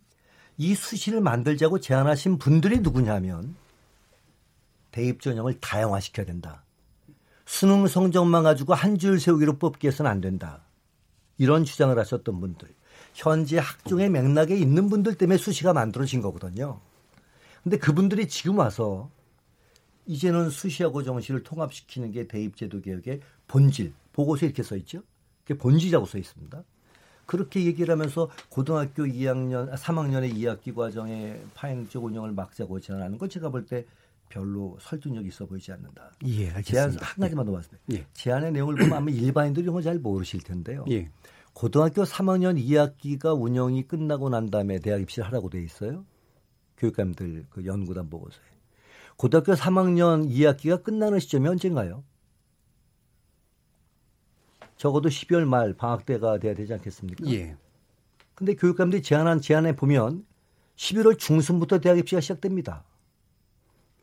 이 0.60 0.74
수시를 0.74 1.22
만들자고 1.22 1.80
제안하신 1.80 2.36
분들이 2.36 2.80
누구냐면 2.80 3.56
대입 4.90 5.22
전형을 5.22 5.58
다양화시켜야 5.58 6.26
된다. 6.26 6.64
수능 7.46 7.86
성적만 7.86 8.42
가지고 8.42 8.74
한 8.74 8.98
줄 8.98 9.18
세우기로 9.18 9.56
뽑기 9.56 9.86
해서는 9.86 10.10
안 10.10 10.20
된다. 10.20 10.62
이런 11.38 11.64
주장을 11.64 11.98
하셨던 11.98 12.40
분들. 12.40 12.68
현재 13.14 13.56
학종의 13.56 14.10
맥락에 14.10 14.54
있는 14.54 14.90
분들 14.90 15.14
때문에 15.14 15.38
수시가 15.38 15.72
만들어진 15.72 16.20
거거든요. 16.20 16.78
근데 17.62 17.78
그분들이 17.78 18.28
지금 18.28 18.58
와서 18.58 19.10
이제는 20.04 20.50
수시하고 20.50 21.02
정시를 21.04 21.42
통합시키는 21.42 22.12
게 22.12 22.28
대입제도 22.28 22.82
개혁의 22.82 23.22
본질. 23.48 23.94
보고서에 24.12 24.48
이렇게 24.48 24.62
써 24.62 24.76
있죠. 24.76 25.02
그게 25.50 25.58
본질이라고 25.58 26.06
써 26.06 26.16
있습니다. 26.18 26.62
그렇게 27.26 27.64
얘기를 27.64 27.92
하면서 27.92 28.30
고등학교 28.48 29.04
2학년, 29.04 29.72
3학년의 29.72 30.34
2학기 30.36 30.74
과정의 30.74 31.42
파행적 31.54 32.04
운영을 32.04 32.32
막자고 32.32 32.78
제안하는 32.78 33.18
건 33.18 33.28
제가 33.28 33.50
볼 33.50 33.66
때 33.66 33.84
별로 34.28 34.78
설득력 34.80 35.26
있어 35.26 35.44
보이지 35.46 35.72
않는다. 35.72 36.12
예, 36.26 36.50
알겠습니다. 36.50 36.62
제안 36.62 36.90
한 36.90 37.16
가지만 37.18 37.46
더 37.46 37.50
말씀드립니다. 37.52 37.92
예. 37.94 38.06
제안의 38.12 38.52
내용을 38.52 38.76
보면 38.76 38.92
아마 38.92 39.10
일반인들이 39.10 39.64
이런 39.64 39.82
잘 39.82 39.98
모르실 39.98 40.40
텐데요. 40.42 40.84
예. 40.88 41.10
고등학교 41.52 42.04
3학년 42.04 42.56
2학기가 42.56 43.40
운영이 43.40 43.88
끝나고 43.88 44.28
난 44.28 44.50
다음에 44.50 44.78
대학 44.78 45.00
입시를 45.00 45.26
하라고 45.26 45.50
돼 45.50 45.60
있어요. 45.60 46.04
교육감들 46.76 47.46
그 47.50 47.66
연구단 47.66 48.08
보고서에. 48.08 48.44
고등학교 49.16 49.54
3학년 49.54 50.30
2학기가 50.30 50.84
끝나는 50.84 51.18
시점이 51.18 51.48
언젠가요? 51.48 52.04
적어도 54.80 55.10
12월 55.10 55.44
말 55.44 55.74
방학 55.74 56.06
때가 56.06 56.38
돼야 56.38 56.54
되지 56.54 56.72
않겠습니까? 56.72 57.30
예. 57.30 57.54
근데 58.34 58.54
교육감들이 58.54 59.02
제안한 59.02 59.42
제안에 59.42 59.76
보면 59.76 60.24
11월 60.76 61.18
중순부터 61.18 61.80
대학 61.80 61.98
입시가 61.98 62.22
시작됩니다. 62.22 62.82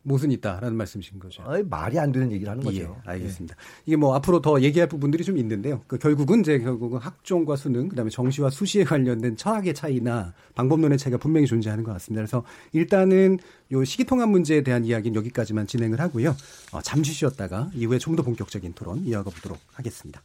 못은 0.04 0.30
있다라는 0.32 0.78
말씀이신 0.78 1.18
거죠. 1.18 1.42
아니, 1.42 1.64
말이 1.64 1.98
안 1.98 2.12
되는 2.12 2.32
얘기를 2.32 2.52
하는 2.52 2.64
거죠. 2.64 2.80
예, 2.80 3.10
알겠습니다. 3.10 3.56
예. 3.58 3.82
이게 3.88 3.96
뭐 3.96 4.14
앞으로 4.14 4.40
더 4.40 4.62
얘기할 4.62 4.88
부분들이 4.88 5.24
좀 5.24 5.40
있는데요. 5.40 5.82
그 5.88 5.98
결국은 5.98 6.42
이제 6.42 6.60
결국은 6.60 7.00
학종과 7.00 7.56
수능, 7.56 7.90
그다음에 7.90 8.12
정시와 8.12 8.52
수시에 8.52 8.84
관련된 8.84 9.36
철학의 9.36 9.74
차이나 9.74 10.36
방법론의 10.54 11.00
차이가 11.00 11.18
분명히 11.18 11.48
존재하는 11.48 11.84
것 11.84 11.92
같습니다. 11.94 12.22
그래서 12.22 12.44
일단은 12.72 13.40
요 13.72 13.84
시기통합 13.84 14.30
문제에 14.30 14.62
대한 14.62 14.86
이야기는 14.86 15.16
여기까지만 15.16 15.66
진행을 15.66 16.00
하고요. 16.00 16.36
어, 16.72 16.82
잠시 16.84 17.14
쉬었다가 17.14 17.72
이후에 17.74 17.98
좀 17.98 18.16
더 18.16 18.22
본격적인 18.22 18.74
토론 18.74 19.04
이어가 19.06 19.32
보도록 19.32 19.58
하겠습니다. 19.74 20.22